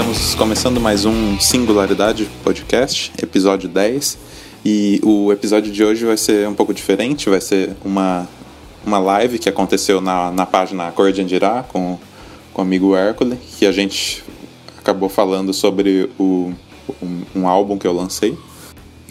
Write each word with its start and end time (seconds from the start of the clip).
Estamos 0.00 0.34
começando 0.34 0.80
mais 0.80 1.04
um 1.04 1.38
Singularidade 1.38 2.26
Podcast, 2.42 3.12
episódio 3.22 3.68
10. 3.68 4.16
E 4.64 4.98
o 5.04 5.30
episódio 5.30 5.70
de 5.70 5.84
hoje 5.84 6.06
vai 6.06 6.16
ser 6.16 6.48
um 6.48 6.54
pouco 6.54 6.72
diferente, 6.72 7.28
vai 7.28 7.38
ser 7.38 7.76
uma, 7.84 8.26
uma 8.82 8.98
live 8.98 9.38
que 9.38 9.46
aconteceu 9.46 10.00
na, 10.00 10.30
na 10.30 10.46
página 10.46 10.90
Cor 10.92 11.12
de 11.12 11.20
Andirá 11.20 11.66
com, 11.68 11.98
com 12.54 12.62
o 12.62 12.64
amigo 12.64 12.96
Hércules, 12.96 13.38
que 13.58 13.66
a 13.66 13.72
gente 13.72 14.24
acabou 14.78 15.10
falando 15.10 15.52
sobre 15.52 16.08
o, 16.18 16.50
um, 17.02 17.22
um 17.36 17.46
álbum 17.46 17.76
que 17.76 17.86
eu 17.86 17.92
lancei. 17.92 18.38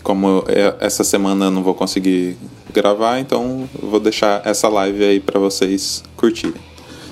Como 0.01 0.43
é, 0.47 0.75
essa 0.79 1.03
semana 1.03 1.45
eu 1.45 1.51
não 1.51 1.61
vou 1.61 1.75
conseguir 1.75 2.35
gravar, 2.73 3.19
então 3.19 3.69
eu 3.79 3.89
vou 3.89 3.99
deixar 3.99 4.41
essa 4.43 4.67
live 4.67 5.03
aí 5.03 5.19
para 5.19 5.39
vocês 5.39 6.03
curtirem. 6.17 6.59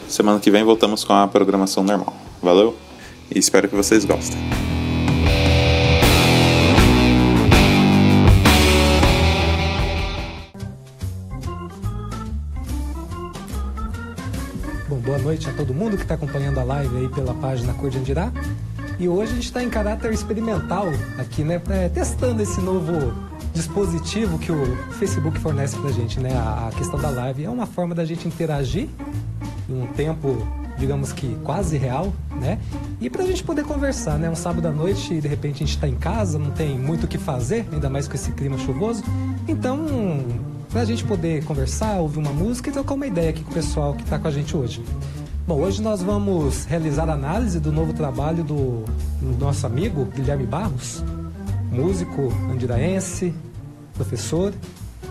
Semana 0.10 0.40
que 0.40 0.50
vem 0.50 0.64
voltamos 0.64 1.04
com 1.04 1.14
a 1.14 1.28
programação 1.28 1.84
normal. 1.84 2.18
Valeu 2.42 2.87
e 3.34 3.40
espero 3.40 3.68
que 3.68 3.76
vocês 3.76 4.06
gostem. 4.06 4.38
Bom, 14.90 14.98
boa 14.98 15.18
noite 15.18 15.50
a 15.50 15.54
todo 15.54 15.74
mundo 15.74 15.98
que 15.98 16.04
está 16.04 16.16
acompanhando 16.16 16.60
a 16.60 16.64
live 16.64 16.98
aí 16.98 17.10
pela 17.10 17.34
página 17.34 17.74
Cor 17.74 17.90
de 17.90 17.98
Andirá. 17.98 18.32
E 19.00 19.08
hoje 19.08 19.32
a 19.32 19.36
gente 19.36 19.46
está 19.46 19.62
em 19.62 19.70
caráter 19.70 20.12
experimental 20.12 20.88
aqui, 21.20 21.44
né? 21.44 21.62
É, 21.70 21.88
testando 21.90 22.42
esse 22.42 22.60
novo 22.62 23.14
dispositivo 23.54 24.40
que 24.40 24.52
o 24.52 24.78
Facebook 24.94 25.40
fornece 25.40 25.78
pra 25.78 25.92
gente, 25.92 26.20
né? 26.20 26.34
A, 26.34 26.70
a 26.70 26.72
questão 26.72 27.00
da 27.00 27.10
live 27.10 27.44
é 27.44 27.50
uma 27.50 27.66
forma 27.66 27.94
da 27.94 28.06
gente 28.06 28.28
interagir 28.28 28.88
em 29.70 29.82
um 29.84 29.88
tempo, 29.88 30.48
digamos 30.78 31.12
que 31.12 31.36
quase 31.44 31.78
real, 31.78 32.14
né? 32.40 32.60
E 33.02 33.10
pra 33.10 33.26
gente 33.26 33.44
poder 33.44 33.64
conversar, 33.66 34.18
né? 34.18 34.30
Um 34.30 34.36
sábado 34.36 34.68
à 34.68 34.72
noite 34.72 35.16
e 35.16 35.22
de 35.22 35.28
repente 35.28 35.64
a 35.64 35.66
gente 35.66 35.78
tá 35.78 35.88
em 35.88 35.96
casa, 35.96 36.38
não 36.38 36.52
tem 36.52 36.78
muito 36.78 37.06
o 37.06 37.08
que 37.08 37.18
fazer, 37.18 37.68
ainda 37.72 37.90
mais 37.90 38.08
com 38.08 38.16
esse 38.16 38.32
clima 38.32 38.58
chuvoso. 38.58 39.04
Então, 39.48 39.86
pra 40.70 40.86
gente 40.86 41.04
poder 41.04 41.44
conversar, 41.44 41.98
ouvir 42.00 42.20
uma 42.20 42.32
música 42.32 42.70
e 42.70 42.74
trocar 42.74 42.94
uma 42.94 43.08
ideia 43.08 43.30
aqui 43.30 43.44
com 43.44 43.52
o 43.52 43.54
pessoal 43.54 43.94
que 43.94 44.04
tá 44.06 44.20
com 44.20 44.28
a 44.28 44.32
gente 44.32 44.56
hoje. 44.56 44.84
Bom, 45.48 45.62
hoje 45.62 45.82
nós 45.82 46.02
vamos 46.02 46.66
realizar 46.66 47.10
a 47.10 47.14
análise 47.14 47.60
do 47.60 47.72
novo 47.72 47.94
trabalho 47.94 48.44
do, 48.44 48.84
do 49.22 49.38
nosso 49.40 49.66
amigo 49.66 50.06
Guilherme 50.06 50.46
Barros, 50.46 51.04
músico 51.72 52.34
andiraense, 52.52 53.34
professor, 53.94 54.54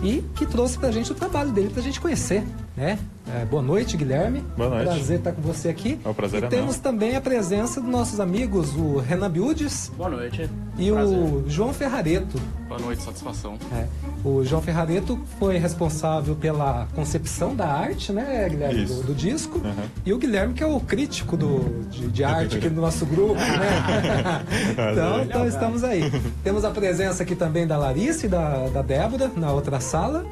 e 0.03 0.23
que 0.35 0.45
trouxe 0.45 0.77
pra 0.77 0.91
gente 0.91 1.11
o 1.11 1.15
trabalho 1.15 1.51
dele 1.51 1.69
pra 1.69 1.81
gente 1.81 1.99
conhecer, 1.99 2.43
né? 2.77 2.99
É, 3.35 3.43
boa 3.43 3.61
noite, 3.61 3.97
Guilherme. 3.97 4.41
Boa 4.55 4.69
noite. 4.69 4.85
Prazer 4.85 5.17
estar 5.17 5.31
com 5.33 5.41
você 5.41 5.67
aqui. 5.67 5.99
É 6.05 6.07
um 6.07 6.13
prazer 6.13 6.43
e 6.43 6.45
é 6.45 6.47
temos 6.47 6.67
nosso. 6.67 6.81
também 6.81 7.15
a 7.15 7.19
presença 7.19 7.81
dos 7.81 7.89
nossos 7.89 8.19
amigos, 8.19 8.73
o 8.75 8.99
Renan 8.99 9.29
Biudes 9.29 9.91
Boa 9.97 10.09
noite. 10.11 10.47
e 10.77 10.91
Prazer. 10.91 11.17
o 11.17 11.43
João 11.47 11.73
Ferrareto. 11.73 12.39
Boa 12.67 12.79
noite, 12.79 13.01
satisfação. 13.01 13.57
É, 13.73 13.87
o 14.23 14.45
João 14.45 14.61
Ferrareto 14.61 15.19
foi 15.39 15.57
responsável 15.57 16.35
pela 16.35 16.87
concepção 16.93 17.55
da 17.55 17.67
arte, 17.67 18.13
né, 18.13 18.47
Guilherme, 18.47 18.83
Isso. 18.83 19.01
do, 19.01 19.07
do 19.07 19.15
disco. 19.15 19.57
Uhum. 19.57 19.83
E 20.05 20.13
o 20.13 20.17
Guilherme, 20.17 20.53
que 20.53 20.63
é 20.63 20.67
o 20.67 20.79
crítico 20.79 21.35
do, 21.35 21.83
de, 21.89 22.07
de 22.07 22.23
arte 22.23 22.57
aqui 22.57 22.69
do 22.69 22.79
nosso 22.79 23.05
grupo, 23.05 23.33
né? 23.35 24.45
então, 24.91 25.23
então 25.23 25.47
estamos 25.47 25.83
aí. 25.83 26.03
Temos 26.43 26.63
a 26.63 26.69
presença 26.69 27.23
aqui 27.23 27.35
também 27.35 27.65
da 27.65 27.77
Larissa 27.77 28.27
e 28.27 28.29
da, 28.29 28.67
da 28.67 28.81
Débora 28.81 29.31
na 29.35 29.51
outra 29.51 29.79
sala, 29.79 30.25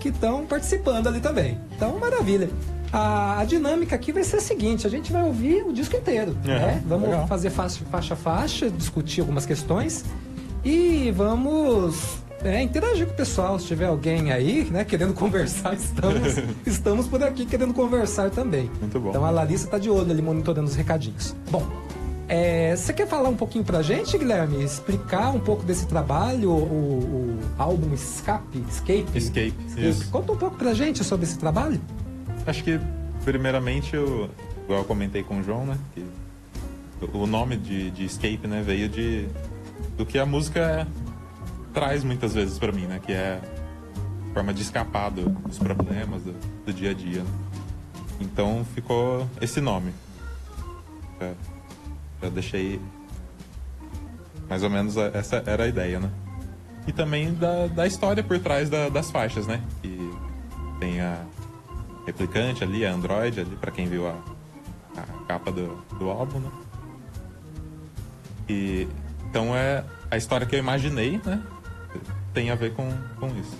que 0.00 0.08
estão 0.08 0.46
participando 0.46 1.06
ali 1.06 1.20
também. 1.20 1.58
Então, 1.74 1.98
maravilha. 1.98 2.48
A, 2.92 3.40
a 3.40 3.44
dinâmica 3.44 3.96
aqui 3.96 4.12
vai 4.12 4.24
ser 4.24 4.36
a 4.36 4.40
seguinte: 4.40 4.86
a 4.86 4.90
gente 4.90 5.12
vai 5.12 5.22
ouvir 5.24 5.64
o 5.64 5.72
disco 5.72 5.96
inteiro. 5.96 6.32
Uhum, 6.32 6.48
né? 6.52 6.82
Vamos 6.86 7.08
legal. 7.08 7.26
fazer 7.26 7.50
faixa 7.50 7.84
faixa 7.90 8.14
a 8.14 8.16
faixa, 8.16 8.70
discutir 8.70 9.20
algumas 9.20 9.44
questões 9.44 10.04
e 10.64 11.12
vamos 11.12 12.18
é, 12.44 12.62
interagir 12.62 13.06
com 13.06 13.12
o 13.12 13.16
pessoal. 13.16 13.58
Se 13.58 13.66
tiver 13.66 13.86
alguém 13.86 14.32
aí, 14.32 14.64
né, 14.70 14.84
querendo 14.84 15.12
conversar, 15.14 15.74
estamos, 15.74 16.36
estamos 16.66 17.06
por 17.06 17.22
aqui 17.22 17.46
querendo 17.46 17.74
conversar 17.74 18.30
também. 18.30 18.70
Muito 18.80 18.98
bom. 19.00 19.10
Então 19.10 19.24
a 19.24 19.30
Larissa 19.30 19.68
tá 19.68 19.78
de 19.78 19.90
olho 19.90 20.10
ali 20.10 20.22
monitorando 20.22 20.68
os 20.68 20.76
recadinhos. 20.76 21.34
Bom, 21.50 21.66
é, 22.28 22.74
você 22.74 22.92
quer 22.92 23.06
falar 23.06 23.28
um 23.28 23.36
pouquinho 23.36 23.64
pra 23.64 23.82
gente, 23.82 24.16
Guilherme? 24.18 24.62
Explicar 24.62 25.30
um 25.30 25.40
pouco 25.40 25.62
desse 25.64 25.86
trabalho, 25.86 26.50
o, 26.50 26.54
o 26.54 27.40
álbum 27.58 27.92
Escape? 27.94 28.64
Escape? 28.68 29.06
Escape, 29.14 29.54
isso. 29.76 30.10
Conta 30.10 30.32
um 30.32 30.36
pouco 30.36 30.56
pra 30.56 30.74
gente 30.74 31.02
sobre 31.04 31.24
esse 31.26 31.38
trabalho. 31.38 31.80
Acho 32.46 32.62
que, 32.64 32.80
primeiramente, 33.24 33.94
eu, 33.94 34.28
igual 34.64 34.80
eu 34.80 34.84
comentei 34.84 35.22
com 35.22 35.38
o 35.40 35.42
João, 35.42 35.66
né? 35.66 35.78
Que 35.94 36.04
o 37.12 37.26
nome 37.26 37.56
de, 37.56 37.90
de 37.90 38.04
Escape, 38.04 38.46
né? 38.46 38.62
Veio 38.64 38.88
de 38.88 39.28
do 39.96 40.04
que 40.06 40.18
a 40.18 40.26
música 40.26 40.86
traz 41.72 42.02
muitas 42.02 42.32
vezes 42.34 42.58
pra 42.58 42.72
mim, 42.72 42.86
né? 42.86 43.00
Que 43.04 43.12
é 43.12 43.40
forma 44.32 44.52
de 44.52 44.62
escapar 44.62 45.10
do- 45.10 45.28
dos 45.30 45.58
problemas 45.58 46.22
do, 46.22 46.34
do 46.64 46.72
dia 46.72 46.90
a 46.90 46.94
dia. 46.94 47.22
né? 47.22 47.30
Então 48.20 48.64
ficou 48.74 49.28
esse 49.40 49.60
nome. 49.60 49.92
Já, 51.20 51.32
já 52.22 52.28
deixei 52.28 52.80
mais 54.48 54.62
ou 54.62 54.70
menos 54.70 54.96
essa 54.96 55.42
era 55.46 55.64
a 55.64 55.66
ideia, 55.68 55.98
né? 56.00 56.10
E 56.86 56.92
também 56.92 57.34
da, 57.34 57.66
da 57.66 57.86
história 57.86 58.22
por 58.22 58.38
trás 58.38 58.70
da- 58.70 58.88
das 58.88 59.10
faixas, 59.10 59.46
né? 59.46 59.60
Que 59.82 60.10
tem 60.78 61.00
a 61.00 61.24
replicante 62.06 62.62
ali, 62.62 62.86
a 62.86 62.92
Android 62.92 63.40
ali, 63.40 63.56
pra 63.56 63.72
quem 63.72 63.86
viu 63.88 64.06
a, 64.06 64.14
a 64.96 65.24
capa 65.26 65.50
do, 65.50 65.76
do 65.98 66.08
álbum, 66.08 66.38
né? 66.38 66.50
E 68.48 68.86
então 69.28 69.56
é 69.56 69.84
a 70.10 70.16
história 70.16 70.46
que 70.46 70.54
eu 70.54 70.60
imaginei, 70.60 71.20
né? 71.24 71.42
Tem 72.32 72.50
a 72.50 72.54
ver 72.54 72.72
com, 72.74 72.88
com 73.18 73.26
isso. 73.38 73.56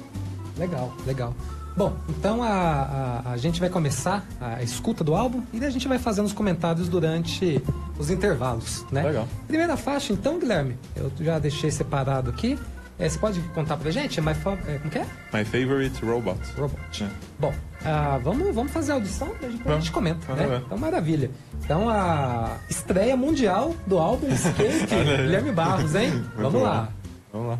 Legal, 0.56 0.92
legal. 1.04 1.34
Bom, 1.76 1.94
então 2.08 2.42
a, 2.42 3.22
a, 3.26 3.32
a 3.32 3.36
gente 3.36 3.60
vai 3.60 3.68
começar 3.68 4.24
a 4.40 4.62
escuta 4.62 5.04
do 5.04 5.14
álbum 5.14 5.42
e 5.52 5.62
a 5.62 5.68
gente 5.68 5.86
vai 5.86 5.98
fazendo 5.98 6.24
os 6.24 6.32
comentários 6.32 6.88
durante 6.88 7.62
os 7.98 8.08
intervalos, 8.08 8.86
né? 8.90 9.02
Legal. 9.02 9.28
Primeira 9.46 9.76
faixa, 9.76 10.12
então, 10.12 10.38
Guilherme, 10.38 10.78
eu 10.96 11.12
já 11.20 11.38
deixei 11.38 11.70
separado 11.70 12.30
aqui. 12.30 12.58
É, 12.98 13.06
você 13.06 13.18
pode 13.18 13.40
contar 13.54 13.76
pra 13.76 13.90
gente? 13.90 14.18
É 14.18 14.22
My 14.22 14.30
é, 14.30 14.78
como 14.78 14.90
que 14.90 14.98
é? 14.98 15.06
My 15.34 15.44
favorite 15.44 16.02
robot. 16.02 16.38
Robot. 16.56 17.04
É. 17.04 17.08
Bom, 17.38 17.52
ah, 17.84 18.18
vamos, 18.24 18.54
vamos 18.54 18.72
fazer 18.72 18.92
a 18.92 18.94
audição 18.94 19.32
e 19.42 19.44
a 19.44 19.50
gente, 19.50 19.60
a 19.60 19.64
Vamos. 19.64 19.84
gente 19.84 19.92
comenta, 19.92 20.26
Vamos 20.26 20.50
né? 20.50 20.62
Então, 20.64 20.78
maravilha. 20.78 21.30
Então, 21.62 21.90
a 21.90 22.56
estreia 22.70 23.14
mundial 23.14 23.74
do 23.86 23.98
álbum 23.98 24.28
aí. 24.32 25.16
Guilherme 25.24 25.52
Barros, 25.52 25.94
hein? 25.94 26.10
Muito 26.10 26.36
vamos 26.36 26.52
bom. 26.54 26.62
lá. 26.62 26.88
Vamos 27.30 27.48
lá. 27.48 27.58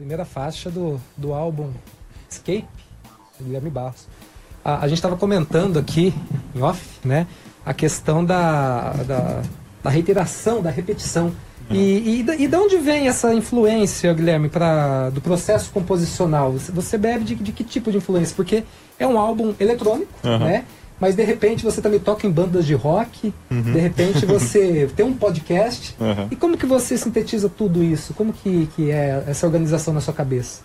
Primeira 0.00 0.24
faixa 0.24 0.70
do, 0.70 0.98
do 1.14 1.34
álbum 1.34 1.68
Escape, 2.26 2.64
do 3.38 3.44
Guilherme 3.44 3.68
Barros. 3.68 4.08
A, 4.64 4.76
a 4.78 4.88
gente 4.88 4.96
estava 4.96 5.14
comentando 5.14 5.78
aqui, 5.78 6.14
em 6.54 6.62
off, 6.62 6.82
né? 7.04 7.26
A 7.66 7.74
questão 7.74 8.24
da, 8.24 8.92
da, 9.06 9.42
da 9.82 9.90
reiteração, 9.90 10.62
da 10.62 10.70
repetição. 10.70 11.30
E, 11.70 12.24
e, 12.26 12.44
e 12.44 12.48
de 12.48 12.56
onde 12.56 12.78
vem 12.78 13.08
essa 13.08 13.34
influência, 13.34 14.10
Guilherme, 14.14 14.48
pra, 14.48 15.10
do 15.10 15.20
processo 15.20 15.70
composicional? 15.70 16.52
Você, 16.52 16.72
você 16.72 16.96
bebe 16.96 17.22
de, 17.22 17.34
de 17.34 17.52
que 17.52 17.62
tipo 17.62 17.90
de 17.92 17.98
influência? 17.98 18.34
Porque 18.34 18.64
é 18.98 19.06
um 19.06 19.18
álbum 19.18 19.54
eletrônico, 19.60 20.10
Uhum. 20.24 20.38
né? 20.38 20.64
Mas 21.00 21.16
de 21.16 21.24
repente 21.24 21.64
você 21.64 21.80
também 21.80 21.98
toca 21.98 22.26
em 22.26 22.30
bandas 22.30 22.66
de 22.66 22.74
rock, 22.74 23.32
de 23.50 23.78
repente 23.80 24.26
você 24.26 24.88
tem 24.94 25.06
um 25.06 25.14
podcast. 25.14 25.96
Uhum. 25.98 26.28
E 26.30 26.36
como 26.36 26.58
que 26.58 26.66
você 26.66 26.98
sintetiza 26.98 27.48
tudo 27.48 27.82
isso? 27.82 28.12
Como 28.12 28.32
que, 28.34 28.68
que 28.76 28.90
é 28.90 29.24
essa 29.26 29.46
organização 29.46 29.94
na 29.94 30.00
sua 30.02 30.12
cabeça? 30.12 30.62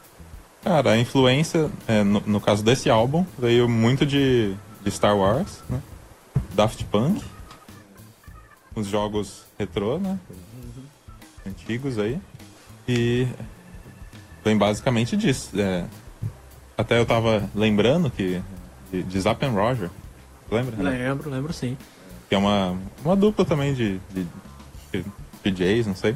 Cara, 0.61 0.91
a 0.91 0.97
influência, 0.97 1.69
é, 1.87 2.03
no, 2.03 2.21
no 2.25 2.41
caso 2.41 2.63
desse 2.63 2.89
álbum, 2.89 3.25
veio 3.39 3.69
muito 3.69 4.05
de, 4.05 4.53
de 4.83 4.91
Star 4.91 5.17
Wars, 5.17 5.63
né? 5.69 5.79
Daft 6.53 6.83
Punk, 6.85 7.23
os 8.75 8.87
jogos 8.87 9.43
retrô, 9.57 9.97
né? 9.97 10.19
Antigos 11.47 11.97
aí. 11.97 12.19
E 12.87 13.27
vem 14.43 14.57
basicamente 14.57 15.15
disso. 15.15 15.49
é. 15.59 15.85
até 16.77 16.99
eu 16.99 17.05
tava 17.05 17.49
lembrando 17.55 18.09
que 18.09 18.41
de, 18.91 19.03
de 19.03 19.19
Zapp 19.19 19.45
and 19.45 19.51
Roger. 19.51 19.89
Lembra? 20.51 20.75
Renato? 20.75 20.95
Lembro, 20.97 21.29
lembro 21.29 21.53
sim. 21.53 21.77
Que 22.29 22.35
é 22.35 22.37
uma, 22.37 22.77
uma 23.03 23.15
dupla 23.15 23.45
também 23.45 23.73
de, 23.73 23.99
de, 24.11 24.27
de 24.91 25.05
DJs, 25.43 25.87
não 25.87 25.95
sei, 25.95 26.15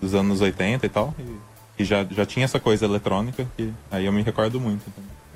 dos 0.00 0.14
anos 0.14 0.40
80 0.40 0.84
e 0.84 0.88
tal. 0.88 1.14
E, 1.18 1.82
e 1.82 1.84
já, 1.84 2.04
já 2.04 2.24
tinha 2.26 2.44
essa 2.44 2.58
coisa 2.60 2.84
eletrônica 2.84 3.46
que 3.56 3.72
aí 3.90 4.06
eu 4.06 4.12
me 4.12 4.22
recordo 4.22 4.60
muito. 4.60 4.82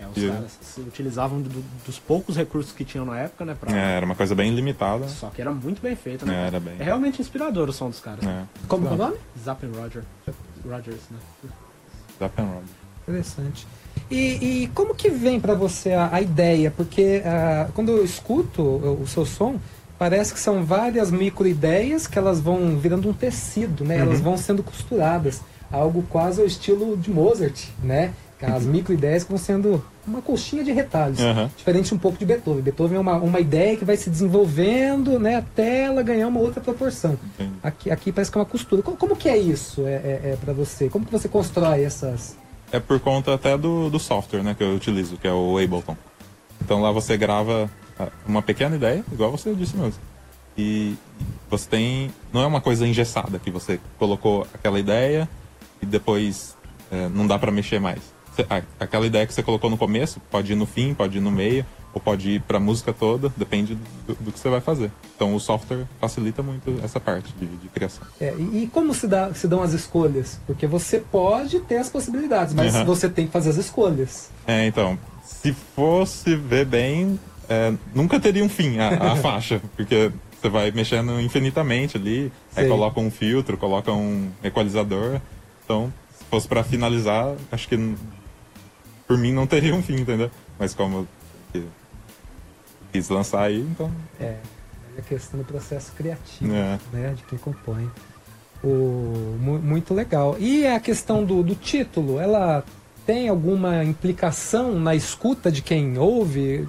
É, 0.00 0.06
os 0.06 0.16
E- 0.16 0.28
caras 0.28 0.58
se 0.60 0.80
utilizavam 0.80 1.40
do- 1.42 1.64
dos 1.84 1.98
poucos 1.98 2.36
recursos 2.36 2.72
que 2.72 2.84
tinham 2.84 3.04
na 3.04 3.18
época, 3.18 3.44
né? 3.44 3.56
Pra... 3.58 3.76
É, 3.76 3.96
era 3.96 4.06
uma 4.06 4.14
coisa 4.14 4.34
bem 4.34 4.54
limitada. 4.54 5.08
Só 5.08 5.28
que 5.30 5.40
era 5.40 5.50
muito 5.52 5.82
bem 5.82 5.94
feito, 5.96 6.24
né? 6.26 6.44
É, 6.44 6.46
era 6.46 6.60
bem. 6.60 6.76
É 6.78 6.84
realmente 6.84 7.20
inspirador 7.20 7.68
o 7.68 7.72
som 7.72 7.90
dos 7.90 7.98
caras. 8.00 8.24
É, 8.24 8.44
Como 8.68 8.86
que 8.86 8.92
é 8.92 8.94
o 8.94 8.98
nome? 8.98 9.16
Zapp 9.44 9.66
and 9.66 9.70
Roger. 9.72 10.04
Rogers, 10.64 11.00
né? 11.10 11.18
Zapp 12.18 12.40
and 12.40 12.44
Roger. 12.46 12.62
Interessante. 13.08 13.66
E, 14.10 14.64
e 14.64 14.70
como 14.74 14.94
que 14.94 15.10
vem 15.10 15.40
pra 15.40 15.54
você 15.54 15.92
a, 15.92 16.10
a 16.12 16.20
ideia? 16.20 16.70
Porque 16.70 17.22
ah, 17.24 17.68
quando 17.74 17.90
eu 17.90 18.04
escuto 18.04 18.62
o, 18.62 19.02
o 19.02 19.06
seu 19.06 19.24
som, 19.24 19.56
parece 19.98 20.32
que 20.32 20.40
são 20.40 20.64
várias 20.64 21.10
micro-ideias 21.10 22.06
que 22.06 22.18
elas 22.18 22.40
vão 22.40 22.78
virando 22.78 23.08
um 23.08 23.12
tecido, 23.12 23.84
né? 23.84 23.98
Elas 23.98 24.20
vão 24.20 24.36
sendo 24.36 24.62
costuradas. 24.62 25.40
Algo 25.70 26.02
quase 26.08 26.40
ao 26.40 26.46
estilo 26.46 26.96
de 26.96 27.10
Mozart, 27.10 27.66
né? 27.82 28.12
As 28.40 28.64
micro-ideias 28.64 29.24
que 29.24 29.30
vão 29.30 29.38
sendo 29.38 29.84
uma 30.06 30.22
colchinha 30.22 30.62
de 30.62 30.70
retalhos. 30.70 31.18
Aham. 31.18 31.50
Diferente 31.56 31.92
um 31.92 31.98
pouco 31.98 32.16
de 32.16 32.24
Beethoven. 32.24 32.62
Beethoven 32.62 32.96
é 32.96 33.00
uma, 33.00 33.16
uma 33.16 33.40
ideia 33.40 33.76
que 33.76 33.84
vai 33.84 33.96
se 33.96 34.08
desenvolvendo 34.08 35.18
né, 35.18 35.36
até 35.36 35.82
ela 35.82 36.02
ganhar 36.02 36.28
uma 36.28 36.38
outra 36.38 36.60
proporção. 36.60 37.18
Entendi. 37.34 37.52
Aqui, 37.62 37.90
aqui 37.90 38.12
parece 38.12 38.30
que 38.30 38.38
é 38.38 38.40
uma 38.40 38.46
costura. 38.46 38.80
Como, 38.80 38.96
como 38.96 39.16
que 39.16 39.28
é 39.28 39.36
isso 39.36 39.86
é, 39.86 39.94
é, 39.94 40.20
é 40.24 40.38
para 40.40 40.52
você? 40.52 40.88
Como 40.88 41.04
que 41.04 41.12
você 41.12 41.28
constrói 41.28 41.82
essas... 41.82 42.36
É 42.70 42.78
por 42.78 43.00
conta 43.00 43.34
até 43.34 43.56
do, 43.56 43.88
do 43.88 43.98
software 43.98 44.42
né, 44.42 44.54
que 44.54 44.62
eu 44.62 44.74
utilizo, 44.74 45.16
que 45.16 45.26
é 45.26 45.32
o 45.32 45.58
Ableton. 45.58 45.96
Então 46.62 46.82
lá 46.82 46.92
você 46.92 47.16
grava 47.16 47.70
ah, 47.98 48.08
uma 48.26 48.42
pequena 48.42 48.76
ideia, 48.76 49.04
igual 49.10 49.30
você 49.30 49.54
disse 49.54 49.76
mesmo. 49.76 50.00
E 50.56 50.96
você 51.48 51.68
tem. 51.68 52.10
Não 52.32 52.42
é 52.42 52.46
uma 52.46 52.60
coisa 52.60 52.86
engessada 52.86 53.38
que 53.38 53.50
você 53.50 53.80
colocou 53.98 54.46
aquela 54.52 54.78
ideia 54.78 55.28
e 55.80 55.86
depois 55.86 56.56
eh, 56.90 57.08
não 57.14 57.26
dá 57.26 57.38
pra 57.38 57.52
mexer 57.52 57.80
mais. 57.80 58.00
Aquela 58.78 59.06
ideia 59.06 59.26
que 59.26 59.32
você 59.32 59.42
colocou 59.42 59.70
no 59.70 59.78
começo 59.78 60.20
pode 60.30 60.52
ir 60.52 60.56
no 60.56 60.66
fim, 60.66 60.94
pode 60.94 61.18
ir 61.18 61.20
no 61.20 61.30
meio, 61.30 61.64
ou 61.94 62.00
pode 62.00 62.30
ir 62.30 62.40
pra 62.42 62.60
música 62.60 62.92
toda, 62.92 63.32
depende 63.36 63.76
do, 64.06 64.14
do 64.20 64.30
que 64.32 64.38
você 64.38 64.48
vai 64.48 64.60
fazer. 64.60 64.90
Então 65.16 65.34
o 65.34 65.40
software 65.40 65.84
facilita 66.00 66.42
muito 66.42 66.78
essa 66.84 67.00
parte 67.00 67.32
de, 67.32 67.46
de 67.46 67.68
criação. 67.68 68.06
É, 68.20 68.34
e, 68.38 68.64
e 68.64 68.70
como 68.72 68.92
se, 68.94 69.06
dá, 69.06 69.32
se 69.34 69.48
dão 69.48 69.62
as 69.62 69.72
escolhas? 69.72 70.38
Porque 70.46 70.66
você 70.66 70.98
pode 71.00 71.60
ter 71.60 71.78
as 71.78 71.88
possibilidades, 71.88 72.54
mas 72.54 72.74
Uhum. 72.74 72.84
você 72.84 73.08
tem 73.08 73.26
que 73.26 73.32
fazer 73.32 73.50
as 73.50 73.56
escolhas. 73.56 74.30
É, 74.46 74.66
então, 74.66 74.98
se 75.24 75.52
fosse 75.52 76.36
ver 76.36 76.66
bem, 76.66 77.18
é, 77.48 77.72
nunca 77.94 78.20
teria 78.20 78.44
um 78.44 78.48
fim 78.48 78.78
a, 78.78 79.12
a 79.12 79.16
faixa, 79.20 79.60
porque 79.76 80.12
você 80.40 80.48
vai 80.48 80.70
mexendo 80.70 81.20
infinitamente 81.20 81.96
ali, 81.96 82.30
aí 82.54 82.62
Sei. 82.64 82.68
coloca 82.68 83.00
um 83.00 83.10
filtro, 83.10 83.56
coloca 83.56 83.92
um 83.92 84.28
equalizador. 84.44 85.20
Então, 85.64 85.92
se 86.16 86.24
fosse 86.26 86.46
pra 86.46 86.62
finalizar, 86.62 87.34
acho 87.50 87.66
que 87.68 87.96
por 89.06 89.16
mim 89.18 89.32
não 89.32 89.46
teria 89.46 89.74
um 89.74 89.82
fim, 89.82 89.96
entendeu? 89.96 90.30
Mas 90.58 90.74
como 90.74 91.08
quis 92.92 93.08
lançar 93.08 93.42
aí, 93.42 93.60
então. 93.60 93.90
É, 94.20 94.24
é 94.96 94.98
a 94.98 95.02
questão 95.02 95.38
do 95.40 95.44
processo 95.44 95.92
criativo, 95.96 96.52
É. 96.54 96.78
né, 96.92 97.14
de 97.16 97.22
quem 97.24 97.38
compõe. 97.38 97.90
O, 98.62 99.36
mu- 99.40 99.58
muito 99.60 99.94
legal. 99.94 100.36
E 100.38 100.66
a 100.66 100.80
questão 100.80 101.24
do, 101.24 101.42
do 101.42 101.54
título, 101.54 102.18
ela 102.18 102.64
tem 103.06 103.28
alguma 103.28 103.84
implicação 103.84 104.78
na 104.78 104.94
escuta 104.94 105.50
de 105.50 105.62
quem 105.62 105.96
ouve? 105.98 106.68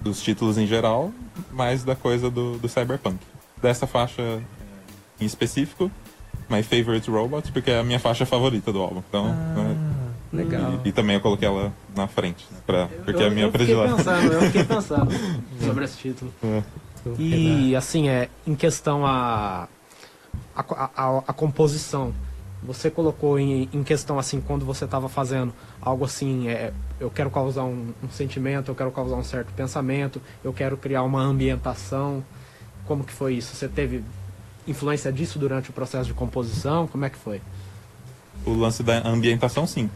Dos 0.00 0.20
títulos 0.22 0.58
em 0.58 0.66
geral, 0.66 1.12
mais 1.52 1.84
da 1.84 1.94
coisa 1.94 2.28
do, 2.30 2.58
do 2.58 2.68
cyberpunk. 2.68 3.18
Dessa 3.62 3.86
faixa 3.86 4.40
em 5.20 5.24
específico, 5.24 5.90
My 6.50 6.62
Favorite 6.62 7.08
Robot, 7.10 7.52
porque 7.52 7.70
é 7.70 7.78
a 7.80 7.84
minha 7.84 7.98
faixa 8.00 8.26
favorita 8.26 8.72
do 8.72 8.80
álbum. 8.80 9.02
Então, 9.08 9.26
né, 9.28 9.34
Ah, 9.56 9.87
legal. 10.32 10.80
E, 10.84 10.88
e 10.88 10.92
também 10.92 11.16
eu 11.16 11.20
coloquei 11.20 11.48
ela 11.48 11.72
na 11.94 12.06
frente, 12.06 12.46
né, 12.50 12.58
pra, 12.66 12.88
porque 13.04 13.22
eu, 13.22 13.26
é 13.26 13.28
a 13.28 13.30
minha 13.30 13.46
eu 13.46 13.52
predileta. 13.52 13.96
pensando, 13.96 14.32
eu 14.32 14.40
fiquei 14.42 14.64
pensando 14.64 15.10
sobre 15.64 15.84
esse 15.84 15.98
título. 15.98 16.32
É. 16.42 16.62
E 17.18 17.74
assim, 17.76 18.08
é, 18.08 18.28
em 18.46 18.54
questão 18.54 19.06
a, 19.06 19.68
a, 20.54 20.90
a, 20.96 21.18
a 21.28 21.32
composição, 21.32 22.12
você 22.62 22.90
colocou 22.90 23.38
em, 23.38 23.68
em 23.72 23.82
questão 23.82 24.18
assim, 24.18 24.40
quando 24.40 24.64
você 24.64 24.84
estava 24.84 25.08
fazendo 25.08 25.52
algo 25.80 26.04
assim, 26.04 26.48
é, 26.48 26.72
eu 26.98 27.10
quero 27.10 27.30
causar 27.30 27.64
um, 27.64 27.92
um 28.02 28.10
sentimento, 28.10 28.70
eu 28.70 28.74
quero 28.74 28.90
causar 28.90 29.16
um 29.16 29.24
certo 29.24 29.52
pensamento, 29.52 30.20
eu 30.42 30.52
quero 30.52 30.76
criar 30.76 31.02
uma 31.02 31.20
ambientação. 31.20 32.24
Como 32.84 33.04
que 33.04 33.12
foi 33.12 33.34
isso? 33.34 33.54
Você 33.54 33.68
teve 33.68 34.02
influência 34.66 35.12
disso 35.12 35.38
durante 35.38 35.70
o 35.70 35.72
processo 35.72 36.06
de 36.06 36.14
composição? 36.14 36.86
Como 36.86 37.04
é 37.04 37.10
que 37.10 37.18
foi? 37.18 37.40
O 38.46 38.52
lance 38.54 38.82
da 38.82 39.06
ambientação, 39.06 39.66
sim. 39.66 39.90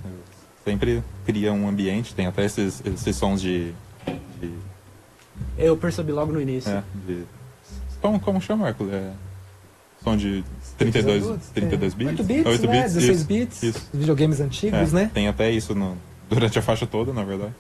Sempre 0.65 1.03
cria 1.25 1.53
um 1.53 1.69
ambiente, 1.69 2.15
tem 2.15 2.27
até 2.27 2.45
esses, 2.45 2.83
esses 2.85 3.17
sons 3.17 3.41
de. 3.41 3.73
de, 4.41 4.53
Eu 5.59 5.77
percebi 5.77 6.13
logo 6.13 6.33
no 6.33 6.41
início. 6.41 6.71
é, 6.71 6.83
de- 7.07 7.25
como, 8.01 8.21
como 8.21 8.41
chama, 8.41 8.69
Hércules? 8.69 8.93
É, 8.93 9.11
som 10.05 10.17
de 10.17 10.45
32, 10.79 11.25
32 11.55 11.95
bits? 11.95 12.11
8 12.21 12.25
bits, 12.25 12.47
8 12.47 12.67
né? 12.67 12.83
16 12.83 13.17
isso, 13.19 13.27
bits. 13.27 13.63
isso. 13.63 13.89
Videogames 13.95 14.41
antigos, 14.41 14.93
É, 14.93 14.97
né? 14.97 15.11
Tem 15.13 15.29
até 15.29 15.51
isso 15.51 15.75
no- 15.75 15.97
durante 16.29 16.59
a 16.59 16.63
faixa 16.63 16.87
toda, 16.87 17.13
na 17.13 17.25
verdade. 17.25 17.53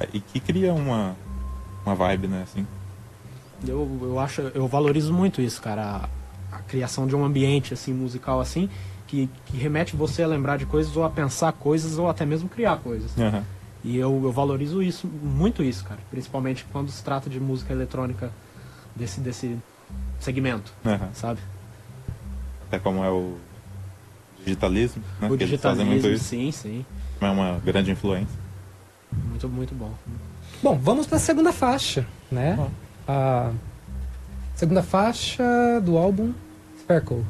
É, 0.00 0.08
E 0.12 0.20
que 0.20 0.40
cria 0.40 0.72
uma, 0.74 1.16
uma 1.86 1.94
vibe, 1.94 2.26
né? 2.28 2.42
Assim. 2.42 2.66
Eu, 3.66 3.88
eu 4.02 4.18
acho, 4.18 4.40
eu 4.54 4.66
valorizo 4.68 5.12
muito 5.12 5.40
isso, 5.40 5.60
cara. 5.62 6.08
A, 6.52 6.56
a 6.56 6.58
criação 6.60 7.06
de 7.06 7.14
um 7.16 7.24
ambiente 7.24 7.72
assim 7.74 7.92
musical 7.92 8.40
assim 8.40 8.68
que, 9.06 9.28
que 9.46 9.56
remete 9.56 9.96
você 9.96 10.22
a 10.22 10.26
lembrar 10.26 10.56
de 10.56 10.66
coisas 10.66 10.96
ou 10.96 11.04
a 11.04 11.10
pensar 11.10 11.52
coisas 11.52 11.98
ou 11.98 12.08
até 12.08 12.24
mesmo 12.24 12.48
criar 12.48 12.78
coisas. 12.78 13.16
Aham. 13.18 13.44
E 13.84 13.98
eu, 13.98 14.18
eu 14.24 14.32
valorizo 14.32 14.82
isso, 14.82 15.06
muito 15.06 15.62
isso, 15.62 15.84
cara. 15.84 16.00
Principalmente 16.10 16.64
quando 16.72 16.90
se 16.90 17.04
trata 17.04 17.28
de 17.28 17.38
música 17.38 17.72
eletrônica 17.72 18.30
desse, 18.96 19.20
desse 19.20 19.58
segmento, 20.18 20.72
aham. 20.84 21.10
sabe? 21.12 21.40
Até 22.66 22.78
como 22.78 23.04
é 23.04 23.10
o 23.10 23.36
digitalismo, 24.42 25.02
né? 25.20 25.30
o 25.30 25.36
que 25.36 25.58
fazem 25.58 25.84
muito 25.84 26.02
digitalismo, 26.02 26.10
isso. 26.10 26.24
sim, 26.24 26.50
sim. 26.50 26.86
É 27.20 27.28
uma 27.28 27.58
grande 27.64 27.90
influência. 27.90 28.38
Muito, 29.12 29.48
muito 29.48 29.74
bom. 29.74 29.92
Bom, 30.62 30.78
vamos 30.78 31.06
para 31.06 31.16
a 31.16 31.20
segunda 31.20 31.52
faixa, 31.52 32.06
né? 32.30 32.58
A 33.06 33.52
segunda 34.54 34.82
faixa 34.82 35.44
do 35.82 35.98
álbum 35.98 36.32
Sparkle. 36.80 37.24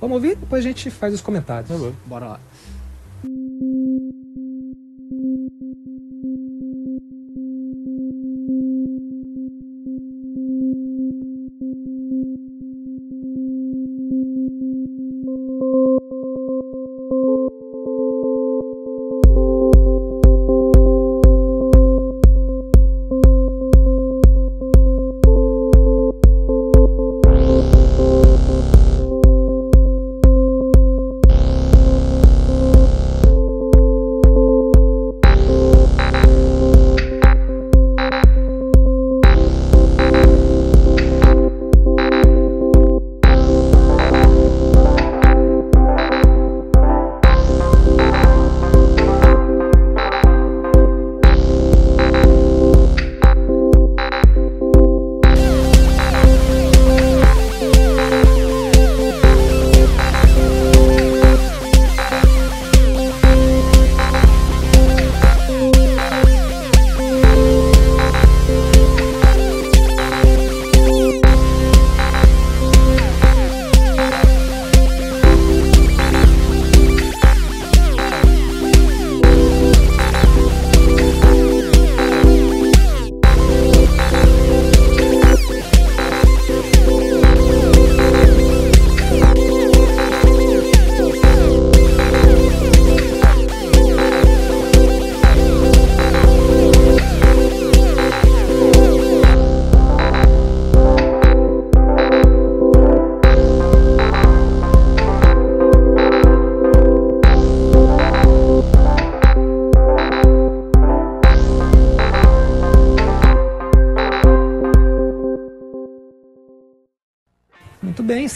Vamos 0.00 0.14
ouvir? 0.16 0.36
Depois 0.36 0.64
a 0.64 0.68
gente 0.68 0.90
faz 0.90 1.14
os 1.14 1.20
comentários. 1.20 1.68
Bora 2.06 2.26
lá. 2.26 2.40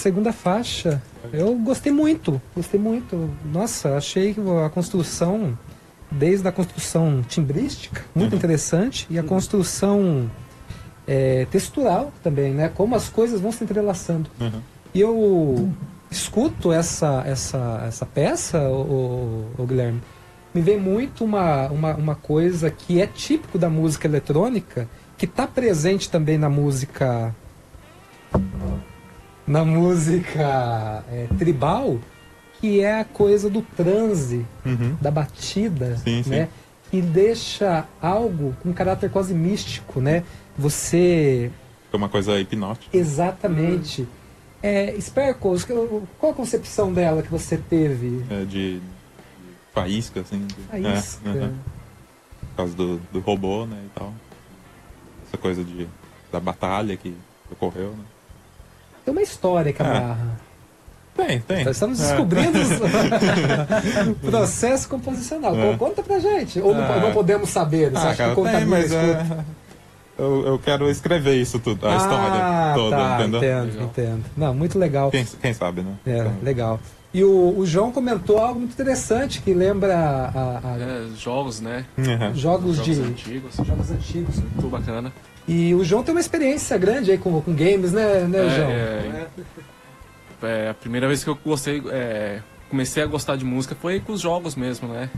Segunda 0.07 0.33
faixa. 0.33 1.03
Eu 1.33 1.53
gostei 1.57 1.91
muito, 1.91 2.41
gostei 2.55 2.79
muito. 2.79 3.29
Nossa, 3.53 3.97
achei 3.97 4.37
a 4.65 4.71
construção, 4.71 5.59
desde 6.09 6.47
a 6.47 6.53
construção 6.53 7.25
timbrística, 7.27 8.05
muito 8.15 8.31
Uhum. 8.31 8.39
interessante, 8.39 9.05
e 9.11 9.19
a 9.19 9.25
construção 9.25 10.31
é, 11.09 11.45
textural 11.51 12.13
também, 12.23 12.55
né? 12.55 12.69
Como 12.73 12.95
as 12.95 13.09
coisas 13.09 13.41
vão 13.41 13.51
se 13.51 13.65
entrelaçando. 13.65 14.31
Uhum. 14.41 14.61
E 14.95 15.01
eu 15.01 15.73
escuto 16.09 16.73
essa, 16.73 17.25
essa, 17.27 17.85
essa 17.89 18.07
peça, 18.07 18.61
o, 18.71 19.67
Guilherme, 19.67 20.01
me 20.55 20.61
vem 20.63 20.79
muito 20.79 21.25
uma, 21.25 21.67
uma, 21.67 21.95
uma 21.97 22.15
coisa 22.15 22.71
que 22.71 23.01
é 23.01 23.09
típico 23.09 23.59
da 23.59 23.69
música 23.69 24.07
eletrônica, 24.07 24.89
que 25.19 25.25
está 25.25 25.49
presente 25.49 26.09
também 26.09 26.39
na 26.39 26.49
música 26.49 27.35
na 29.47 29.65
música 29.65 31.05
é, 31.11 31.26
tribal, 31.38 31.99
que 32.61 32.81
é 32.81 33.00
a 33.00 33.05
coisa 33.05 33.49
do 33.50 33.62
transe, 33.62 34.45
Uhum. 34.65 34.97
da 35.00 35.11
batida, 35.11 35.97
Sim, 35.99 36.23
sim. 36.23 36.31
né? 36.31 36.49
Que 36.91 37.00
deixa 37.03 37.87
algo 38.00 38.55
com 38.62 38.73
caráter 38.73 39.11
quase 39.11 39.35
místico, 39.35 40.00
né? 40.00 40.23
Você 40.57 41.50
É 41.93 41.97
uma 41.97 42.09
coisa 42.09 42.38
hipnótica. 42.41 42.97
Exatamente. 42.97 44.07
É, 44.62 44.95
Sparkles, 45.00 45.65
que- 45.65 45.73
qual 46.19 46.33
a 46.33 46.35
concepção 46.35 46.93
dela 46.93 47.23
que 47.23 47.31
você 47.31 47.57
teve? 47.57 48.25
é, 48.31 48.45
de, 48.45 48.81
faísca, 49.75 50.21
assim. 50.21 50.47
Faísca. 50.71 51.29
É, 51.29 51.31
uhum. 51.33 51.55
Por 52.50 52.57
causa 52.57 52.75
do, 52.75 52.99
do 53.12 53.21
robô, 53.21 53.67
né, 53.67 53.79
e 53.85 53.91
tal. 53.99 54.15
Essa 55.29 55.37
coisa 55.37 55.62
de, 55.62 55.87
da 56.33 56.41
batalha 56.41 56.97
que 56.97 57.15
ocorreu, 57.50 57.91
né. 57.91 58.05
Tem 59.07 59.13
uma 59.13 59.23
história 59.23 59.73
que 59.73 59.81
É. 59.81 59.87
amarra. 59.87 60.45
Tem, 61.17 61.41
tem. 61.41 61.65
Nós 61.65 61.77
estamos 61.77 61.99
É. 61.99 62.09
descobrindo 62.09 62.59
o 64.11 64.15
processo 64.31 64.87
composicional. 64.89 65.57
É. 65.59 65.75
Conta 65.77 66.03
pra 66.03 66.19
gente. 66.19 66.61
Ou 66.61 66.75
não, 66.75 66.83
Ah. 66.85 66.99
não 67.01 67.13
podemos 67.13 67.49
saber? 67.49 67.91
Você 67.91 67.97
Ah, 67.97 68.11
acha 68.11 68.17
cara, 68.17 68.35
que 68.35 68.43
tem, 68.43 68.67
mas 68.67 68.93
é, 68.93 69.27
eu, 70.19 70.47
eu 70.47 70.59
quero 70.59 70.91
escrever 70.91 71.37
isso 71.37 71.59
tudo, 71.59 71.87
a 71.87 71.95
ah, 71.95 71.97
história 71.97 72.75
toda, 72.75 72.97
tá, 72.97 73.19
entendeu? 73.21 73.39
Entendo, 73.39 73.67
Legal. 73.73 73.85
entendo. 73.87 74.25
Não, 74.37 74.55
muito 74.55 74.79
legal. 74.79 75.11
Quem, 75.11 75.25
quem 75.25 75.55
sabe, 75.55 75.81
né? 75.83 75.95
É, 76.07 76.19
Então, 76.19 76.33
legal. 76.43 76.81
E 77.15 77.25
o, 77.25 77.55
o 77.59 77.65
João 77.65 77.91
comentou 77.91 78.39
algo 78.39 78.59
muito 78.61 78.73
interessante 78.73 79.41
que 79.41 79.55
lembra 79.55 79.97
a- 79.97 80.61
a- 80.63 80.77
É, 80.79 81.07
jogos, 81.17 81.61
né? 81.63 81.87
uhum. 81.97 82.05
jogos, 82.35 82.77
Jogos 82.77 82.85
de 82.85 83.01
antigos. 83.01 83.55
jogos 83.57 83.91
antigos. 83.91 84.37
Muito 84.39 84.69
bacana. 84.69 85.11
E 85.49 85.75
o 85.75 85.85
João 85.85 86.03
tem 86.03 86.12
uma 86.12 86.21
experiência 86.21 86.76
grande 86.76 87.11
aí 87.12 87.19
com, 87.19 87.41
com 87.41 87.55
games, 87.55 87.93
né, 87.93 88.25
né 88.25 88.49
João? 88.50 88.71
É, 88.71 89.26
é, 90.43 90.71
a 90.71 90.75
primeira 90.75 91.07
vez 91.07 91.23
que 91.23 91.31
eu 91.31 91.38
gostei, 91.45 91.83
é, 91.91 92.41
comecei 92.69 93.03
a 93.03 93.07
gostar 93.07 93.37
de 93.37 93.45
música 93.45 93.75
foi 93.75 94.00
com 94.00 94.12
os 94.12 94.21
jogos 94.21 94.57
mesmo, 94.57 94.88
né? 94.88 95.09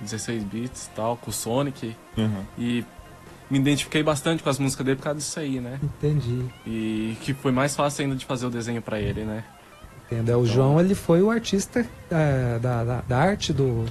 16 0.00 0.44
bits 0.44 0.86
e 0.86 0.90
tal, 0.90 1.16
com 1.16 1.30
o 1.30 1.32
Sonic. 1.32 1.96
Uhum. 2.16 2.42
E 2.58 2.84
me 3.48 3.58
identifiquei 3.58 4.02
bastante 4.02 4.42
com 4.42 4.50
as 4.50 4.58
músicas 4.58 4.84
dele 4.84 4.96
por 4.96 5.04
causa 5.04 5.18
disso 5.18 5.38
aí, 5.38 5.60
né? 5.60 5.78
Entendi. 5.82 6.44
E 6.66 7.16
que 7.20 7.32
foi 7.32 7.52
mais 7.52 7.76
fácil 7.76 8.04
ainda 8.04 8.16
de 8.16 8.24
fazer 8.24 8.46
o 8.46 8.50
desenho 8.50 8.82
pra 8.82 9.00
ele, 9.00 9.24
né? 9.24 9.44
Entendo. 10.06 10.30
É, 10.30 10.36
O 10.36 10.44
João 10.44 10.80
ele 10.80 10.94
foi 10.94 11.22
o 11.22 11.30
artista 11.30 11.86
é, 12.10 12.58
da, 12.58 12.84
da, 12.84 13.00
da 13.02 13.18
arte 13.18 13.52
do, 13.52 13.84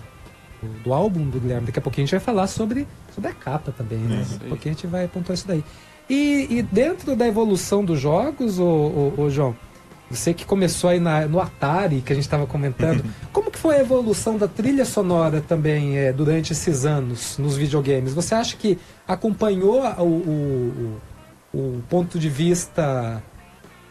do, 0.61 0.67
do 0.83 0.93
álbum 0.93 1.29
do 1.29 1.39
Guilherme. 1.39 1.67
Daqui 1.67 1.79
a 1.79 1.81
pouquinho 1.81 2.03
a 2.03 2.07
gente 2.07 2.15
vai 2.15 2.25
falar 2.25 2.47
sobre, 2.47 2.87
sobre 3.15 3.29
a 3.29 3.33
capa 3.33 3.71
também, 3.71 3.97
né? 3.99 4.21
Isso 4.21 4.37
Daqui 4.49 4.69
a 4.69 4.71
gente 4.73 4.85
vai 4.85 5.07
pontuar 5.07 5.33
isso 5.35 5.47
daí. 5.47 5.63
E, 6.09 6.47
e 6.49 6.61
dentro 6.61 7.15
da 7.15 7.25
evolução 7.27 7.83
dos 7.83 7.99
jogos, 7.99 8.59
ô, 8.59 8.63
ô, 8.65 9.13
ô, 9.21 9.29
João, 9.29 9.55
você 10.11 10.33
que 10.35 10.45
começou 10.45 10.89
aí 10.91 10.99
na- 10.99 11.25
no 11.27 11.39
Atari, 11.39 12.01
que 12.01 12.11
a 12.11 12.15
gente 12.15 12.25
estava 12.25 12.45
comentando, 12.45 13.03
como 13.33 13.49
que 13.49 13.57
foi 13.57 13.77
a 13.77 13.79
evolução 13.81 14.37
da 14.37 14.47
trilha 14.47 14.85
sonora 14.85 15.41
também 15.41 15.97
é, 15.97 16.13
durante 16.13 16.51
esses 16.53 16.85
anos 16.85 17.37
nos 17.39 17.57
videogames? 17.57 18.13
Você 18.13 18.35
acha 18.35 18.55
que 18.55 18.77
acompanhou 19.07 19.81
o, 19.97 20.03
o, 20.03 21.01
o, 21.57 21.81
ponto 21.89 22.19
de 22.19 22.29
vista 22.29 23.23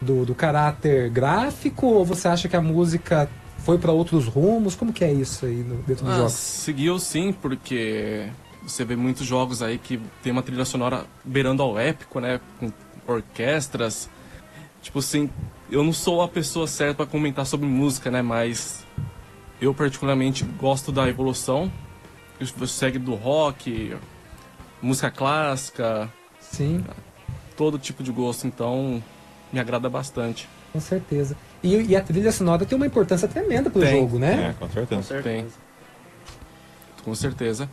do, 0.01 0.25
do 0.25 0.33
caráter 0.35 1.09
gráfico 1.09 1.87
ou 1.87 2.05
você 2.05 2.27
acha 2.29 2.47
que 2.47 2.55
a 2.55 2.61
música 2.61 3.27
foi 3.57 3.77
para 3.77 3.91
outros 3.91 4.25
rumos? 4.27 4.73
Como 4.75 4.93
que 4.93 5.03
é 5.03 5.11
isso 5.11 5.45
aí 5.45 5.55
no, 5.67 5.75
dentro 5.83 6.05
dos 6.05 6.13
Ah, 6.13 6.17
jogos? 6.17 6.31
seguiu 6.33 6.97
sim, 6.99 7.33
porque 7.33 8.27
você 8.65 8.83
vê 8.83 8.95
muitos 8.95 9.25
jogos 9.25 9.61
aí 9.61 9.77
que 9.77 9.99
tem 10.23 10.31
uma 10.31 10.41
trilha 10.41 10.65
sonora 10.65 11.05
beirando 11.23 11.61
ao 11.61 11.77
épico, 11.77 12.19
né? 12.19 12.39
Com 12.59 12.71
orquestras. 13.07 14.09
Tipo 14.81 14.99
assim, 14.99 15.29
eu 15.69 15.83
não 15.83 15.93
sou 15.93 16.21
a 16.21 16.27
pessoa 16.27 16.67
certa 16.67 16.95
para 16.95 17.05
comentar 17.05 17.45
sobre 17.45 17.65
música, 17.67 18.09
né? 18.11 18.21
Mas 18.21 18.85
eu 19.61 19.73
particularmente 19.73 20.43
gosto 20.43 20.91
da 20.91 21.07
evolução. 21.07 21.71
que 22.37 22.67
Segue 22.67 22.99
do 22.99 23.15
rock, 23.15 23.95
música 24.81 25.09
clássica, 25.09 26.11
Sim, 26.39 26.83
todo 27.55 27.79
tipo 27.79 28.03
de 28.03 28.11
gosto. 28.11 28.45
Então, 28.47 29.01
me 29.51 29.59
agrada 29.59 29.89
bastante. 29.89 30.47
com 30.73 30.79
certeza. 30.79 31.35
E, 31.63 31.75
e 31.75 31.95
a 31.95 32.01
trilha 32.01 32.31
sonora 32.31 32.65
tem 32.65 32.75
uma 32.75 32.85
importância 32.85 33.27
tremenda 33.27 33.69
pro 33.69 33.81
Tem. 33.81 33.99
jogo, 33.99 34.19
né? 34.19 34.49
É, 34.49 34.53
com 34.53 34.69
certeza. 34.69 35.21
Tem. 35.21 35.47
Com 37.03 37.15
certeza. 37.15 37.69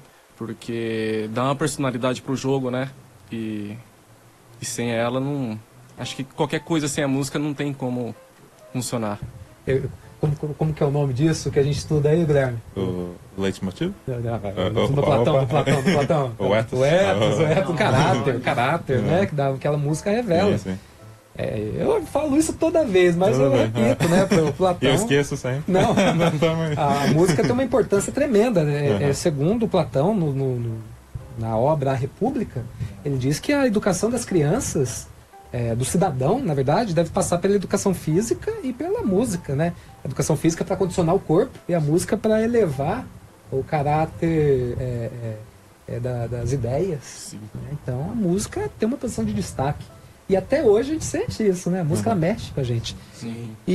Porque 0.47 1.29
dá 1.33 1.45
uma 1.45 1.55
personalidade 1.55 2.21
pro 2.21 2.35
jogo, 2.35 2.69
né? 2.69 2.91
E, 3.31 3.77
e 4.61 4.65
sem 4.65 4.91
ela 4.91 5.21
não. 5.21 5.57
Acho 5.97 6.17
que 6.17 6.25
qualquer 6.25 6.59
coisa 6.65 6.89
sem 6.89 7.05
a 7.05 7.07
música 7.09 7.39
não 7.39 7.55
tem 7.55 7.73
como 7.73 8.13
funcionar. 8.73 9.21
Eu- 9.65 9.85
como, 10.21 10.37
como, 10.37 10.55
como 10.55 10.73
que 10.75 10.83
é 10.83 10.87
o 10.87 10.91
nome 10.91 11.13
disso 11.13 11.49
que 11.51 11.59
a 11.61 11.63
gente 11.63 11.79
estuda 11.79 12.09
aí, 12.09 12.25
Guilherme? 12.25 12.59
O 12.77 13.15
leitmotiv? 13.39 13.93
No 14.07 14.15
opa, 14.83 15.03
Platão, 15.03 15.35
opa. 15.35 15.41
no 15.43 15.47
Platão, 15.47 15.77
no 15.83 15.93
Platão. 15.93 16.33
O 16.39 16.55
ethos. 16.57 16.79
O 16.79 16.85
ethos, 16.85 17.39
o 17.39 17.43
Ah. 17.45 17.51
ethos, 17.51 17.71
o 17.71 17.75
caráter, 17.77 18.37
o 18.37 18.41
caráter, 18.41 18.99
né? 19.03 19.27
Que 19.27 19.35
dá, 19.37 19.49
aquela 19.49 19.77
música 19.77 20.11
revela. 20.11 20.59
Sim, 20.59 20.71
sim. 20.73 20.79
É, 21.37 21.71
eu 21.79 22.03
falo 22.05 22.37
isso 22.37 22.53
toda 22.53 22.85
vez, 22.85 23.17
mas 23.17 23.37
Toda 23.37 23.45
eu 23.45 23.51
vez, 23.71 23.73
repito, 23.73 24.09
né? 24.09 24.27
Pro 24.27 24.53
Platão. 24.55 24.89
Eu 24.89 24.95
esqueço 24.97 25.37
sempre. 25.37 25.65
Não, 25.73 25.93
a 26.77 27.07
música 27.15 27.43
tem 27.43 27.53
uma 27.53 27.65
importância 27.65 28.13
tremenda. 28.13 28.63
Né? 28.63 29.03
É, 29.03 29.07
Uhum. 29.07 29.15
segundo 29.15 29.67
Platão, 29.69 30.15
no, 30.15 30.33
no- 30.33 30.79
na 31.39 31.57
obra 31.57 31.93
A 31.93 31.95
República, 31.95 32.63
ele 33.03 33.17
diz 33.17 33.41
que 33.41 33.53
a 33.55 33.67
educação 33.67 34.11
das 34.11 34.23
crianças, 34.27 35.07
é, 35.51 35.75
do 35.75 35.85
cidadão, 35.87 36.39
na 36.39 36.53
verdade, 36.53 36.93
deve 36.95 37.09
passar 37.09 37.39
pela 37.39 37.55
educação 37.55 37.95
física 37.95 38.53
e 38.63 38.71
pela 38.73 39.01
música. 39.03 39.55
Né? 39.57 39.73
A 40.05 40.09
educação 40.09 40.37
física 40.37 40.63
para 40.63 40.77
condicionar 40.77 41.15
o 41.15 41.19
corpo 41.19 41.59
e 41.67 41.75
a 41.75 41.81
música 41.81 42.15
para 42.19 42.43
elevar 42.43 43.07
o 43.51 43.65
caráter 43.65 44.77
é, 44.79 45.11
é, 45.25 45.37
é, 45.97 46.01
da- 46.01 46.27
das 46.27 46.53
ideias. 46.53 47.35
Né? 47.55 47.71
Então 47.83 48.01
a 48.13 48.15
música 48.15 48.69
tem 48.79 48.87
uma 48.87 48.99
posição 48.99 49.25
de 49.25 49.33
destaque. 49.33 49.85
E 50.29 50.37
até 50.37 50.63
hoje 50.63 50.91
a 50.91 50.93
gente 50.95 51.05
sente 51.05 51.47
isso, 51.47 51.69
né? 51.71 51.81
A 51.81 51.85
música 51.85 52.11
ela 52.11 52.19
mexe 52.19 52.51
com 52.53 52.61
a 52.61 52.65
gente. 52.65 52.97
Sim. 53.15 53.51
E, 53.67 53.73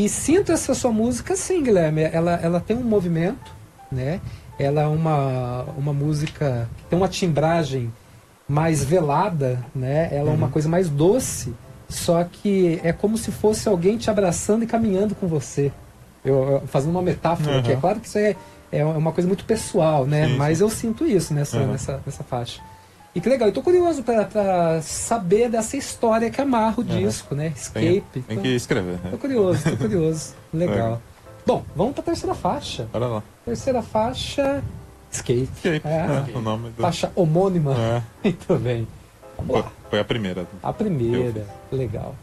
e, 0.00 0.04
e 0.04 0.08
sinto 0.08 0.50
essa 0.50 0.74
sua 0.74 0.90
música 0.90 1.36
sim, 1.36 1.62
Guilherme. 1.62 2.02
Ela, 2.02 2.32
ela 2.42 2.60
tem 2.60 2.76
um 2.76 2.82
movimento, 2.82 3.52
né? 3.92 4.20
Ela 4.58 4.82
é 4.82 4.86
uma, 4.86 5.62
uma 5.76 5.92
música 5.92 6.68
que 6.78 6.84
tem 6.84 6.96
uma 6.98 7.08
timbragem 7.08 7.92
mais 8.48 8.82
velada, 8.84 9.64
né? 9.74 10.08
Ela 10.12 10.30
é 10.30 10.34
uma 10.34 10.48
coisa 10.48 10.68
mais 10.68 10.88
doce, 10.88 11.54
só 11.88 12.24
que 12.24 12.80
é 12.82 12.92
como 12.92 13.16
se 13.16 13.30
fosse 13.30 13.68
alguém 13.68 13.96
te 13.96 14.10
abraçando 14.10 14.64
e 14.64 14.66
caminhando 14.66 15.14
com 15.14 15.26
você. 15.26 15.70
Eu, 16.24 16.34
eu- 16.44 16.62
fazendo 16.66 16.90
uma 16.90 17.02
metáfora 17.02 17.58
aqui, 17.58 17.70
é 17.70 17.74
Uhum. 17.74 17.80
claro 17.80 18.00
que 18.00 18.06
isso 18.08 18.18
é, 18.18 18.34
é 18.72 18.84
uma 18.84 19.12
coisa 19.12 19.28
muito 19.28 19.44
pessoal, 19.44 20.06
né? 20.06 20.26
Sim, 20.28 20.36
Mas 20.36 20.60
eu 20.60 20.68
sinto 20.70 21.06
isso 21.06 21.32
nessa, 21.34 21.58
Uhum. 21.58 21.72
nessa, 21.72 22.00
nessa 22.04 22.24
faixa. 22.24 22.60
E 23.14 23.20
que 23.20 23.28
legal, 23.28 23.48
eu 23.48 23.52
tô 23.54 23.62
curioso 23.62 24.02
pra, 24.02 24.24
pra 24.24 24.82
saber 24.82 25.48
dessa 25.48 25.76
história 25.76 26.30
que 26.30 26.40
amarra 26.40 26.74
o 26.78 26.80
Uhum. 26.80 26.86
disco, 26.98 27.34
né? 27.34 27.50
Tem, 27.50 27.52
Escape. 27.96 28.04
tem 28.12 28.24
Então- 28.28 28.42
que 28.42 28.48
escrever. 28.48 28.98
Tô 28.98 29.08
Né? 29.10 29.16
curioso, 29.20 29.70
tô 29.70 29.76
curioso. 29.76 30.34
Legal. 30.52 31.00
Bom, 31.46 31.62
vamos 31.76 31.92
pra 31.94 32.02
terceira 32.02 32.34
faixa. 32.34 32.88
Olha 32.92 33.06
lá. 33.06 33.22
Terceira 33.44 33.82
faixa, 33.82 34.62
Escape. 35.12 35.48
Escape. 35.54 35.82
É. 35.86 36.32
É, 36.34 36.36
o 36.36 36.40
nome 36.40 36.70
do. 36.70 36.82
Faixa 36.82 37.12
homônima. 37.14 37.74
É, 37.78 38.02
Muito 38.24 38.54
bem. 38.58 38.88
Vamos 39.36 39.52
foi, 39.52 39.62
lá. 39.62 39.72
foi 39.90 40.00
a 40.00 40.04
primeira. 40.04 40.46
A 40.62 40.72
primeira. 40.72 41.46
Legal. 41.70 42.16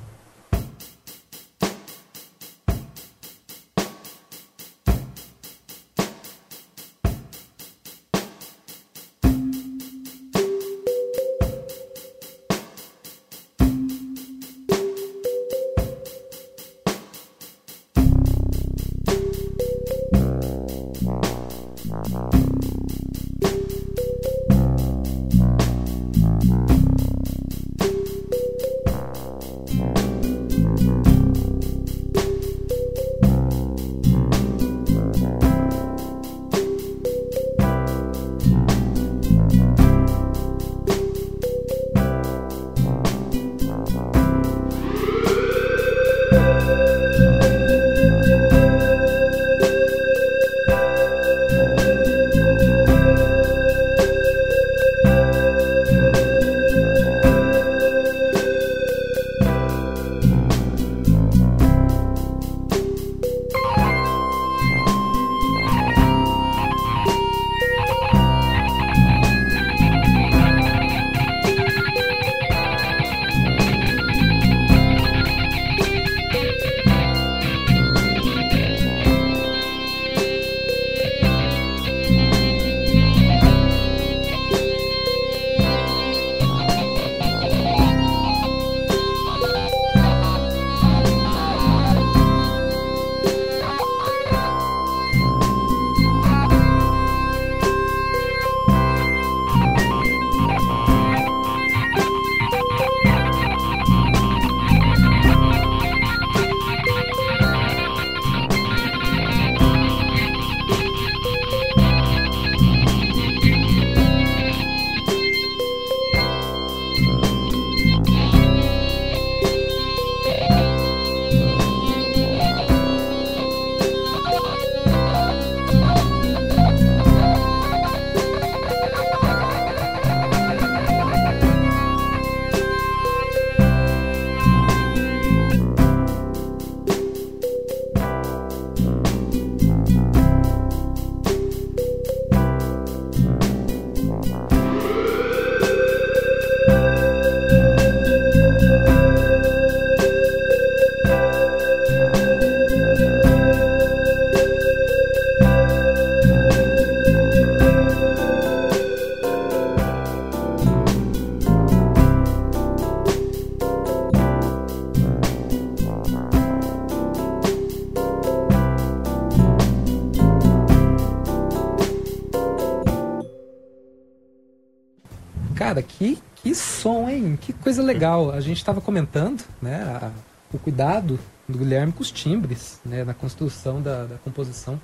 Coisa 177.71 177.81
legal. 177.84 178.31
A 178.31 178.41
gente 178.41 178.57
estava 178.57 178.81
comentando, 178.81 179.43
né? 179.62 179.81
a- 179.84 180.12
o 180.53 180.60
cuidado 180.60 181.17
do 181.47 181.57
Guilherme 181.57 181.93
com 181.93 182.01
os 182.01 182.12
timbres, 182.12 182.81
né? 182.86 183.05
Na 183.05 183.13
construção 183.13 183.81
da, 183.81 184.03
da 184.03 184.15
composição. 184.17 184.79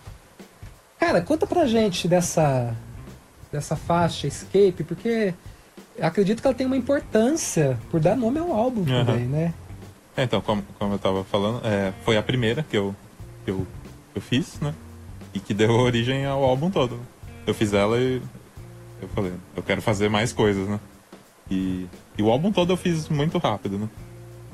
Cara, 0.97 1.21
conta 1.21 1.45
pra 1.45 1.65
gente 1.65 2.07
dessa, 2.07 2.73
dessa 3.51 3.75
faixa 3.75 4.25
Escape, 4.27 4.85
porque 4.87 5.33
acredito 6.01 6.41
que 6.41 6.47
ela 6.47 6.55
tem 6.55 6.65
uma 6.65 6.77
importância 6.77 7.77
por 7.91 7.99
dar 7.99 8.15
nome 8.15 8.39
ao 8.39 8.53
álbum 8.53 8.83
Aham. 8.89 9.05
também, 9.05 9.25
né? 9.25 9.53
É, 10.15 10.23
então, 10.23 10.39
como, 10.39 10.63
como 10.79 10.93
eu 10.93 10.99
tava 10.99 11.25
falando, 11.25 11.59
é, 11.67 11.91
foi 12.05 12.15
a 12.15 12.23
primeira 12.23 12.63
que 12.63 12.77
eu, 12.77 12.95
que 13.43 13.51
eu, 13.51 13.67
eu 14.15 14.21
fiz, 14.21 14.57
né? 14.61 14.73
E 15.33 15.39
que 15.41 15.53
deu 15.53 15.71
origem 15.75 16.25
ao 16.25 16.41
álbum 16.45 16.71
todo. 16.71 16.97
Eu 17.45 17.53
fiz 17.53 17.73
ela 17.73 17.97
e 17.99 18.21
eu 19.01 19.09
falei, 19.09 19.33
eu 19.55 19.61
quero 19.61 19.81
fazer 19.81 20.09
mais 20.09 20.31
coisas, 20.31 20.65
né? 20.69 20.79
E, 21.49 21.87
e 22.17 22.21
o 22.21 22.29
álbum 22.29 22.51
todo 22.51 22.73
eu 22.73 22.77
fiz 22.77 23.07
muito 23.09 23.37
rápido, 23.37 23.77
né? 23.77 23.89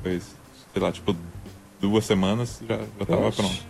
Foi, 0.02 0.20
sei 0.20 0.82
lá, 0.82 0.92
tipo, 0.92 1.16
duas 1.80 2.04
semanas 2.04 2.60
já, 2.68 2.76
já 2.76 3.06
tava 3.06 3.28
Oxe. 3.28 3.36
pronto. 3.36 3.62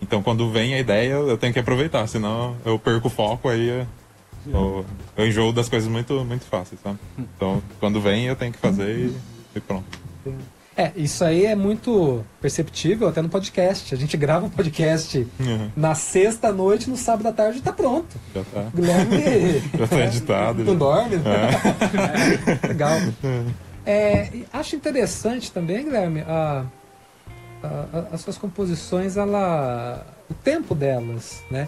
Então 0.00 0.22
quando 0.22 0.50
vem 0.50 0.74
a 0.74 0.78
ideia, 0.78 1.14
eu 1.14 1.36
tenho 1.36 1.52
que 1.52 1.58
aproveitar, 1.58 2.06
senão 2.06 2.56
eu 2.64 2.78
perco 2.78 3.08
o 3.08 3.10
foco 3.10 3.48
aí. 3.48 3.86
Eu, 4.46 4.84
eu 5.16 5.26
enjoo 5.26 5.52
das 5.52 5.68
coisas 5.68 5.88
muito, 5.88 6.24
muito 6.24 6.44
fáceis, 6.44 6.80
sabe? 6.80 6.98
Então 7.18 7.62
quando 7.80 8.00
vem 8.00 8.24
eu 8.24 8.36
tenho 8.36 8.52
que 8.52 8.58
fazer 8.58 8.96
e, 8.96 9.16
e 9.56 9.60
pronto. 9.60 9.84
É, 10.80 10.92
isso 10.94 11.24
aí 11.24 11.44
é 11.44 11.56
muito 11.56 12.24
perceptível 12.40 13.08
até 13.08 13.20
no 13.20 13.28
podcast. 13.28 13.92
A 13.92 13.98
gente 13.98 14.16
grava 14.16 14.46
um 14.46 14.48
podcast 14.48 15.26
Uhum. 15.40 15.70
na 15.76 15.96
sexta 15.96 16.52
noite, 16.52 16.88
no 16.88 16.96
sábado 16.96 17.26
à 17.26 17.32
tarde 17.32 17.60
tá 17.60 17.72
pronto. 17.72 18.16
Já 18.32 18.42
tá. 18.44 18.64
Guilherme 18.72 19.60
Já 19.76 19.86
tá 19.88 20.00
editado. 20.04 20.62
não 20.64 20.72
já. 20.74 20.78
dorme. 20.78 21.16
né? 21.16 21.50
Legal. 22.68 22.96
É, 23.84 24.28
e 24.32 24.46
acho 24.52 24.76
interessante 24.76 25.50
também, 25.50 25.82
Guilherme, 25.84 26.20
a, 26.20 26.64
a- 27.60 27.66
a- 27.92 28.06
as 28.14 28.20
suas 28.20 28.38
composições, 28.38 29.16
ela, 29.16 30.06
o 30.30 30.34
tempo 30.34 30.76
delas, 30.76 31.42
né? 31.50 31.66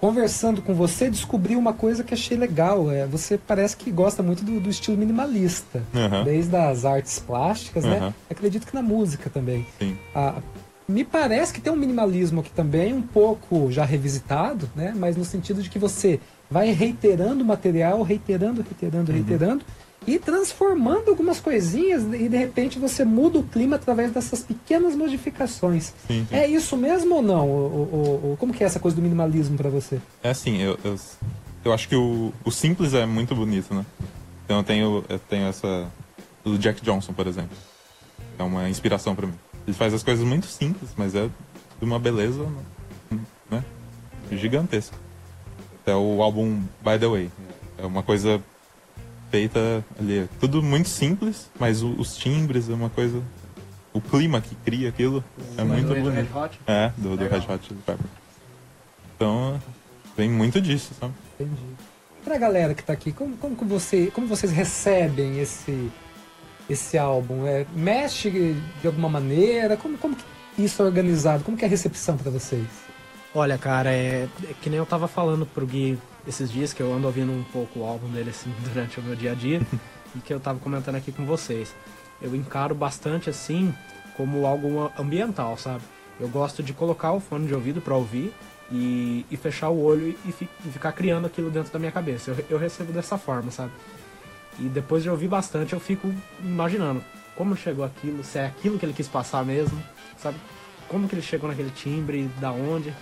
Conversando 0.00 0.62
com 0.62 0.72
você, 0.74 1.10
descobri 1.10 1.56
uma 1.56 1.72
coisa 1.72 2.04
que 2.04 2.14
achei 2.14 2.36
legal. 2.36 2.90
É, 2.90 3.04
você 3.04 3.36
parece 3.36 3.76
que 3.76 3.90
gosta 3.90 4.22
muito 4.22 4.44
do, 4.44 4.60
do 4.60 4.70
estilo 4.70 4.96
minimalista, 4.96 5.82
Aham. 5.94 6.22
desde 6.22 6.54
as 6.54 6.84
artes 6.84 7.18
plásticas, 7.18 7.84
né? 7.84 7.98
Aham. 7.98 8.14
Acredito 8.30 8.66
que 8.66 8.74
na 8.74 8.82
música 8.82 9.28
também. 9.28 9.66
Ah, 10.14 10.36
me 10.88 11.04
parece 11.04 11.52
que 11.52 11.60
tem 11.60 11.72
um 11.72 11.76
minimalismo 11.76 12.40
aqui 12.40 12.50
também, 12.50 12.94
um 12.94 13.02
pouco 13.02 13.72
já 13.72 13.84
revisitado, 13.84 14.70
né? 14.74 14.94
Mas 14.96 15.16
no 15.16 15.24
sentido 15.24 15.62
de 15.62 15.68
que 15.68 15.78
você 15.78 16.20
vai 16.48 16.70
reiterando 16.70 17.42
o 17.42 17.46
material, 17.46 18.00
reiterando, 18.02 18.62
reiterando, 18.62 19.12
reiterando 19.12 19.64
e 20.14 20.18
transformando 20.18 21.10
algumas 21.10 21.38
coisinhas 21.40 22.02
e 22.14 22.28
de 22.28 22.36
repente 22.36 22.78
você 22.78 23.04
muda 23.04 23.38
o 23.38 23.42
clima 23.42 23.76
através 23.76 24.10
dessas 24.12 24.42
pequenas 24.42 24.94
modificações. 24.94 25.92
Sim, 26.06 26.26
sim. 26.28 26.34
É 26.34 26.46
isso 26.46 26.76
mesmo 26.76 27.16
ou 27.16 27.22
não? 27.22 27.48
O- 27.48 27.52
o- 27.52 28.32
o- 28.32 28.36
como 28.38 28.52
que 28.52 28.62
é 28.62 28.66
essa 28.66 28.80
coisa 28.80 28.94
do 28.96 29.02
minimalismo 29.02 29.56
para 29.56 29.68
você? 29.68 30.00
É 30.22 30.30
assim, 30.30 30.58
eu, 30.62 30.78
eu, 30.84 30.96
eu 31.64 31.72
acho 31.72 31.88
que 31.88 31.96
o, 31.96 32.32
o 32.44 32.50
simples 32.50 32.94
é 32.94 33.04
muito 33.06 33.34
bonito, 33.34 33.74
né? 33.74 33.84
Então 34.44 34.58
eu 34.58 34.64
tenho, 34.64 35.04
eu 35.08 35.18
tenho 35.18 35.46
essa. 35.48 35.86
Do 36.44 36.56
Jack 36.56 36.80
Johnson, 36.82 37.12
por 37.12 37.26
exemplo. 37.26 37.56
É 38.38 38.42
uma 38.42 38.68
inspiração 38.70 39.14
pra 39.14 39.26
mim. 39.26 39.34
Ele 39.66 39.76
faz 39.76 39.92
as 39.92 40.02
coisas 40.02 40.24
muito 40.24 40.46
simples, 40.46 40.90
mas 40.96 41.14
é 41.14 41.26
de 41.78 41.84
uma 41.84 41.98
beleza 41.98 42.46
né? 43.50 43.62
gigantesca. 44.32 44.96
Até 45.82 45.94
o 45.94 46.22
álbum 46.22 46.60
By 46.82 46.98
the 46.98 47.06
Way. 47.06 47.30
É 47.78 47.84
uma 47.86 48.02
coisa 48.02 48.40
feita 49.30 49.84
ali. 49.98 50.28
Tudo 50.40 50.62
muito 50.62 50.88
simples, 50.88 51.50
mas 51.58 51.82
o- 51.82 51.90
os 51.98 52.16
timbres 52.16 52.68
é 52.68 52.72
uma 52.74 52.90
coisa. 52.90 53.22
O 53.92 54.00
clima 54.00 54.40
que 54.40 54.54
cria 54.54 54.88
aquilo 54.88 55.24
é 55.56 55.64
muito 55.64 55.88
do 55.88 55.94
Red 55.94 56.00
bonito. 56.02 56.36
Hot? 56.38 56.60
É, 56.66 56.92
do, 56.96 57.16
do. 57.16 57.24
Red 57.28 57.38
Hot 57.52 57.66
Chili 57.66 57.80
Peppers. 57.84 58.10
Então, 59.16 59.60
vem 60.16 60.30
muito 60.30 60.60
disso, 60.60 60.92
sabe? 60.98 61.12
Entendi. 61.40 61.60
Pra 62.24 62.36
galera 62.38 62.74
que 62.74 62.82
tá 62.82 62.92
aqui, 62.92 63.10
como, 63.12 63.36
como, 63.36 63.56
que 63.56 63.64
você, 63.64 64.10
como 64.12 64.26
vocês 64.26 64.52
recebem 64.52 65.40
esse, 65.40 65.90
esse 66.68 66.98
álbum? 66.98 67.46
É, 67.46 67.64
mexe 67.74 68.30
de 68.80 68.86
alguma 68.86 69.08
maneira? 69.08 69.76
Como, 69.76 69.96
como 69.98 70.14
que 70.14 70.24
isso 70.62 70.82
é 70.82 70.84
organizado? 70.84 71.42
Como 71.42 71.56
que 71.56 71.64
é 71.64 71.66
a 71.68 71.70
recepção 71.70 72.16
pra 72.16 72.30
vocês? 72.30 72.66
Olha, 73.34 73.56
cara, 73.58 73.90
é, 73.92 74.28
é 74.44 74.54
que 74.60 74.68
nem 74.70 74.78
eu 74.78 74.86
tava 74.86 75.08
falando 75.08 75.46
pro 75.46 75.66
Gui 75.66 75.98
esses 76.28 76.50
dias, 76.52 76.72
que 76.72 76.80
eu 76.82 76.92
ando 76.94 77.06
ouvindo 77.06 77.32
um 77.32 77.42
pouco 77.44 77.80
o 77.80 77.84
álbum 77.84 78.08
dele 78.10 78.30
assim 78.30 78.52
durante 78.62 79.00
o 79.00 79.02
meu 79.02 79.16
dia 79.16 79.32
a 79.32 79.34
dia, 79.34 79.60
e 80.14 80.20
que 80.20 80.32
eu 80.32 80.38
tava 80.38 80.58
comentando 80.58 80.96
aqui 80.96 81.10
com 81.10 81.24
vocês. 81.24 81.74
Eu 82.20 82.34
encaro 82.36 82.74
bastante 82.74 83.30
assim 83.30 83.74
como 84.16 84.44
algo 84.46 84.92
ambiental, 84.98 85.56
sabe? 85.56 85.82
Eu 86.20 86.28
gosto 86.28 86.62
de 86.62 86.72
colocar 86.72 87.12
o 87.12 87.20
fone 87.20 87.46
de 87.46 87.54
ouvido 87.54 87.80
pra 87.80 87.94
ouvir 87.94 88.34
e, 88.72 89.24
e 89.30 89.36
fechar 89.36 89.68
o 89.70 89.80
olho 89.80 90.16
e, 90.24 90.32
fi- 90.32 90.48
e 90.66 90.68
ficar 90.70 90.90
criando 90.92 91.26
aquilo 91.26 91.48
dentro 91.50 91.72
da 91.72 91.78
minha 91.78 91.92
cabeça. 91.92 92.30
Eu, 92.32 92.44
eu 92.50 92.58
recebo 92.58 92.92
dessa 92.92 93.16
forma, 93.16 93.50
sabe? 93.52 93.70
E 94.58 94.64
depois 94.64 95.04
de 95.04 95.08
ouvir 95.10 95.28
bastante, 95.28 95.72
eu 95.72 95.78
fico 95.80 96.12
imaginando 96.42 97.02
como 97.36 97.56
chegou 97.56 97.84
aquilo, 97.84 98.24
se 98.24 98.38
é 98.38 98.46
aquilo 98.46 98.76
que 98.76 98.84
ele 98.84 98.92
quis 98.92 99.06
passar 99.06 99.44
mesmo, 99.44 99.80
sabe? 100.20 100.36
Como 100.88 101.06
que 101.08 101.14
ele 101.14 101.22
chegou 101.22 101.48
naquele 101.48 101.70
timbre, 101.70 102.28
da 102.40 102.50
onde. 102.50 102.92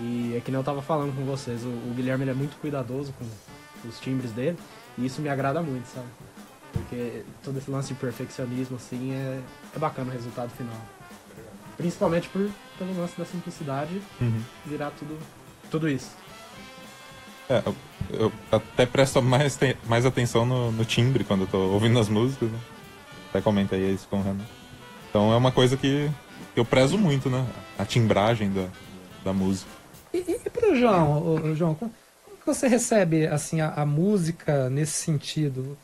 E 0.00 0.34
é 0.36 0.40
que 0.40 0.50
nem 0.50 0.58
eu 0.58 0.64
tava 0.64 0.80
falando 0.82 1.14
com 1.14 1.24
vocês, 1.24 1.62
o, 1.64 1.68
o 1.68 1.92
Guilherme 1.94 2.28
é 2.28 2.34
muito 2.34 2.56
cuidadoso 2.60 3.12
com 3.18 3.88
os 3.88 3.98
timbres 4.00 4.30
dele, 4.32 4.56
e 4.96 5.04
isso 5.06 5.20
me 5.20 5.28
agrada 5.28 5.60
muito, 5.62 5.86
sabe? 5.86 6.06
Porque 6.72 7.24
todo 7.44 7.58
esse 7.58 7.70
lance 7.70 7.88
de 7.88 7.94
perfeccionismo, 8.00 8.76
assim, 8.76 9.12
é, 9.12 9.40
é 9.76 9.78
bacana 9.78 10.08
o 10.10 10.12
resultado 10.12 10.50
final. 10.50 10.74
Principalmente 11.76 12.28
por, 12.28 12.48
pelo 12.78 12.98
lance 12.98 13.18
da 13.18 13.24
simplicidade 13.24 14.00
virar 14.64 14.90
tudo, 14.98 15.18
tudo 15.70 15.88
isso. 15.88 16.10
É, 17.50 17.62
eu, 17.66 17.74
eu 18.10 18.32
até 18.50 18.86
presto 18.86 19.20
mais, 19.20 19.56
te- 19.56 19.76
mais 19.86 20.06
atenção 20.06 20.46
no, 20.46 20.72
no 20.72 20.84
timbre 20.84 21.24
quando 21.24 21.42
eu 21.42 21.46
tô 21.46 21.58
ouvindo 21.58 21.98
as 21.98 22.08
músicas, 22.08 22.50
né? 22.50 22.58
Até 23.28 23.40
comentei 23.42 23.90
isso 23.90 24.06
com 24.08 24.20
o 24.20 24.22
Renan. 24.22 24.44
Então 25.10 25.32
é 25.32 25.36
uma 25.36 25.50
coisa 25.52 25.76
que 25.76 26.10
eu 26.56 26.64
prezo 26.64 26.96
muito, 26.96 27.28
né? 27.28 27.46
A 27.78 27.84
timbragem 27.84 28.50
da, 28.52 28.68
da 29.24 29.32
música. 29.32 29.70
E, 30.12 30.18
e, 30.18 30.40
e 30.44 30.50
pro 30.50 30.76
João, 30.76 31.22
ô, 31.22 31.34
ô, 31.34 31.54
João, 31.54 31.74
como, 31.74 31.92
como 32.24 32.36
que 32.36 32.46
você 32.46 32.68
recebe 32.68 33.26
assim 33.26 33.60
a, 33.60 33.72
a 33.74 33.86
música 33.86 34.68
nesse 34.68 34.92
sentido? 34.92 35.76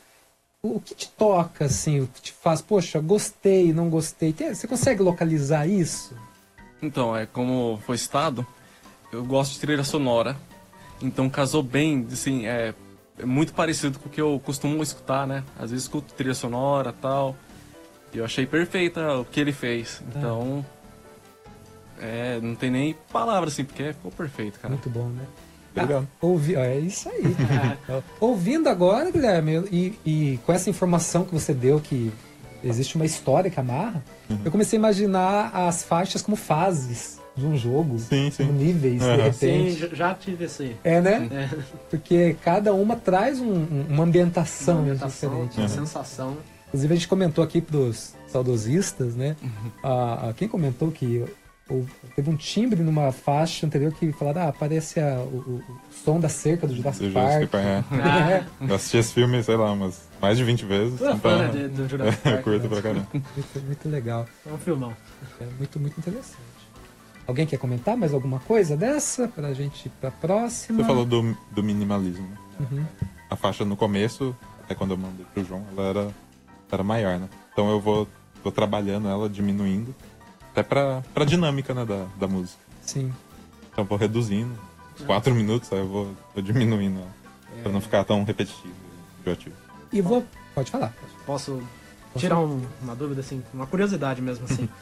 O, 0.61 0.75
o 0.77 0.79
que 0.81 0.93
te 0.93 1.09
toca, 1.09 1.65
assim, 1.65 2.01
o 2.01 2.07
que 2.07 2.21
te 2.21 2.33
faz, 2.33 2.61
poxa, 2.61 2.99
gostei, 2.99 3.73
não 3.73 3.89
gostei? 3.89 4.33
Tem- 4.33 4.53
você 4.53 4.67
consegue 4.67 5.01
localizar 5.01 5.67
isso? 5.67 6.15
Então, 6.81 7.15
é 7.15 7.25
como 7.25 7.79
foi 7.85 7.97
citado, 7.97 8.45
eu 9.11 9.23
gosto 9.25 9.53
de 9.53 9.59
trilha 9.59 9.83
sonora. 9.83 10.37
Então 11.01 11.29
casou 11.29 11.63
bem, 11.63 12.05
assim, 12.11 12.45
é, 12.45 12.73
é 13.17 13.25
muito 13.25 13.53
parecido 13.53 13.97
com 13.99 14.09
o 14.09 14.11
que 14.11 14.19
eu 14.19 14.39
costumo 14.43 14.83
escutar, 14.83 15.25
né? 15.25 15.43
Às 15.57 15.71
vezes 15.71 15.85
escuto 15.85 16.13
trilha 16.13 16.33
sonora 16.33 16.93
tal. 16.93 17.35
E 18.13 18.17
eu 18.17 18.25
achei 18.25 18.45
perfeita 18.45 19.17
o 19.17 19.25
que 19.25 19.39
ele 19.39 19.53
fez. 19.53 20.01
Então. 20.09 20.65
É, 20.75 20.78
não 22.41 22.55
tem 22.55 22.69
nem 22.71 22.95
palavra 23.11 23.49
assim, 23.49 23.63
porque 23.63 23.93
ficou 23.93 24.11
perfeito, 24.11 24.59
cara. 24.59 24.73
Muito 24.73 24.89
bom, 24.89 25.07
né? 25.09 25.23
Obrigado. 25.75 26.07
Ah, 26.21 26.25
ouvi, 26.25 26.55
ó, 26.55 26.61
é 26.63 26.77
isso 26.79 27.07
aí. 27.09 27.21
Ouvindo 28.19 28.67
agora, 28.69 29.11
Guilherme, 29.11 29.63
e, 29.71 29.99
e 30.05 30.39
com 30.45 30.51
essa 30.51 30.69
informação 30.69 31.23
que 31.23 31.33
você 31.33 31.53
deu 31.53 31.79
que 31.79 32.11
existe 32.63 32.95
uma 32.95 33.05
história 33.05 33.49
que 33.49 33.59
amarra, 33.59 34.03
Uhum. 34.29 34.39
eu 34.45 34.51
comecei 34.51 34.77
a 34.77 34.79
imaginar 34.79 35.49
as 35.55 35.83
faixas 35.83 36.21
como 36.21 36.35
fases 36.37 37.19
de 37.35 37.45
um 37.45 37.57
jogo, 37.57 37.97
Sim, 37.97 38.29
sim. 38.29 38.45
como 38.45 38.59
níveis, 38.59 38.99
de 38.99 39.05
Aham. 39.07 39.15
repente. 39.23 39.79
Sim, 39.79 39.89
já 39.95 40.13
tive 40.13 40.45
esse. 40.45 40.75
É, 40.83 40.99
né? 41.01 41.27
É, 41.31 41.49
Porque 41.89 42.35
cada 42.43 42.73
uma 42.73 42.95
traz 42.95 43.39
um- 43.39 43.45
um- 43.53 43.85
uma 43.89 44.03
ambientação, 44.03 44.75
uma 44.75 44.81
ambientação, 44.83 45.29
diferente. 45.29 45.57
uma 45.57 45.63
né? 45.67 45.67
sensação. 45.73 46.37
Inclusive 46.67 46.93
a 46.93 46.97
gente 46.97 47.07
comentou 47.07 47.43
aqui 47.43 47.59
pros 47.61 48.13
saudosistas, 48.27 49.15
né? 49.15 49.35
Uhum. 49.41 49.71
Ah, 49.83 50.27
ah, 50.29 50.33
quem 50.35 50.47
comentou 50.47 50.91
que 50.91 51.23
o- 51.69 51.85
teve 52.15 52.29
um 52.29 52.35
timbre 52.35 52.81
numa 52.81 53.11
faixa 53.11 53.65
anterior 53.65 53.91
que 53.93 54.11
falava, 54.11 54.45
ah, 54.49 54.53
parece 54.53 54.99
a- 54.99 55.19
o, 55.19 55.37
o- 55.37 55.63
som 56.03 56.19
da 56.19 56.27
cerca 56.29 56.65
do 56.67 56.75
Jurassic 56.75 57.07
Do 57.07 57.13
Park. 57.13 57.25
Jurassic 57.31 57.51
Park, 57.51 57.65
é. 57.65 57.83
É, 58.61 58.67
Eu 58.69 58.75
assisti 58.75 58.97
esse 58.97 59.13
filme, 59.13 59.43
sei 59.43 59.55
lá, 59.55 59.71
umas 59.71 60.01
mais 60.21 60.37
de 60.37 60.43
20 60.43 60.65
vezes. 60.65 60.99
Fã 61.21 61.37
né, 61.37 61.47
de- 61.49 61.67
do 61.69 61.87
Jurassic 61.87 62.21
eu 62.27 62.31
Park? 62.33 62.43
curto 62.43 62.69
pra 62.69 62.81
caramba. 62.81 63.07
muito, 63.13 63.65
muito 63.65 63.89
legal. 63.89 64.25
É 64.45 64.51
um 64.53 64.57
filmão. 64.57 64.93
É 65.39 65.45
muito, 65.57 65.79
muito 65.79 65.97
interessante. 65.99 66.37
Alguém 67.27 67.45
quer 67.45 67.57
comentar 67.57 67.95
mais 67.95 68.13
alguma 68.13 68.39
coisa 68.39 68.75
dessa 68.75 69.27
pra 69.27 69.53
gente 69.53 69.85
ir 69.85 69.91
pra 70.01 70.09
próxima? 70.09 70.79
Você 70.79 70.85
falou 70.87 71.05
do, 71.05 71.37
do 71.51 71.61
minimalismo. 71.63 72.27
né? 72.27 72.37
Uhum. 72.71 72.85
A 73.29 73.35
faixa 73.35 73.63
no 73.63 73.75
começo, 73.77 74.35
até 74.63 74.73
quando 74.73 74.91
eu 74.91 74.97
mandei 74.97 75.25
pro 75.33 75.43
João, 75.45 75.63
ela 75.77 75.87
era, 75.87 76.07
era 76.71 76.83
maior, 76.83 77.19
né? 77.19 77.29
Então 77.53 77.69
eu 77.69 77.79
vou, 77.79 78.07
vou 78.43 78.51
trabalhando 78.51 79.07
ela, 79.07 79.29
diminuindo, 79.29 79.93
até 80.59 80.63
pra, 80.63 81.01
pra 81.13 81.25
dinâmica 81.25 81.73
né, 81.73 81.85
da, 81.85 82.05
da 82.19 82.27
música. 82.27 82.59
Sim. 82.81 83.13
Então 83.71 83.83
eu 83.83 83.85
vou 83.87 83.97
reduzindo, 83.97 84.53
4 85.05 85.33
minutos, 85.33 85.71
aí 85.71 85.79
eu 85.79 85.87
vou, 85.87 86.13
vou 86.33 86.43
diminuindo 86.43 86.99
ela, 86.99 87.11
pra 87.63 87.71
não 87.71 87.79
ficar 87.81 88.03
tão 88.03 88.23
repetitivo, 88.23 88.73
enjoativo. 89.21 89.55
E 89.91 90.01
vou. 90.01 90.25
Pode 90.53 90.69
falar. 90.71 90.93
Posso 91.25 91.61
tirar 92.17 92.39
um- 92.39 92.61
uma 92.81 92.95
dúvida, 92.95 93.21
assim, 93.21 93.41
uma 93.53 93.65
curiosidade 93.67 94.21
mesmo, 94.21 94.45
assim. 94.45 94.67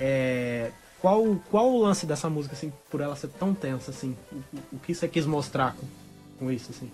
É, 0.00 0.70
qual, 1.00 1.40
qual 1.50 1.68
o 1.72 1.82
lance 1.82 2.06
dessa 2.06 2.30
música, 2.30 2.54
assim, 2.54 2.72
por 2.88 3.00
ela 3.00 3.16
ser 3.16 3.26
tão 3.30 3.52
tensa, 3.52 3.90
assim? 3.90 4.14
O, 4.30 4.36
o- 4.36 4.62
o 4.74 4.78
que 4.78 4.94
você 4.94 5.08
quis 5.08 5.26
mostrar 5.26 5.74
com, 5.74 5.86
com 6.38 6.52
isso, 6.52 6.70
assim? 6.70 6.88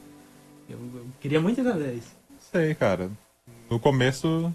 Eu, 0.71 0.79
eu 0.79 1.07
queria 1.21 1.39
muito 1.39 1.61
entender 1.61 1.93
isso. 1.97 2.13
sei, 2.51 2.75
cara. 2.75 3.11
No 3.69 3.79
começo, 3.79 4.51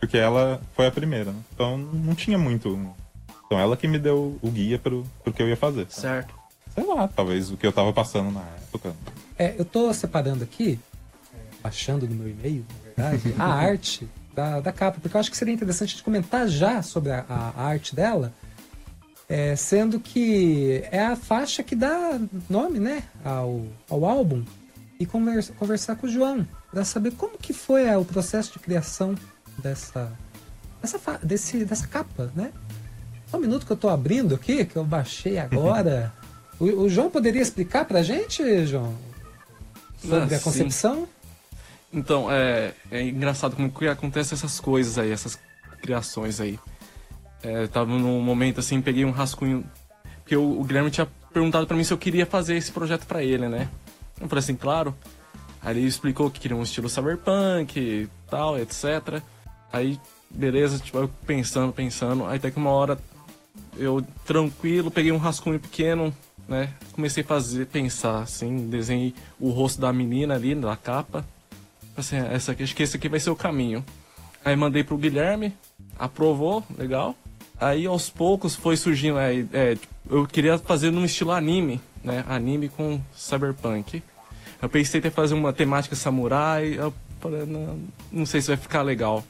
porque 0.00 0.16
ela 0.16 0.60
foi 0.74 0.86
a 0.86 0.90
primeira, 0.90 1.30
né? 1.32 1.38
Então 1.54 1.76
não 1.78 2.14
tinha 2.14 2.38
muito. 2.38 2.78
Então 3.46 3.58
ela 3.58 3.76
que 3.76 3.86
me 3.88 3.98
deu 3.98 4.38
o 4.42 4.50
guia 4.50 4.78
pro, 4.78 5.04
pro 5.22 5.32
que 5.32 5.42
eu 5.42 5.48
ia 5.48 5.56
fazer. 5.56 5.86
sabe? 5.88 6.00
Certo. 6.24 6.34
Sei 6.74 6.84
lá, 6.84 7.08
talvez 7.08 7.50
o 7.50 7.56
que 7.56 7.66
eu 7.66 7.72
tava 7.72 7.92
passando 7.92 8.30
na 8.30 8.42
época. 8.42 8.92
É, 9.38 9.54
eu 9.58 9.64
tô 9.64 9.92
separando 9.94 10.44
aqui, 10.44 10.78
baixando 11.62 12.06
no 12.06 12.14
meu 12.14 12.28
e-mail, 12.28 12.64
na 12.96 13.10
verdade, 13.10 13.34
a 13.38 13.44
arte 13.54 14.08
da, 14.34 14.60
da 14.60 14.72
capa, 14.72 14.98
porque 15.00 15.16
eu 15.16 15.20
acho 15.20 15.30
que 15.30 15.36
seria 15.36 15.54
interessante 15.54 15.88
a 15.88 15.92
gente 15.92 16.02
comentar 16.02 16.46
já 16.48 16.82
sobre 16.82 17.12
a, 17.12 17.24
a- 17.28 17.52
a 17.56 17.62
arte 17.64 17.94
dela, 17.94 18.32
é, 19.28 19.56
sendo 19.56 19.98
que 19.98 20.82
é 20.90 21.02
a 21.04 21.16
faixa 21.16 21.62
que 21.62 21.74
dá 21.74 22.20
nome, 22.48 22.78
né, 22.78 23.02
ao, 23.24 23.64
ao 23.90 24.04
álbum, 24.04 24.44
e 25.00 25.06
conversa- 25.06 25.52
conversar 25.54 25.96
com 25.96 26.06
o 26.06 26.10
João, 26.10 26.46
para 26.70 26.84
saber 26.84 27.12
como 27.12 27.38
que 27.38 27.52
foi 27.52 27.84
é, 27.84 27.96
o 27.96 28.04
processo 28.04 28.52
de 28.52 28.58
criação 28.58 29.14
dessa, 29.58 30.12
dessa, 30.80 31.18
desse, 31.22 31.64
dessa 31.64 31.86
capa, 31.86 32.30
né? 32.34 32.52
Só 33.30 33.38
um 33.38 33.40
minuto 33.40 33.66
que 33.66 33.72
eu 33.72 33.76
tô 33.76 33.88
abrindo 33.88 34.34
aqui, 34.34 34.64
que 34.64 34.76
eu 34.76 34.84
baixei 34.84 35.38
agora. 35.38 36.12
o, 36.60 36.64
o 36.64 36.88
João 36.88 37.10
poderia 37.10 37.42
explicar 37.42 37.84
pra 37.84 38.02
gente, 38.02 38.66
João? 38.66 38.94
Sobre 40.00 40.34
Ah, 40.34 40.36
a 40.36 40.38
sim. 40.38 40.44
concepção? 40.44 41.08
Então, 41.92 42.30
é, 42.30 42.72
é 42.90 43.02
engraçado 43.02 43.56
como 43.56 43.70
que 43.70 43.88
acontecem 43.88 44.36
essas 44.36 44.60
coisas 44.60 44.98
aí, 44.98 45.10
essas 45.10 45.38
criações 45.80 46.40
aí. 46.40 46.58
É, 47.42 47.66
tava 47.66 47.86
num 47.90 48.20
momento 48.20 48.60
assim, 48.60 48.80
peguei 48.80 49.04
um 49.04 49.10
rascunho. 49.10 49.64
Porque 50.22 50.36
o, 50.36 50.60
o 50.60 50.64
Guilherme 50.64 50.90
tinha 50.90 51.08
perguntado 51.32 51.66
pra 51.66 51.76
mim 51.76 51.84
se 51.84 51.92
eu 51.92 51.98
queria 51.98 52.26
fazer 52.26 52.56
esse 52.56 52.72
projeto 52.72 53.06
pra 53.06 53.22
ele, 53.22 53.48
né? 53.48 53.68
Eu 54.20 54.28
falei 54.28 54.40
assim, 54.40 54.56
claro. 54.56 54.94
Aí 55.62 55.76
ele 55.78 55.86
explicou 55.86 56.30
que 56.30 56.40
queria 56.40 56.56
um 56.56 56.62
estilo 56.62 56.88
cyberpunk 56.88 57.78
e 57.78 58.08
tal, 58.30 58.58
etc. 58.58 59.20
Aí, 59.72 59.98
beleza, 60.30 60.78
tipo, 60.78 60.98
eu 60.98 61.10
pensando, 61.26 61.72
pensando. 61.72 62.24
Aí 62.26 62.36
até 62.36 62.50
que 62.50 62.58
uma 62.58 62.70
hora 62.70 62.98
eu, 63.76 64.04
tranquilo, 64.24 64.90
peguei 64.90 65.12
um 65.12 65.18
rascunho 65.18 65.60
pequeno, 65.60 66.14
né? 66.48 66.72
Comecei 66.92 67.22
a 67.22 67.26
fazer, 67.26 67.66
pensar, 67.66 68.22
assim, 68.22 68.68
desenhei 68.68 69.14
o 69.38 69.50
rosto 69.50 69.80
da 69.80 69.92
menina 69.92 70.34
ali 70.34 70.54
na 70.54 70.76
capa. 70.76 71.24
Assim, 71.96 72.16
essa 72.16 72.52
aqui, 72.52 72.62
acho 72.62 72.74
que 72.74 72.82
esse 72.82 72.96
aqui 72.96 73.08
vai 73.08 73.20
ser 73.20 73.30
o 73.30 73.36
caminho. 73.36 73.84
Aí 74.44 74.54
mandei 74.54 74.84
pro 74.84 74.96
Guilherme, 74.96 75.52
aprovou, 75.98 76.62
legal. 76.78 77.14
Aí 77.58 77.86
aos 77.86 78.10
poucos 78.10 78.54
foi 78.54 78.76
surgindo, 78.76 79.18
é, 79.18 79.44
é, 79.52 79.78
eu 80.08 80.26
queria 80.26 80.58
fazer 80.58 80.90
num 80.90 81.04
estilo 81.04 81.32
anime, 81.32 81.80
né? 82.04 82.24
Anime 82.28 82.68
com 82.68 83.00
cyberpunk. 83.14 84.02
Eu 84.60 84.68
pensei 84.68 85.00
em 85.04 85.10
fazer 85.10 85.34
uma 85.34 85.52
temática 85.52 85.96
samurai, 85.96 86.78
eu 86.78 86.92
falei, 87.20 87.44
não, 87.46 87.78
não 88.10 88.26
sei 88.26 88.40
se 88.40 88.48
vai 88.48 88.56
ficar 88.56 88.82
legal. 88.82 89.24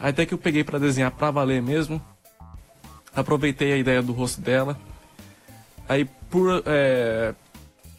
Até 0.00 0.24
que 0.24 0.32
eu 0.34 0.38
peguei 0.38 0.64
pra 0.64 0.78
desenhar 0.78 1.10
pra 1.10 1.30
valer 1.30 1.60
mesmo. 1.60 2.00
Aproveitei 3.14 3.72
a 3.72 3.76
ideia 3.76 4.02
do 4.02 4.12
rosto 4.12 4.40
dela. 4.40 4.78
Aí 5.88 6.08
por 6.30 6.62
é, 6.64 7.34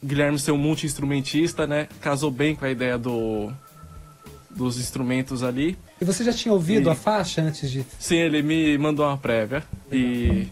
Guilherme 0.04 0.40
ser 0.40 0.52
um 0.52 0.58
multi-instrumentista, 0.58 1.68
né? 1.68 1.88
Casou 2.02 2.32
bem 2.32 2.56
com 2.56 2.66
a 2.66 2.70
ideia 2.72 2.98
do, 2.98 3.52
dos 4.50 4.80
instrumentos 4.80 5.44
ali. 5.44 5.78
E 6.02 6.06
você 6.06 6.24
já 6.24 6.34
tinha 6.34 6.54
ouvido 6.54 6.90
E- 6.90 6.92
a 6.92 6.96
faixa 6.96 7.42
antes 7.42 7.70
de. 7.70 7.86
Sim, 8.00 8.16
ele 8.18 8.42
me 8.42 8.78
mandou 8.78 9.06
uma 9.06 9.18
prévia 9.18 9.64
e 9.92 10.48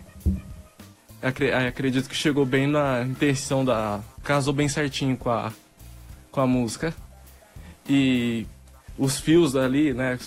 acredito 1.67 2.07
que 2.07 2.15
chegou 2.15 2.45
bem 2.45 2.67
na 2.67 3.01
intenção 3.03 3.65
da 3.65 3.99
casou 4.23 4.53
bem 4.53 4.69
certinho 4.69 5.17
com 5.17 5.29
a 5.29 5.51
com 6.31 6.39
a 6.41 6.47
música 6.47 6.93
e 7.89 8.45
os 8.97 9.19
fios 9.19 9.55
ali, 9.55 9.93
né, 9.93 10.19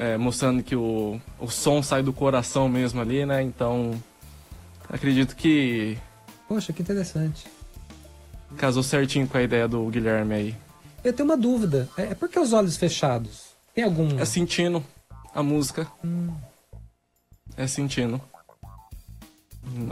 é, 0.00 0.16
mostrando 0.16 0.62
que 0.62 0.74
o, 0.74 1.20
o 1.38 1.48
som 1.50 1.82
sai 1.82 2.02
do 2.02 2.10
coração 2.10 2.70
mesmo 2.70 3.02
ali, 3.02 3.26
né? 3.26 3.42
Então 3.42 3.92
acredito 4.88 5.36
que 5.36 5.98
Poxa, 6.48 6.72
que 6.72 6.80
interessante. 6.80 7.46
casou 8.56 8.82
certinho 8.82 9.28
com 9.28 9.36
a 9.36 9.42
ideia 9.42 9.68
do 9.68 9.84
Guilherme 9.88 10.34
aí. 10.34 10.56
Eu 11.04 11.12
tenho 11.12 11.28
uma 11.28 11.36
dúvida. 11.36 11.86
É, 11.98 12.04
é 12.04 12.14
por 12.14 12.30
que 12.30 12.38
os 12.40 12.54
olhos 12.54 12.78
fechados? 12.78 13.50
Tem 13.74 13.84
algum. 13.84 14.18
É 14.18 14.24
sentindo 14.24 14.82
a 15.34 15.42
música. 15.42 15.86
É 17.56 17.66
sentindo. 17.66 18.20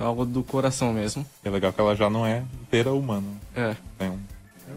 Algo 0.01 0.25
do 0.25 0.43
coração 0.43 0.93
mesmo. 0.93 1.25
É 1.45 1.51
legal 1.51 1.71
que 1.73 1.81
ela 1.81 1.95
já 1.95 2.09
não 2.09 2.27
é 2.27 2.43
inteira 2.63 2.93
humana. 2.93 3.27
É, 3.55 3.77
Tem 3.99 4.09
um 4.11 4.19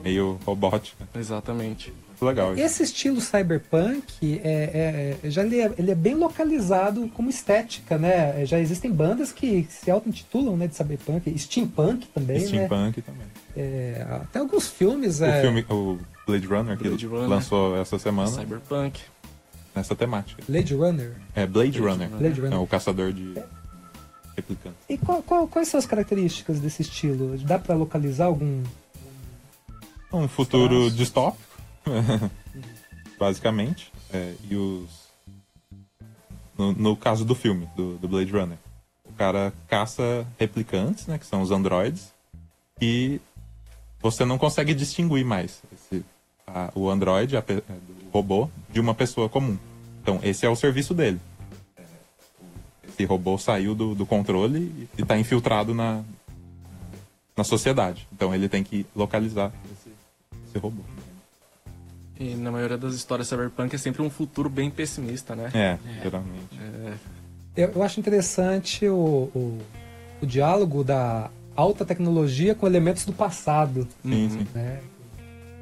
meio 0.04 0.38
robótica. 0.46 1.08
exatamente. 1.16 1.94
Muito 2.22 2.26
legal. 2.26 2.54
isso. 2.54 2.62
Esse 2.64 2.84
estilo 2.84 3.20
cyberpunk 3.20 4.40
é, 4.44 5.18
é- 5.24 5.30
já 5.30 5.44
ele 5.44 5.60
é, 5.60 5.72
ele 5.78 5.92
é 5.92 5.96
bem 5.96 6.14
localizado 6.14 7.08
como 7.10 7.30
estética, 7.30 7.98
né? 7.98 8.46
Já 8.46 8.60
existem 8.60 8.92
bandas 8.92 9.32
que 9.32 9.66
se 9.70 9.90
auto-intitulam 9.90 10.56
né, 10.56 10.68
de 10.68 10.76
cyberpunk, 10.76 11.38
steampunk 11.40 12.08
também, 12.14 12.40
né? 12.42 12.46
Steampunk 12.48 13.02
também. 13.02 13.28
É, 13.58 14.06
até 14.22 14.40
alguns 14.40 14.68
filmes. 14.68 15.20
O 15.20 15.26
é, 15.26 15.42
filme, 15.42 15.66
o 15.70 15.98
Blade 16.28 16.46
Runner, 16.46 16.78
que 16.78 16.88
Blade 16.88 17.08
Runner. 17.08 17.28
lançou 17.28 17.76
essa 17.76 17.98
semana, 17.98 18.30
Cyberpunk. 18.30 19.02
nessa 19.76 19.96
temática. 19.96 20.44
Blade 20.48 20.76
Runner. 20.76 21.14
É 21.36 21.46
Blade, 21.48 21.80
Runner. 21.80 22.08
Blade 22.08 22.40
Runner. 22.40 22.54
É 22.54 22.58
o 22.62 22.68
caçador 22.68 23.12
de 23.12 23.34
replicantes. 24.38 24.80
E 24.88 24.96
qual- 24.98 25.24
qual- 25.24 25.48
quais 25.48 25.68
são 25.68 25.80
as 25.80 25.86
características 25.88 26.60
desse 26.60 26.84
estilo? 26.84 27.36
Dá 27.40 27.58
pra 27.58 27.74
localizar 27.76 28.26
algum. 28.26 28.62
Um 30.14 30.28
futuro 30.28 30.92
distópico, 30.92 31.51
basicamente. 33.20 33.92
É, 34.14 34.34
e 34.50 34.56
os. 34.56 35.10
No, 36.58 36.74
no 36.74 36.96
caso 36.98 37.24
do 37.26 37.34
filme, 37.34 37.68
do, 37.76 37.98
do 37.98 38.08
Blade 38.08 38.32
Runner, 38.32 38.58
o 39.06 39.14
cara 39.14 39.54
caça 39.68 40.26
replicantes, 40.40 41.08
né? 41.08 41.18
Que 41.18 41.26
são 41.26 41.42
os 41.42 41.50
androides. 41.52 42.12
E 42.80 43.20
você 44.00 44.26
não 44.26 44.38
consegue 44.38 44.74
distinguir 44.74 45.24
mais 45.26 45.62
esse- 45.74 46.04
a- 46.46 46.72
o 46.76 46.90
androide, 46.90 47.38
a 47.38 47.40
é, 47.48 47.54
o 48.08 48.10
robô, 48.12 48.50
de 48.70 48.80
uma 48.80 48.94
pessoa 48.94 49.30
comum. 49.30 49.58
Então, 50.02 50.20
esse 50.24 50.46
é 50.46 50.50
o 50.50 50.56
serviço 50.56 50.94
dele. 50.94 51.20
É, 51.78 51.84
Esse 52.88 53.06
robô 53.06 53.38
saiu 53.38 53.74
do, 53.76 53.94
do 53.96 54.06
controle 54.06 54.88
e 54.98 55.02
está 55.02 55.18
infiltrado 55.18 55.74
na, 55.74 56.04
na 57.38 57.44
sociedade. 57.44 58.08
Então, 58.12 58.34
ele 58.36 58.50
tem 58.50 58.64
que 58.64 58.86
localizar 58.96 59.52
esse, 59.72 59.90
esse 60.48 60.58
robô. 60.58 60.82
E 62.22 62.36
na 62.36 62.52
maioria 62.52 62.78
das 62.78 62.94
histórias 62.94 63.28
cyberpunk 63.28 63.74
é 63.74 63.78
sempre 63.80 64.02
um 64.04 64.10
futuro 64.10 64.48
bem 64.50 64.70
pessimista, 64.70 65.36
né? 65.36 65.50
É, 65.54 65.78
geralmente. 66.04 66.60
Eu, 67.58 67.70
eu 67.76 67.84
acho 67.84 68.00
interessante 68.00 68.88
o, 68.88 68.96
o, 69.34 69.58
o 70.22 70.26
diálogo 70.26 70.84
da 70.84 71.32
alta 71.56 71.84
tecnologia 71.84 72.54
com 72.54 72.68
elementos 72.68 73.06
do 73.06 73.12
passado. 73.14 73.88
Sim, 74.04 74.30
sim. 74.30 74.48
né? 74.54 74.80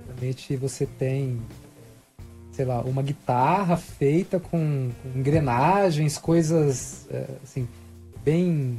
Realmente 0.08 0.56
você 0.58 0.86
tem, 0.86 1.40
sei 2.52 2.66
lá, 2.66 2.82
uma 2.82 3.02
guitarra 3.02 3.78
feita 3.78 4.38
com, 4.40 4.90
com 5.02 5.18
engrenagens, 5.20 6.18
coisas 6.18 7.08
é, 7.10 7.26
assim, 7.42 7.68
bem 8.24 8.78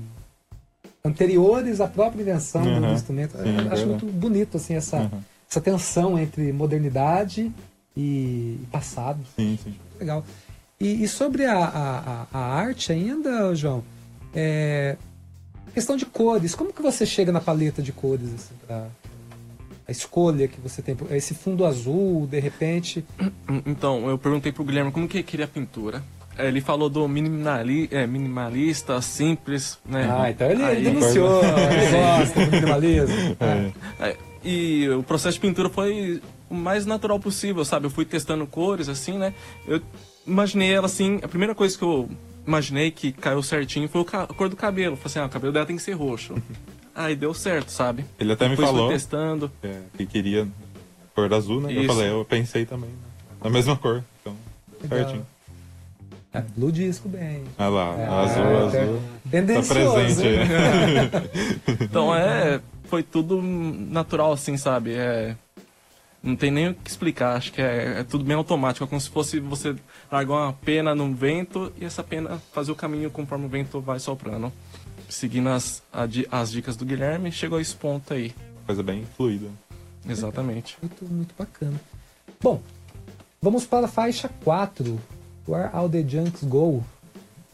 anteriores 1.02 1.80
à 1.80 1.86
própria 1.88 2.20
invenção 2.20 2.62
do 2.62 2.68
Uhum. 2.68 2.92
instrumento. 2.92 3.32
Sim, 3.38 3.38
Eu 3.38 3.48
acho 3.54 3.58
verdade. 3.62 3.86
muito 3.86 4.06
bonito 4.06 4.56
assim 4.58 4.74
essa, 4.74 4.98
Uhum. 4.98 5.20
essa 5.50 5.60
tensão 5.62 6.18
entre 6.18 6.52
modernidade 6.52 7.50
e 7.96 8.58
passado. 8.70 9.20
Sim, 9.36 9.58
sim. 9.62 9.74
Legal. 9.98 10.24
E, 10.80 11.02
e 11.04 11.08
sobre 11.08 11.44
a, 11.44 11.58
a, 11.58 12.26
a- 12.32 12.38
arte 12.54 12.90
ainda, 12.92 13.54
João, 13.54 13.84
é, 14.34 14.96
questão 15.74 15.96
de 15.96 16.06
cores, 16.06 16.54
como 16.54 16.72
que 16.72 16.80
você 16.82 17.04
chega 17.04 17.30
na 17.32 17.40
paleta 17.40 17.82
de 17.82 17.92
cores, 17.92 18.32
assim, 18.34 18.54
pra- 18.66 18.86
a 19.86 19.90
escolha 19.90 20.46
que 20.46 20.60
você 20.60 20.80
tem, 20.80 20.96
esse 21.10 21.34
fundo 21.34 21.66
azul, 21.66 22.26
de 22.26 22.38
repente, 22.40 23.04
Então, 23.66 24.08
eu 24.08 24.16
perguntei 24.16 24.52
pro 24.52 24.64
Guilherme 24.64 24.90
como 24.92 25.06
que 25.08 25.16
ele 25.18 25.24
queria 25.24 25.44
a 25.44 25.48
pintura. 25.48 26.02
Aí 26.38 26.46
Ele 26.46 26.60
falou 26.60 26.88
do 26.88 27.06
minimali 27.08 27.88
é, 27.90 28.06
minimalista, 28.06 29.02
simples, 29.02 29.78
né? 29.84 30.30
então 30.30 30.48
ele, 30.50 30.62
Aí- 30.62 30.82
denunciou, 30.84 31.42
ele 31.44 31.90
gosta 31.90 32.46
do 32.46 32.50
minimalismo. 32.52 33.36
É. 34.00 34.10
É, 34.10 34.16
E 34.44 34.88
o 34.90 35.02
processo 35.02 35.34
de 35.34 35.40
pintura 35.40 35.68
foi 35.68 36.22
o 36.50 36.54
mais 36.54 36.84
natural 36.84 37.18
possível, 37.20 37.64
sabe? 37.64 37.86
Eu 37.86 37.90
fui 37.90 38.04
testando 38.04 38.46
cores, 38.46 38.88
assim, 38.88 39.16
né? 39.16 39.32
Eu 39.66 39.80
imaginei 40.26 40.72
ela 40.72 40.86
assim, 40.86 41.20
a 41.22 41.28
primeira 41.28 41.54
coisa 41.54 41.78
que 41.78 41.84
eu 41.84 42.10
imaginei 42.46 42.90
que 42.90 43.12
caiu 43.12 43.42
certinho 43.42 43.88
foi 43.88 44.04
a 44.12 44.26
cor 44.26 44.48
do 44.48 44.56
cabelo. 44.56 44.96
Falei 44.96 45.06
assim, 45.06 45.18
ah, 45.20 45.26
o 45.26 45.30
cabelo 45.30 45.52
dela 45.52 45.64
tem 45.66 45.76
que 45.76 45.82
ser 45.82 45.92
roxo. 45.92 46.34
Aí 46.94 47.14
deu 47.14 47.32
certo, 47.32 47.70
sabe? 47.70 48.04
Ele 48.18 48.32
até 48.32 48.44
me 48.46 48.50
Depois 48.56 48.68
falou 48.68 48.86
fui 48.88 48.94
testando. 48.96 49.50
é, 49.62 49.78
que 49.96 50.04
queria 50.04 50.46
cor 51.14 51.32
azul, 51.32 51.60
né? 51.60 51.72
Eu 51.72 51.82
Isso. 51.84 51.94
falei, 51.94 52.10
eu 52.10 52.24
pensei 52.24 52.66
também. 52.66 52.90
né? 52.90 52.96
na 53.44 53.48
mesma 53.48 53.76
cor. 53.76 54.02
Então, 54.20 54.34
Legal. 54.82 54.98
certinho. 54.98 55.26
É, 56.32 56.42
Blue 56.56 56.70
Disco 56.70 57.08
bem. 57.08 57.42
Olha 57.58 57.68
lá, 57.68 57.94
É, 57.98 58.06
azul, 58.06 58.44
é, 58.44 58.80
azul. 58.82 58.96
Tá 59.24 59.30
Tendencioso. 59.30 59.94
presente 59.94 60.26
hein? 60.28 60.38
aí. 60.40 61.76
Então 61.84 62.14
é. 62.14 62.60
Foi 62.84 63.04
tudo 63.04 63.40
natural, 63.40 64.32
assim, 64.32 64.56
sabe? 64.56 64.92
É. 64.94 65.36
Não 66.22 66.36
tem 66.36 66.50
nem 66.50 66.68
o 66.68 66.74
que 66.74 66.90
explicar, 66.90 67.36
acho 67.36 67.52
que 67.52 67.62
é, 67.62 68.00
é 68.00 68.04
tudo 68.04 68.24
bem 68.24 68.36
automático. 68.36 68.84
É 68.84 68.86
como 68.86 69.00
se 69.00 69.08
fosse 69.08 69.40
você 69.40 69.74
largar 70.12 70.34
uma 70.34 70.52
pena 70.52 70.94
no 70.94 71.14
vento 71.14 71.72
e 71.80 71.84
essa 71.84 72.04
pena 72.04 72.38
fazer 72.52 72.70
o 72.72 72.76
caminho 72.76 73.10
conforme 73.10 73.46
o 73.46 73.48
vento 73.48 73.80
vai 73.80 73.98
soprando. 73.98 74.52
Seguindo 75.08 75.48
as, 75.48 75.82
as 76.30 76.52
dicas 76.52 76.76
do 76.76 76.84
Guilherme, 76.84 77.32
chegou 77.32 77.58
a 77.58 77.60
esse 77.62 77.74
ponto 77.74 78.12
aí. 78.12 78.34
Coisa 78.66 78.82
bem 78.82 79.06
fluida. 79.16 79.48
Exatamente. 80.08 80.76
Muito, 80.80 81.04
muito 81.06 81.34
bacana. 81.36 81.80
Bom, 82.40 82.62
vamos 83.40 83.66
para 83.66 83.86
a 83.86 83.88
faixa 83.88 84.30
4. 84.44 85.00
Where 85.48 85.70
All 85.72 85.88
the 85.88 86.06
Junks 86.06 86.44
Go. 86.44 86.84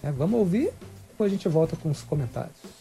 É, 0.03 0.11
vamos 0.11 0.39
ouvir, 0.39 0.71
depois 1.09 1.33
a 1.33 1.35
gente 1.35 1.49
volta 1.49 1.77
com 1.77 1.91
os 1.91 2.03
comentários. 2.03 2.76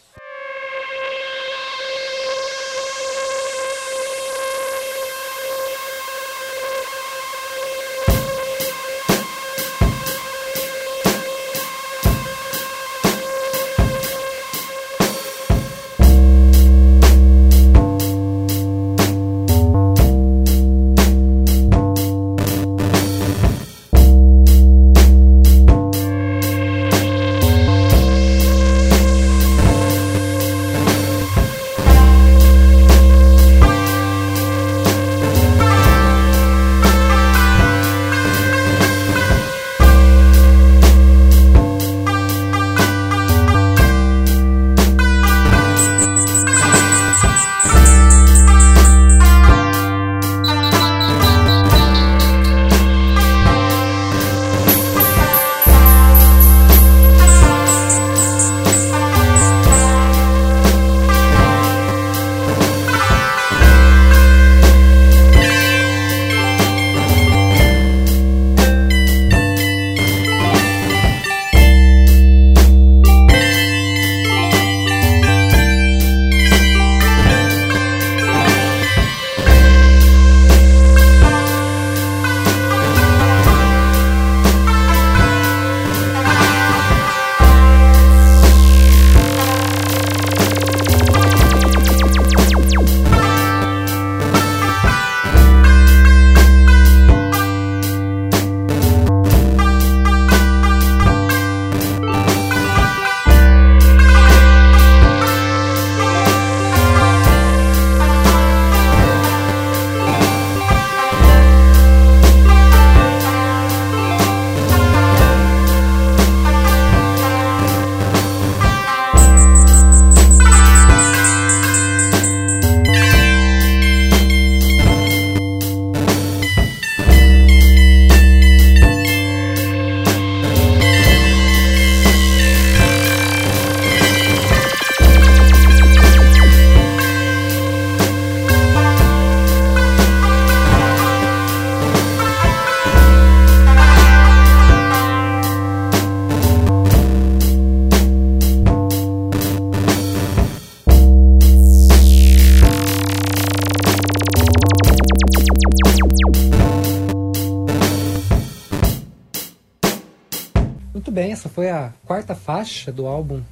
Faixa 162.65 162.91
do 162.91 163.05
álbum 163.05 163.43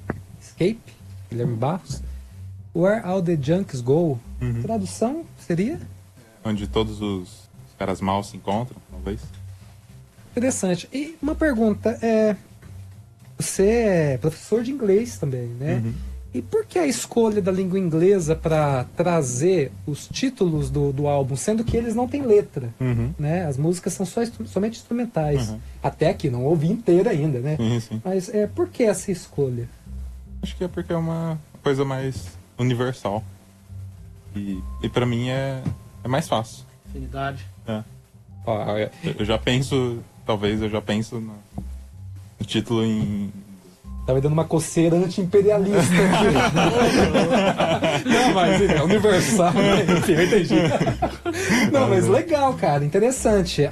Escape, 0.41 0.81
Guilherme 1.29 1.55
Barros. 1.55 2.01
Where 2.75 3.05
All 3.05 3.21
the 3.21 3.37
Junks 3.39 3.79
Go. 3.79 4.19
Tradução 4.63 5.23
seria? 5.37 5.79
Onde 6.43 6.67
todos 6.67 6.99
os 6.99 7.47
caras 7.77 8.01
mal 8.01 8.23
se 8.23 8.35
encontram, 8.35 8.81
talvez. 8.89 9.21
Interessante. 10.31 10.89
E 10.91 11.15
uma 11.21 11.35
pergunta, 11.35 11.91
é, 12.01 12.35
você 13.37 13.67
é 13.67 14.17
professor 14.17 14.63
de 14.63 14.71
inglês 14.71 15.19
também, 15.19 15.45
né? 15.47 15.93
E 16.33 16.41
por 16.41 16.65
que 16.65 16.79
a 16.79 16.87
escolha 16.87 17.39
da 17.41 17.51
língua 17.51 17.77
inglesa 17.77 18.35
para 18.35 18.85
trazer 18.97 19.71
os 19.85 20.07
títulos 20.07 20.69
do, 20.71 20.91
do 20.91 21.07
álbum, 21.07 21.35
sendo 21.35 21.63
que 21.63 21.77
eles 21.77 21.93
não 21.93 22.07
têm 22.07 22.23
letra, 22.23 22.73
Uhum. 22.79 23.13
né? 23.19 23.45
As 23.45 23.55
músicas 23.55 23.93
são 23.93 24.03
só 24.05 24.21
somente 24.45 24.77
instrumentais. 24.79 25.49
Uhum. 25.49 25.59
Até 25.83 26.09
aqui, 26.09 26.29
não 26.31 26.43
ouvi 26.45 26.71
inteira 26.71 27.11
ainda, 27.11 27.39
né? 27.39 27.55
Sim, 27.57 27.79
sim. 27.79 28.01
Mas 28.03 28.29
é, 28.33 28.47
por 28.47 28.67
que 28.69 28.83
essa 28.83 29.11
escolha? 29.11 29.69
Acho 30.41 30.55
que 30.57 30.63
é 30.63 30.67
porque 30.67 30.91
é 30.91 30.97
uma 30.97 31.39
coisa 31.61 31.85
mais 31.85 32.27
universal. 32.57 33.23
E, 34.35 34.59
e 34.81 34.89
para 34.89 35.05
mim 35.05 35.29
é, 35.29 35.61
é 36.03 36.07
mais 36.07 36.27
fácil. 36.27 36.65
Afinidade. 36.89 37.45
É. 37.67 37.83
É- 38.47 38.91
Eu- 39.03 39.15
Eu 39.19 39.25
já 39.25 39.37
penso, 39.37 39.99
talvez 40.25 40.61
eu 40.63 40.69
já 40.69 40.81
penso 40.81 41.19
no, 41.19 41.33
no 42.39 42.45
título 42.45 42.83
em. 42.83 43.31
Tava 44.05 44.19
dando 44.19 44.33
uma 44.33 44.43
coceira 44.43 44.95
anti-imperialista 44.97 45.93
aqui. 45.93 46.33
Não, 48.09 48.33
mas 48.33 48.61
é 48.61 48.83
universal, 48.83 49.53
né? 49.53 49.85
Enfim, 49.97 50.11
eu 50.13 50.25
entendi. 50.25 50.55
Não, 51.71 51.89
mas 51.89 52.07
legal, 52.07 52.53
cara, 52.55 52.83
interessante. 52.83 53.65
A, 53.65 53.69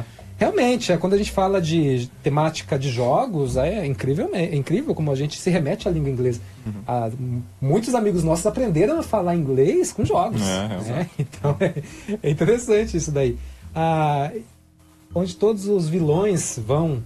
a- 0.00 0.04
Realmente, 0.38 0.92
é, 0.92 0.98
quando 0.98 1.14
a 1.14 1.16
gente 1.16 1.30
fala 1.32 1.62
de 1.62 2.10
temática 2.22 2.78
de 2.78 2.90
jogos, 2.90 3.56
é 3.56 3.86
incrível, 3.86 4.28
é 4.34 4.54
incrível 4.54 4.94
como 4.94 5.10
a 5.10 5.14
gente 5.14 5.38
se 5.40 5.48
remete 5.48 5.88
à 5.88 5.90
língua 5.90 6.10
inglesa. 6.10 6.42
Ah, 6.86 7.08
m- 7.18 7.42
muitos 7.58 7.94
amigos 7.94 8.22
nossos 8.22 8.44
aprenderam 8.46 8.98
a 8.98 9.02
falar 9.02 9.34
inglês 9.34 9.92
com 9.94 10.04
jogos. 10.04 10.42
É, 10.42 10.68
né? 10.92 11.08
Então 11.18 11.56
é, 11.58 11.72
é 12.22 12.30
interessante 12.30 12.98
isso 12.98 13.10
daí. 13.10 13.38
Ah, 13.74 14.30
onde 15.14 15.34
todos 15.36 15.68
os 15.68 15.88
vilões 15.88 16.60
vão 16.66 17.02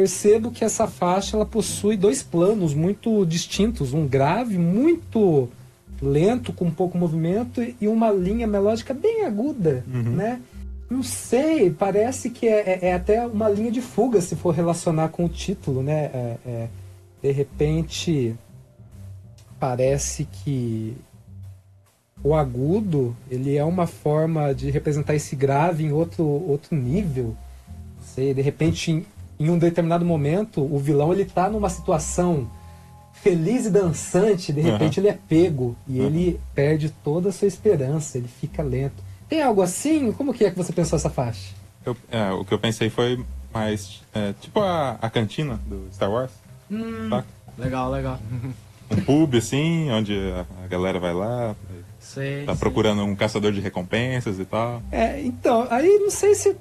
percebo 0.00 0.50
que 0.50 0.64
essa 0.64 0.86
faixa 0.86 1.36
ela 1.36 1.44
possui 1.44 1.94
dois 1.94 2.22
planos 2.22 2.72
muito 2.72 3.26
distintos, 3.26 3.92
um 3.92 4.06
grave 4.06 4.56
muito 4.56 5.46
lento 6.00 6.54
com 6.54 6.70
pouco 6.70 6.96
movimento 6.96 7.60
e 7.78 7.86
uma 7.86 8.10
linha 8.10 8.46
melódica 8.46 8.94
bem 8.94 9.26
aguda, 9.26 9.84
né? 9.86 10.40
Não 10.88 11.02
sei, 11.02 11.70
parece 11.70 12.30
que 12.30 12.48
é, 12.48 12.60
é- 12.82 12.88
é 12.88 12.94
até 12.94 13.26
uma 13.26 13.48
linha 13.50 13.70
de 13.70 13.82
fuga 13.82 14.22
se 14.22 14.34
for 14.34 14.52
relacionar 14.54 15.10
com 15.10 15.26
o 15.26 15.28
título, 15.28 15.82
né? 15.82 16.04
É- 16.14 16.36
é, 16.46 16.68
de 17.22 17.30
repente 17.30 18.34
parece 19.58 20.24
que 20.24 20.96
o 22.24 22.34
agudo, 22.34 23.14
ele 23.30 23.54
é 23.54 23.64
uma 23.64 23.86
forma 23.86 24.54
de 24.54 24.70
representar 24.70 25.14
esse 25.14 25.36
grave 25.36 25.84
em 25.84 25.92
outro, 25.92 26.24
outro 26.24 26.74
nível. 26.74 27.36
Você, 28.00 28.32
de 28.32 28.40
repente, 28.40 29.04
em, 29.40 29.50
um 29.50 29.58
determinado 29.58 30.04
momento, 30.04 30.60
o 30.62 30.78
vilão 30.78 31.12
ele 31.12 31.24
tá 31.24 31.48
numa 31.50 31.68
situação 31.70 32.48
feliz 33.12 33.66
e 33.66 33.70
dançante, 33.70 34.52
de 34.52 34.60
repente 34.60 34.98
Uhum. 35.00 35.06
ele 35.06 35.14
é 35.14 35.18
pego 35.28 35.76
e 35.88 35.98
ele 35.98 36.40
perde 36.54 36.90
toda 37.02 37.30
a 37.30 37.32
sua 37.32 37.48
esperança, 37.48 38.16
ele 38.18 38.28
fica 38.28 38.62
lento. 38.62 39.02
Tem 39.28 39.42
algo 39.42 39.60
assim? 39.62 40.12
Como 40.12 40.32
que 40.32 40.44
é 40.44 40.50
que 40.50 40.56
você 40.56 40.72
pensou 40.72 40.96
essa 40.96 41.10
faixa? 41.10 41.54
Eu- 41.84 41.96
é, 42.10 42.30
o 42.32 42.44
que 42.44 42.52
eu 42.54 42.58
pensei 42.58 42.88
foi 42.90 43.22
mais. 43.52 44.02
é, 44.14 44.32
tipo 44.40 44.60
a, 44.60 44.98
a 45.00 45.10
cantina 45.10 45.58
do 45.66 45.88
Star 45.92 46.10
Wars. 46.10 46.30
saca? 47.08 47.26
Legal, 47.58 47.90
legal. 47.90 48.18
Um 48.90 48.96
pub, 49.02 49.34
assim, 49.36 49.90
onde 49.90 50.14
a, 50.14 50.46
a 50.64 50.66
galera 50.66 50.98
vai 50.98 51.12
lá, 51.14 51.54
Sei, 51.98 52.44
tá 52.46 52.52
sei. 52.54 52.58
procurando 52.60 53.02
um 53.04 53.14
caçador 53.14 53.52
de 53.52 53.60
recompensas 53.60 54.38
e 54.38 54.44
tal. 54.44 54.82
É, 54.90 55.20
então, 55.20 55.66
aí 55.70 55.98
não 55.98 56.10
sei 56.10 56.34
se 56.34 56.56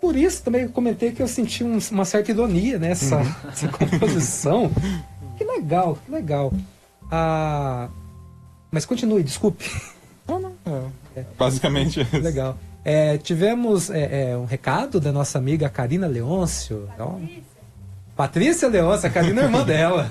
por 0.00 0.16
isso 0.16 0.42
também 0.42 0.62
eu 0.62 0.68
comentei 0.70 1.12
que 1.12 1.22
eu 1.22 1.28
senti 1.28 1.62
um- 1.64 1.78
uma 1.90 2.04
certa 2.04 2.30
ironia 2.30 2.78
nessa 2.78 3.20
essa 3.50 3.68
composição. 3.68 4.70
Que 5.36 5.44
legal, 5.44 5.98
que 6.04 6.10
legal. 6.10 6.52
Ah, 7.10 7.88
mas 8.70 8.84
continue, 8.86 9.22
desculpe. 9.22 9.70
É, 11.16 11.24
basicamente. 11.38 12.06
Legal. 12.12 12.56
É, 12.84 13.18
tivemos 13.18 13.90
é, 13.90 14.30
é, 14.30 14.36
um 14.36 14.44
recado 14.44 15.00
da 15.00 15.10
nossa 15.12 15.38
amiga 15.38 15.68
Karina 15.68 16.06
Leôncio. 16.06 16.88
Então, 16.94 17.20
Patrícia 18.16 18.68
Leôncio, 18.68 19.08
a 19.08 19.10
Karina 19.10 19.42
é 19.42 19.44
irmã 19.44 19.64
dela. 19.66 20.08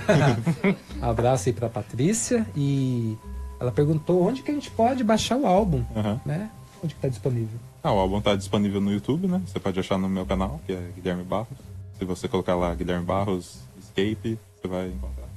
Abraço 1.02 1.50
aí 1.50 1.54
pra 1.54 1.70
Patrícia. 1.70 2.46
E 2.56 3.18
ela 3.60 3.72
perguntou 3.72 4.22
onde 4.28 4.42
que 4.44 4.52
a 4.52 4.54
gente 4.54 4.70
pode 4.72 5.04
baixar 5.04 5.38
o 5.38 5.46
álbum, 5.48 5.84
Aham. 5.96 6.20
né? 6.26 6.50
Onde 6.84 6.94
que 6.96 7.02
tá 7.02 7.08
disponível? 7.08 7.60
Ah, 7.82 7.94
o 7.94 8.00
álbum 8.00 8.20
tá 8.20 8.36
disponível 8.36 8.82
no 8.82 8.92
YouTube, 8.92 9.28
né? 9.28 9.42
Você 9.46 9.60
pode 9.60 9.80
achar 9.80 9.98
no 9.98 10.10
meu 10.10 10.26
canal, 10.26 10.60
que 10.66 10.74
é 10.74 10.92
Guilherme 10.96 11.24
Barros. 11.24 11.58
Se 11.98 12.04
você 12.04 12.28
colocar 12.28 12.56
lá 12.56 12.74
Guilherme 12.76 13.06
Barros 13.06 13.60
Escape, 13.80 14.38
você 14.56 14.68
vai 14.68 14.88
encontrar. 14.90 15.28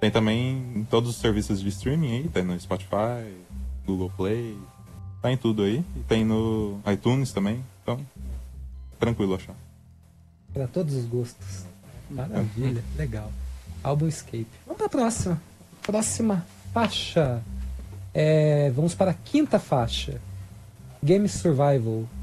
Tem 0.00 0.10
também 0.10 0.72
em 0.74 0.84
todos 0.84 1.10
os 1.10 1.16
serviços 1.16 1.60
de 1.60 1.68
streaming 1.68 2.12
aí, 2.12 2.28
tem 2.28 2.44
no 2.44 2.58
Spotify, 2.58 3.30
Google 3.86 4.10
Play, 4.16 4.58
tá 5.20 5.30
em 5.30 5.36
tudo 5.36 5.62
aí. 5.62 5.84
E 5.96 6.00
tem 6.00 6.24
no 6.24 6.80
iTunes 6.90 7.32
também, 7.32 7.62
então 7.82 8.00
tranquilo 8.98 9.34
achar. 9.34 9.54
Para 10.52 10.66
todos 10.66 10.94
os 10.94 11.04
gostos. 11.04 11.64
Maravilha, 12.10 12.82
legal. 12.96 13.30
Álbum 13.82 14.08
Escape. 14.08 14.46
Vamos 14.66 14.78
para 14.78 14.86
a 14.86 14.90
próxima. 14.90 15.42
Próxima 15.82 16.46
faixa. 16.72 17.42
É, 18.14 18.70
vamos 18.70 18.94
para 18.94 19.10
a 19.10 19.14
quinta 19.14 19.58
faixa. 19.58 20.20
Game 21.06 21.28
Survival. 21.28 22.15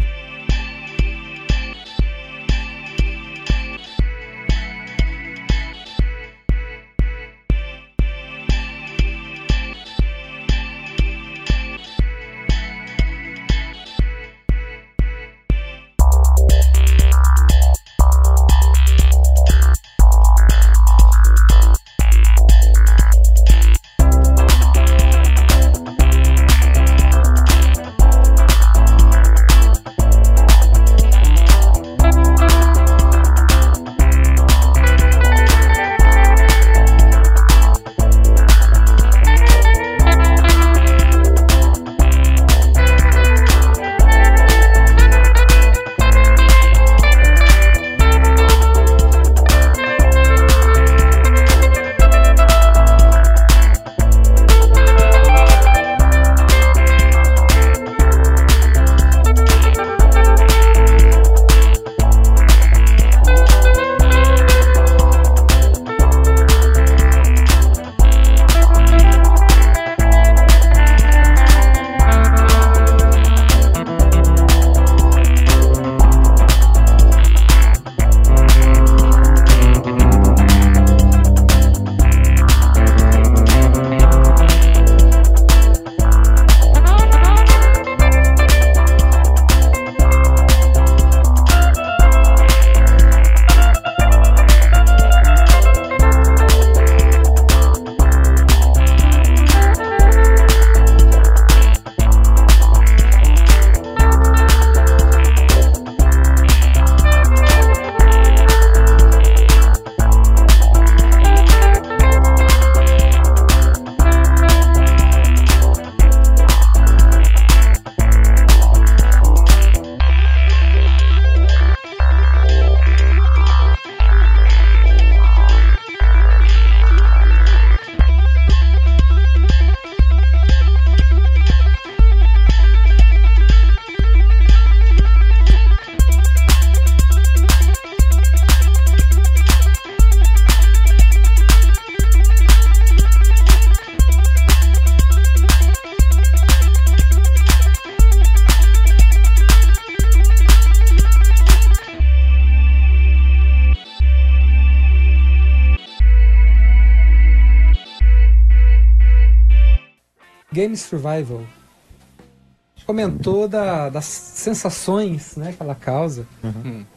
Game 160.64 160.78
Survival. 160.78 161.42
A 161.42 162.76
gente 162.80 162.86
comentou 162.86 163.48
da- 163.50 163.90
das 163.90 164.06
sensações 164.06 165.36
né, 165.36 165.52
que 165.52 165.62
ela 165.62 165.76
causa. 165.76 166.26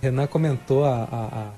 Renan 0.00 0.26
comentou 0.28 0.84
a, 0.84 1.02
a, 1.04 1.24
a- 1.26 1.50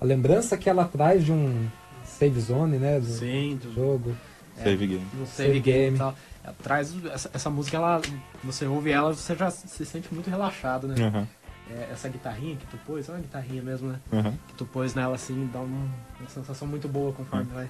a 0.00 0.04
lembrança 0.04 0.56
que 0.56 0.70
ela 0.70 0.84
traz 0.84 1.24
de 1.24 1.32
um 1.32 1.68
save 2.04 2.40
zone, 2.40 2.78
né? 2.78 3.00
Do 3.00 3.06
Sim, 3.06 3.58
do, 3.60 3.72
jogo. 3.74 4.16
Save 4.56 4.86
game. 4.86 5.06
no 5.14 5.26
Save 5.26 5.48
save 5.48 5.60
game 5.60 5.80
game. 5.86 5.98
tal. 5.98 6.14
Ela 6.44 6.54
traz 6.62 6.94
essa, 7.06 7.30
essa 7.34 7.50
música, 7.50 7.76
ela, 7.78 8.00
você 8.44 8.64
ouve 8.66 8.90
ela, 8.92 9.12
você 9.12 9.34
já 9.34 9.50
se 9.50 9.84
sente 9.84 10.12
muito 10.14 10.30
relaxado, 10.30 10.86
né? 10.86 10.94
Aham, 11.04 11.26
É, 11.70 11.88
essa 11.90 12.08
guitarrinha 12.08 12.54
que 12.56 12.66
tu 12.66 12.76
pôs, 12.86 13.08
é 13.08 13.12
uma 13.12 13.18
guitarrinha 13.20 13.62
mesmo, 13.62 13.88
né? 13.88 13.98
aham. 14.12 14.34
Que 14.48 14.54
tu 14.54 14.64
pôs 14.66 14.94
nela 14.94 15.14
assim, 15.16 15.48
dá 15.52 15.58
uma, 15.58 15.88
uma 16.20 16.28
sensação 16.28 16.68
muito 16.68 16.86
boa 16.86 17.12
conforme 17.12 17.46
vai. 17.52 17.68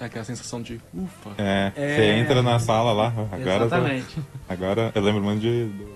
É 0.00 0.06
aquela 0.06 0.24
sensação 0.24 0.60
de 0.60 0.80
ufa. 0.92 1.30
É, 1.38 1.72
É. 1.76 1.96
você 1.96 2.02
entra 2.20 2.42
na 2.42 2.58
sala 2.58 2.92
lá, 2.92 3.12
agora, 3.30 3.64
Exatamente. 3.64 4.18
agora 4.48 4.92
eu 4.94 5.02
lembro 5.02 5.22
muito 5.22 5.40
de, 5.40 5.66
do 5.66 5.94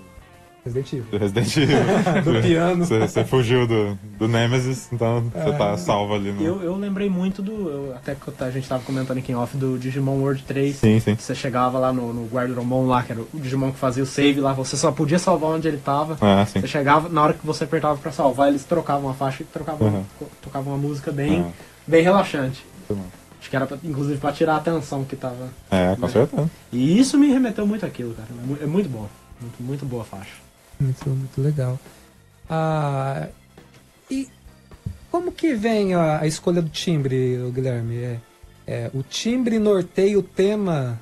Resident 0.64 0.92
Evil. 0.92 1.04
do 1.10 1.18
Resident 1.18 1.56
Evil. 1.56 1.78
Do 2.22 2.42
piano. 2.42 2.84
Você, 2.84 2.98
você 3.00 3.24
fugiu 3.24 3.66
do, 3.66 3.98
do 4.18 4.28
Nemesis, 4.28 4.88
então 4.92 5.22
você 5.34 5.52
tá 5.56 5.76
salvo 5.78 6.14
ali 6.14 6.30
no. 6.30 6.42
Eu, 6.42 6.62
eu 6.62 6.76
lembrei 6.76 7.08
muito 7.10 7.42
do. 7.42 7.52
eu- 7.68 7.94
até 7.96 8.14
que 8.14 8.30
a 8.44 8.50
gente 8.50 8.68
tava 8.68 8.82
comentando 8.84 9.18
aqui 9.18 9.32
em 9.32 9.34
off 9.34 9.56
do 9.56 9.78
Digimon 9.78 10.18
World 10.20 10.42
3. 10.44 10.76
Sim, 10.76 11.00
sim. 11.00 11.16
Você 11.16 11.34
chegava 11.34 11.78
lá 11.78 11.92
no, 11.92 12.12
no 12.12 12.26
Guardiamon 12.26 12.86
lá, 12.86 13.02
que 13.02 13.12
era 13.12 13.20
o 13.22 13.28
Digimon 13.34 13.72
que 13.72 13.78
fazia 13.78 14.02
o 14.02 14.06
save 14.06 14.40
lá, 14.40 14.52
você 14.52 14.76
só 14.76 14.92
podia 14.92 15.18
salvar 15.18 15.50
onde 15.50 15.66
ele 15.66 15.78
tava. 15.78 16.16
Ah, 16.20 16.44
sim. 16.46 16.60
Você 16.60 16.68
chegava, 16.68 17.08
na 17.08 17.22
hora 17.22 17.32
que 17.34 17.44
você 17.46 17.64
apertava 17.64 17.96
pra 17.96 18.12
salvar, 18.12 18.48
eles 18.48 18.64
trocavam 18.64 19.08
a 19.10 19.14
faixa 19.14 19.42
e 19.42 19.46
trocavam, 19.46 19.88
Uhum. 19.88 20.04
tocavam 20.42 20.72
uma 20.74 20.78
música 20.78 21.10
bem, 21.10 21.46
Ah. 21.48 21.52
bem 21.86 22.02
relaxante. 22.02 22.64
Muito 22.88 23.02
bom. 23.02 23.17
Acho 23.48 23.50
que 23.50 23.56
era 23.56 23.66
pra- 23.66 23.78
inclusive 23.82 24.18
pra 24.18 24.30
tirar 24.30 24.54
a 24.54 24.56
atenção 24.58 25.04
que 25.04 25.16
tava. 25.16 25.48
É, 25.70 25.96
com 25.96 26.06
certeza. 26.06 26.50
E 26.70 26.98
isso 26.98 27.16
me 27.16 27.28
remeteu 27.28 27.66
muito 27.66 27.86
àquilo, 27.86 28.14
cara. 28.14 28.28
É 28.60 28.64
É 28.64 28.66
muito 28.66 28.90
bom. 28.90 29.08
Muito, 29.40 29.62
muito 29.62 29.86
boa 29.86 30.02
a 30.02 30.04
faixa. 30.04 30.34
Muito, 30.78 31.08
muito 31.08 31.40
legal. 31.40 31.80
Ah, 32.50 33.28
e 34.10 34.28
como 35.10 35.32
que 35.32 35.54
vem 35.54 35.94
a, 35.94 36.20
a 36.20 36.26
escolha 36.26 36.60
do 36.60 36.68
timbre, 36.68 37.38
Guilherme? 37.54 37.96
É, 37.96 38.18
é, 38.66 38.90
o 38.92 39.02
timbre 39.02 39.58
norteia 39.58 40.18
o 40.18 40.22
tema 40.22 41.00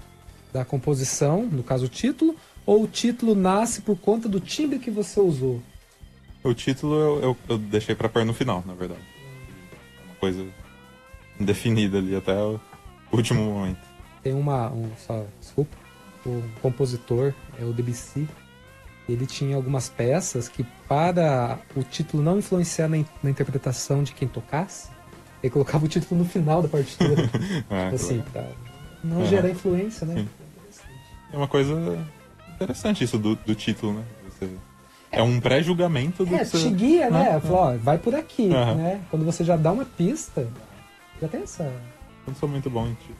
da 0.53 0.65
composição, 0.65 1.43
no 1.51 1.65
caso 1.65 1.87
o 1.87 1.89
título, 1.89 2.37
ou 2.65 2.85
o 2.85 2.87
título 2.87 3.35
nasce 3.35 3.81
por 3.81 3.97
conta 3.99 4.29
do 4.29 4.39
timbre 4.39 4.79
que 4.79 4.91
você 4.91 5.19
usou? 5.19 5.61
O 6.45 6.55
título 6.55 6.95
eu, 6.95 7.23
eu, 7.23 7.37
eu 7.49 7.59
deixei 7.59 7.97
pra 7.97 8.09
pôr 8.09 8.25
no 8.25 8.33
final, 8.33 8.63
na 8.65 8.75
verdade. 8.75 9.01
É 9.03 10.07
uma 10.07 10.15
coisa 10.21 10.47
indefinida 11.41 11.99
ali 11.99 12.15
até 12.17 12.35
o 12.35 12.59
último 13.13 13.43
momento. 13.43 13.81
Tem 14.23 14.33
uma. 14.35 14.71
Um, 14.71 14.91
só, 15.07 15.25
desculpa. 15.41 15.77
O 16.25 16.43
compositor, 16.61 17.33
é 17.61 17.65
o 17.65 17.73
Debussy. 17.73 18.29
Ele 19.09 19.25
tinha 19.25 19.55
algumas 19.55 19.89
peças 19.89 20.49
que, 20.49 20.67
para 20.89 21.61
o 21.77 21.85
título 21.85 22.21
não 22.23 22.39
influenciar 22.39 22.89
na, 22.89 22.97
in- 22.97 23.07
na 23.23 23.31
interpretação 23.31 24.03
de 24.03 24.13
quem 24.13 24.27
tocasse, 24.27 24.89
ele 25.41 25.53
colocava 25.53 25.85
o 25.85 25.89
título 25.89 26.21
no 26.23 26.29
final 26.29 26.61
da 26.63 26.69
partitura. 26.69 27.15
É, 27.71 27.89
assim, 27.95 28.21
pra 28.33 28.45
não 29.05 29.19
Aham. 29.19 29.27
gerar 29.27 29.51
influência, 29.51 30.05
né? 30.07 30.27
É 31.33 31.37
uma 31.37 31.47
coisa 31.47 32.05
interessante 32.57 33.05
isso 33.05 33.17
do, 33.19 33.37
do 33.37 33.55
título, 33.55 33.93
né? 33.95 34.05
Você- 34.29 34.51
é 35.13 35.23
um 35.23 35.39
pré-julgamento 35.39 36.25
do 36.27 36.35
É, 36.35 36.41
que 36.41 36.45
você... 36.47 36.69
te 36.69 36.75
guia, 36.75 37.09
né? 37.09 37.31
Aham. 37.31 37.41
Fala, 37.41 37.57
ó, 37.75 37.77
vai 37.77 37.99
por 37.99 38.15
aqui, 38.17 38.49
né? 38.49 39.01
Quando 39.09 39.25
você 39.25 39.45
já 39.45 39.57
dá 39.57 39.71
uma 39.71 39.85
pista, 39.85 40.49
já 41.21 41.29
tem 41.29 41.43
essa. 41.43 41.63
Eu 41.65 41.73
não 42.29 42.35
sou 42.35 42.49
muito 42.49 42.69
bom 42.71 42.87
em 42.87 42.95
título. 42.95 43.19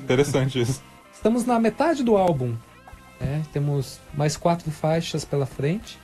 Interessante 0.00 0.60
isso. 0.60 0.82
Estamos 1.12 1.44
na 1.44 1.58
metade 1.58 2.02
do 2.04 2.16
álbum. 2.16 2.54
né? 3.20 3.42
Temos 3.52 3.98
mais 4.14 4.36
quatro 4.36 4.70
faixas 4.70 5.24
pela 5.24 5.46
frente. 5.46 5.98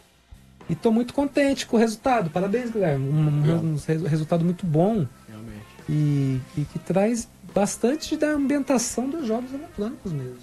E 0.69 0.75
tô 0.75 0.91
muito 0.91 1.13
contente 1.13 1.67
com 1.67 1.77
o 1.77 1.79
resultado. 1.81 2.31
Parabéns, 2.31 2.71
Guilherme. 2.71 3.09
Um, 3.09 3.29
um 3.29 3.75
um 3.75 4.09
resultado 4.09 4.45
muito 4.45 4.65
bom 4.67 5.07
Realmente. 5.29 5.63
e, 5.89 6.41
e 6.57 6.65
que 6.65 6.79
traz 6.79 7.29
bastante 7.55 8.17
da 8.17 8.29
ambientação 8.29 9.09
dos 9.09 9.27
jogos 9.27 9.53
eletrônicos 9.53 10.11
mesmo. 10.11 10.39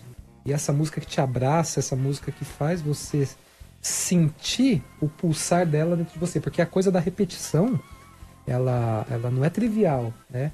E 0.46 0.54
essa 0.54 0.72
música 0.72 1.02
que 1.02 1.08
te 1.08 1.20
abraça, 1.20 1.80
essa 1.80 1.96
música 1.96 2.32
que 2.32 2.46
faz 2.46 2.82
você 2.82 3.28
sentir 3.82 4.84
o 5.00 5.10
pulsar 5.10 5.66
dela 5.66 5.96
dentro 5.96 6.14
de 6.14 6.20
você. 6.20 6.40
Porque 6.40 6.62
a 6.62 6.66
coisa 6.66 6.92
da 6.92 7.00
repetição, 7.00 7.80
ela, 8.48 9.06
ela 9.10 9.30
não 9.32 9.44
é 9.46 9.50
trivial, 9.50 10.14
né? 10.30 10.52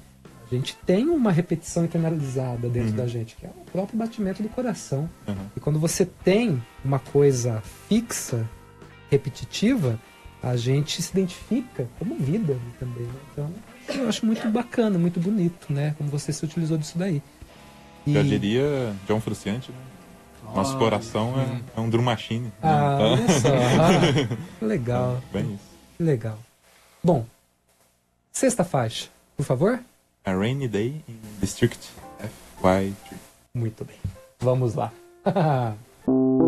A 0.50 0.54
gente 0.54 0.74
tem 0.86 1.08
uma 1.10 1.30
repetição 1.30 1.84
internalizada 1.84 2.68
dentro 2.70 2.90
Uhum. 2.90 2.96
da 2.96 3.06
gente, 3.06 3.36
que 3.36 3.44
é 3.44 3.50
o 3.50 3.70
próprio 3.70 3.98
batimento 3.98 4.42
do 4.42 4.48
coração. 4.48 5.08
Uhum. 5.26 5.34
E 5.56 5.60
quando 5.60 5.78
você 5.78 6.06
tem 6.06 6.62
uma 6.84 6.98
coisa 6.98 7.60
fixa, 7.88 8.48
repetitiva, 9.10 9.98
a 10.42 10.56
gente 10.56 11.02
se 11.02 11.10
identifica 11.12 11.86
como 11.98 12.14
vida 12.16 12.56
também. 12.78 13.02
né? 13.04 13.12
Então, 13.32 13.50
eu 13.94 14.08
acho 14.08 14.24
muito 14.24 14.48
bacana, 14.50 14.98
muito 14.98 15.18
bonito, 15.20 15.72
né? 15.72 15.94
Como 15.98 16.08
você 16.10 16.32
se 16.32 16.44
utilizou 16.44 16.78
disso 16.78 16.96
daí. 16.96 17.22
E- 18.06 18.12
Já 18.14 18.22
diria 18.22 18.94
John 19.06 19.20
Fruciante, 19.20 19.70
né? 19.70 19.78
Nosso 20.54 20.76
Ah, 20.76 20.78
coração 20.78 21.34
é, 21.38 21.78
é 21.78 21.80
um 21.82 21.90
drum 21.90 22.02
machine. 22.02 22.46
né? 22.46 22.52
Ah, 22.62 22.94
Então, 22.94 23.12
olha 23.12 23.28
só. 23.40 23.48
Ah, 23.48 24.36
legal, 24.64 25.20
Bem 25.30 25.54
isso. 25.54 25.64
que 25.96 26.02
legal. 26.02 26.38
Bom, 27.04 27.26
sexta 28.38 28.62
faixa, 28.62 29.08
por 29.36 29.44
favor. 29.44 29.80
A 30.24 30.32
Rainy 30.32 30.68
Day 30.68 31.02
in 31.08 31.18
District 31.40 31.90
FY3. 32.62 32.94
Muito 33.52 33.84
bem. 33.84 33.96
Vamos 34.38 34.74
lá. 34.74 34.92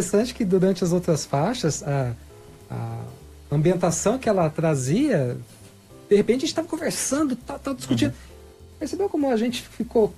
interessante 0.00 0.34
que 0.34 0.44
durante 0.44 0.82
as 0.82 0.92
outras 0.92 1.24
faixas, 1.24 1.82
a, 1.82 2.12
a 2.70 2.98
ambientação 3.50 4.18
que 4.18 4.28
ela 4.28 4.48
trazia, 4.48 5.36
de 6.08 6.16
repente 6.16 6.38
a 6.38 6.40
gente 6.40 6.48
estava 6.48 6.66
conversando, 6.66 7.36
tá, 7.36 7.58
tá 7.58 7.72
discutindo. 7.72 8.10
Uhum. 8.10 8.78
Percebeu 8.78 9.08
como 9.08 9.28
a 9.30 9.36
gente 9.36 9.62
ficou 9.62 10.14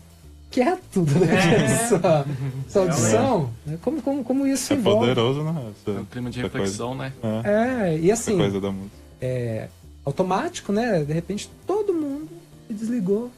quieto 0.50 1.02
durante 1.02 1.32
é. 1.32 1.64
essa, 1.64 2.26
essa 2.66 2.80
audição? 2.80 3.50
É. 3.68 3.76
Como, 3.82 4.00
como, 4.00 4.24
como 4.24 4.46
isso 4.46 4.72
é 4.72 4.76
envolve. 4.76 5.00
poderoso, 5.00 5.42
né? 5.42 5.72
Essa, 5.72 5.90
é 5.90 6.00
um 6.00 6.04
clima 6.04 6.30
de 6.30 6.40
reflexão, 6.40 6.96
coisa. 6.96 7.12
né? 7.22 7.42
É, 7.44 7.98
e 7.98 8.12
assim. 8.12 8.36
coisa 8.36 8.60
da 8.60 8.70
música. 8.70 8.96
É, 9.20 9.68
automático, 10.04 10.72
né? 10.72 11.02
De 11.02 11.12
repente 11.12 11.50
todo 11.66 11.92
mundo 11.92 12.28
se 12.68 12.74
desligou. 12.74 13.30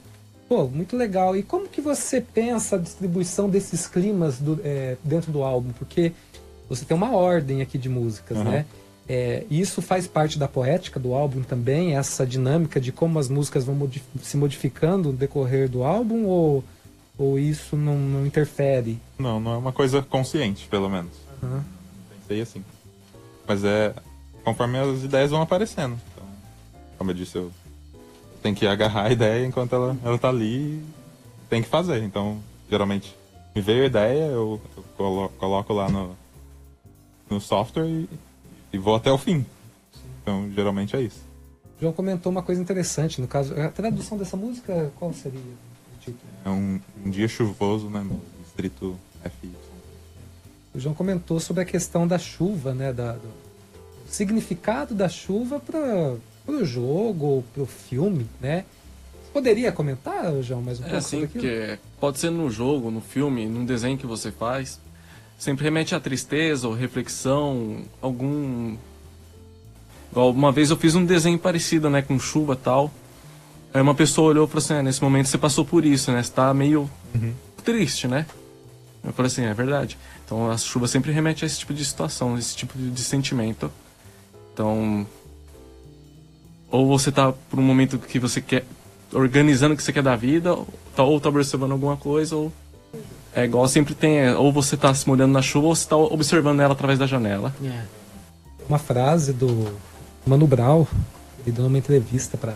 Pô, 0.49 0.69
muito 0.69 0.97
legal. 0.97 1.37
E 1.37 1.43
como 1.43 1.69
que 1.69 1.81
você 1.81 2.21
pensa 2.21 2.77
a 2.77 2.79
distribuição 2.79 3.49
desses 3.49 3.87
climas 3.87 4.39
do, 4.39 4.61
é, 4.63 4.97
dentro 5.03 5.33
do 5.33 5.43
álbum? 5.43 5.73
Porque 5.73 6.13
você 6.69 6.85
tem 6.85 6.97
uma 6.97 7.13
ordem 7.13 7.63
aqui 7.63 7.79
de 7.79 7.89
músicas, 7.89 8.39
uhum. 8.39 8.45
né? 8.45 8.67
É, 9.07 9.45
isso 9.51 9.83
faz 9.83 10.07
parte 10.07 10.39
da 10.39 10.49
poética 10.49 10.99
do 10.99 11.13
álbum 11.13 11.43
também, 11.43 11.95
essa 11.95 12.27
dinâmica 12.27 12.81
de 12.81 12.91
como 12.91 13.19
as 13.19 13.29
músicas 13.29 13.65
vão 13.65 13.75
modif 13.75 14.03
se 14.23 14.37
modificando 14.37 15.11
no 15.11 15.17
decorrer 15.17 15.69
do 15.69 15.85
álbum, 15.85 16.25
ou, 16.25 16.65
ou 17.19 17.39
isso 17.39 17.77
não, 17.77 17.97
não, 17.97 18.27
interfere? 18.27 18.99
Não, 19.19 19.39
não 19.39 19.53
é 19.53 19.57
uma 19.59 19.73
coisa 19.73 20.01
consciente, 20.01 20.67
pelo 20.69 20.89
menos. 20.89 21.13
Uhum. 21.43 21.61
Pensei 22.19 22.41
assim. 22.41 22.65
Mas 23.47 23.63
é 23.63 23.95
conforme 24.43 24.79
as 24.79 25.03
ideias 25.03 25.31
vão 25.31 25.43
aparecendo. 25.43 25.99
Então, 26.13 26.27
como 26.97 27.11
eu 27.11 27.15
disse, 27.15 27.37
eu 27.37 27.51
tenho 28.43 28.55
que 28.55 28.67
agarrar 28.67 29.07
a 29.07 29.13
ideia 29.13 29.47
enquanto 29.47 29.75
ela, 29.75 29.97
ela 30.03 30.19
tá 30.19 30.31
ali 30.31 30.57
e 30.57 30.85
tem 31.51 31.63
que 31.63 31.69
fazer. 31.69 32.03
Então, 32.03 32.39
geralmente, 32.71 33.15
me 33.55 33.61
veio 33.61 33.83
a 33.83 33.87
ideia, 33.87 34.25
eu, 34.25 34.61
eu 34.77 34.85
coloco, 34.97 35.35
coloco 35.37 35.73
lá 35.75 35.91
no, 35.91 36.17
no 37.35 37.41
software 37.41 37.87
e 37.87 38.09
e 38.75 38.79
vou 38.79 38.97
até 38.97 39.11
o 39.11 39.17
fim. 39.17 39.47
Então, 40.21 40.51
geralmente 40.53 40.97
é 40.97 41.01
isso. 41.01 41.23
João 41.81 41.93
comentou 41.93 42.31
uma 42.33 42.43
coisa 42.43 42.61
interessante, 42.61 43.21
no 43.21 43.29
caso, 43.29 43.55
a 43.59 43.69
tradução 43.69 44.19
dessa 44.19 44.37
música, 44.37 44.91
qual 44.99 45.13
seria 45.13 45.39
o 45.39 46.01
título? 46.01 46.19
É 46.45 46.49
um, 46.49 46.81
um 47.05 47.11
dia 47.11 47.29
chuvoso, 47.29 47.89
né, 47.89 48.01
no 48.01 48.21
distrito 48.43 48.99
FY. 49.23 49.51
O 50.75 50.81
João 50.81 50.95
comentou 50.95 51.39
sobre 51.39 51.63
a 51.63 51.65
questão 51.65 52.07
da 52.07 52.19
chuva, 52.19 52.75
né, 52.75 52.93
da, 52.93 53.13
do 53.13 53.31
significado 54.09 54.93
da 54.95 55.09
chuva 55.09 55.61
para 55.61 56.17
o 56.49 56.65
jogo 56.65 57.27
ou 57.27 57.43
para 57.55 57.63
o 57.63 57.67
filme, 57.67 58.27
né? 58.41 58.65
Poderia 59.33 59.71
comentar, 59.73 60.33
João, 60.43 60.63
mais 60.63 60.81
um 60.81 60.85
é 60.85 60.87
pouco 60.87 60.99
assim, 60.99 61.27
que 61.27 61.79
pode 62.01 62.19
ser 62.19 62.31
no 62.31 62.51
jogo, 62.51 62.91
no 62.91 63.01
filme, 63.01 63.47
num 63.47 63.65
desenho 63.65 63.99
que 63.99 64.07
você 64.07 64.31
faz, 64.31 64.81
sempre 65.39 65.65
remete 65.65 65.95
à 65.95 66.01
tristeza 66.01 66.69
ou 66.69 66.75
reflexão, 66.75 67.83
algum. 68.01 68.77
Uma 70.15 70.53
vez 70.53 70.71
eu 70.71 70.77
fiz 70.77 70.95
um 70.95 71.05
desenho 71.05 71.39
parecido, 71.39 71.91
né, 71.91 72.01
com 72.01 72.19
chuva 72.19 72.55
tal. 72.55 72.93
Aí 73.73 73.83
uma 73.83 73.95
pessoa 73.95 74.31
olhou 74.31 74.47
e 74.47 74.49
falou 74.49 74.65
assim: 74.65 74.75
ah, 74.75 74.83
nesse 74.83 75.03
momento 75.03 75.27
você 75.27 75.37
passou 75.37 75.65
por 75.65 75.85
isso, 75.85 76.13
né? 76.13 76.23
Você 76.23 76.31
tá 76.31 76.55
meio 76.55 76.89
uhum. 77.13 77.33
triste, 77.65 78.07
né? 78.07 78.25
Eu 79.03 79.13
falei 79.13 79.27
assim: 79.27 79.43
é 79.43 79.53
verdade. 79.53 79.99
Então 80.25 80.49
a 80.49 80.57
chuva 80.57 80.87
sempre 80.87 81.11
remete 81.11 81.45
a 81.45 81.47
esse 81.47 81.59
tipo 81.59 81.75
de 81.75 81.85
situação, 81.85 82.39
esse 82.39 82.57
tipo 82.57 82.79
de 82.79 83.03
sentimento. 83.03 83.71
Então. 84.53 85.05
Ou 86.71 86.87
você 86.87 87.11
tá 87.11 87.33
por 87.33 87.59
um 87.59 87.63
momento 87.63 87.99
que 87.99 88.21
você 88.21 88.41
quer. 88.41 88.65
organizando 89.13 89.75
o 89.75 89.77
que 89.77 89.83
você 89.83 89.93
quer 89.93 90.03
da 90.03 90.15
vida, 90.15 90.55
ou 90.55 90.69
tá, 90.95 91.03
ou 91.03 91.21
tá 91.21 91.29
observando 91.29 91.73
alguma 91.73 91.97
coisa, 91.97 92.37
ou 92.37 92.53
é 93.35 93.45
igual 93.45 93.67
sempre 93.69 93.95
tem, 93.95 94.21
é, 94.21 94.37
ou 94.37 94.53
você 94.53 94.77
tá 94.77 94.95
se 94.95 95.07
molhando 95.09 95.33
na 95.33 95.43
chuva 95.43 95.69
ou 95.69 95.75
você 95.75 95.89
tá 95.89 95.97
observando 95.97 96.61
ela 96.61 96.73
através 96.73 96.99
da 96.99 97.07
janela. 97.07 97.55
É. 97.63 97.85
Uma 98.69 98.79
frase 98.79 99.33
do 99.33 99.77
Mano 100.27 100.47
Brown, 100.47 100.87
ele 101.41 101.53
deu 101.53 101.67
uma 101.67 101.79
entrevista 101.79 102.37
pra, 102.39 102.53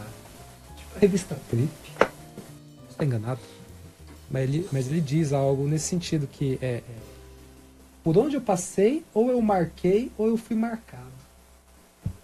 tipo, 0.76 0.96
a 0.96 0.98
revista 0.98 1.36
Trip, 1.50 1.68
não 2.00 2.88
estou 2.88 3.06
enganado, 3.06 3.40
mas 4.30 4.42
ele, 4.42 4.68
mas 4.72 4.86
ele 4.86 5.00
diz 5.00 5.32
algo 5.32 5.66
nesse 5.66 5.86
sentido 5.86 6.26
que 6.26 6.58
é, 6.62 6.66
é 6.66 6.82
por 8.02 8.16
onde 8.16 8.36
eu 8.36 8.40
passei, 8.40 9.04
ou 9.12 9.30
eu 9.30 9.42
marquei, 9.42 10.10
ou 10.16 10.28
eu 10.28 10.38
fui 10.38 10.56
marcado. 10.56 11.04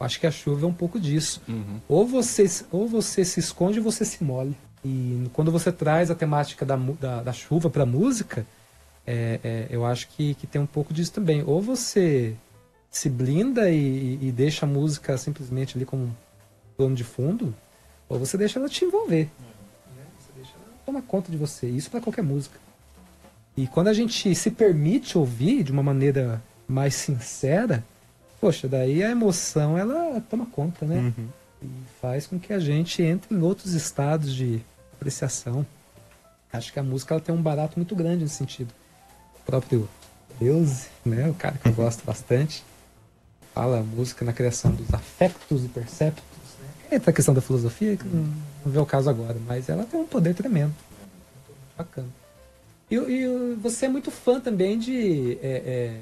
Acho 0.01 0.19
que 0.19 0.27
a 0.27 0.31
chuva 0.31 0.65
é 0.65 0.69
um 0.69 0.73
pouco 0.73 0.99
disso. 0.99 1.43
Uhum. 1.47 1.79
Ou, 1.87 2.07
você, 2.07 2.47
ou 2.71 2.89
você 2.89 3.23
se 3.23 3.39
esconde 3.39 3.79
ou 3.79 3.85
você 3.85 4.05
se 4.05 4.25
molha. 4.25 4.55
E 4.85 5.30
quando 5.32 5.51
você 5.51 5.72
traz 5.72 6.11
a 6.11 6.14
temática 6.14 6.64
da, 6.66 6.76
da, 6.76 7.22
da 7.22 7.32
chuva 7.32 7.70
para 7.70 7.85
a 7.85 7.87
música, 7.87 8.47
é, 9.07 9.41
é, 9.43 9.66
eu 9.70 9.85
acho 9.87 10.09
que, 10.09 10.35
que 10.35 10.47
tem 10.47 10.61
um 10.61 10.66
pouco 10.66 10.93
disso 10.93 11.12
também. 11.12 11.43
Ou 11.47 11.62
você 11.62 12.37
se 12.91 13.09
blinda 13.09 13.70
e, 13.70 14.18
e 14.20 14.32
deixa 14.32 14.66
a 14.66 14.68
música 14.68 15.16
simplesmente 15.16 15.76
ali 15.76 15.85
como 15.85 16.05
um 16.05 16.12
plano 16.76 16.95
de 16.95 17.05
fundo, 17.05 17.55
ou 18.09 18.18
você 18.18 18.37
deixa 18.37 18.59
ela 18.59 18.68
te 18.68 18.85
envolver. 18.85 19.24
Né? 19.97 20.05
Você 20.20 20.32
deixa 20.37 20.53
ela 20.55 20.76
tomar 20.85 21.03
conta 21.03 21.30
de 21.30 21.37
você. 21.37 21.66
Isso 21.66 21.91
para 21.91 22.01
qualquer 22.01 22.22
música. 22.22 22.59
E 23.57 23.66
quando 23.66 23.89
a 23.89 23.93
gente 23.93 24.35
se 24.35 24.51
permite 24.51 25.16
ouvir 25.16 25.62
de 25.62 25.72
uma 25.72 25.82
maneira 25.82 26.43
mais 26.66 26.95
sincera, 26.95 27.85
poxa, 28.41 28.68
daí 28.68 29.03
a 29.03 29.11
emoção 29.11 29.78
ela 29.78 30.20
toma 30.28 30.47
conta, 30.47 30.85
né? 30.85 31.12
Uhum. 31.16 31.28
E 31.62 31.68
faz 32.01 32.26
com 32.26 32.39
que 32.39 32.53
a 32.53 32.59
gente 32.59 33.03
entre 33.03 33.35
em 33.35 33.41
outros 33.41 33.72
estados 33.72 34.35
de 34.35 34.61
apreciação. 35.05 35.67
Acho 36.53 36.73
que 36.73 36.79
a 36.79 36.83
música 36.83 37.15
ela 37.15 37.21
tem 37.21 37.35
um 37.35 37.43
barato 37.43 37.75
muito 37.77 37.95
grande 37.95 38.23
nesse 38.23 38.37
sentido. 38.37 38.73
O 39.41 39.45
próprio 39.45 39.89
Deus, 40.41 40.87
né, 41.05 41.29
o 41.29 41.35
cara 41.35 41.59
que 41.59 41.69
eu 41.69 41.73
gosto 41.73 42.05
bastante, 42.05 42.65
fala 43.53 43.81
a 43.81 43.83
música 43.83 44.25
na 44.25 44.33
criação 44.33 44.73
dos 44.73 44.93
afectos 44.95 45.65
e 45.65 45.69
perceptos. 45.69 46.25
Né? 46.61 46.97
Entra 46.97 47.11
a 47.11 47.13
questão 47.13 47.35
da 47.35 47.41
filosofia, 47.41 47.97
que 47.97 48.05
não, 48.07 48.23
não 48.65 48.73
vê 48.73 48.79
o 48.79 48.87
caso 48.87 49.11
agora, 49.11 49.37
mas 49.47 49.69
ela 49.69 49.85
tem 49.85 50.01
um 50.01 50.07
poder 50.07 50.35
tremendo. 50.35 50.75
Bacana. 51.77 52.09
E, 52.91 52.95
e 52.95 53.55
você 53.61 53.87
é 53.87 53.89
muito 53.89 54.11
fã 54.11 54.41
também 54.41 54.79
de 54.79 55.39
é, 55.43 55.63
é, 55.67 56.01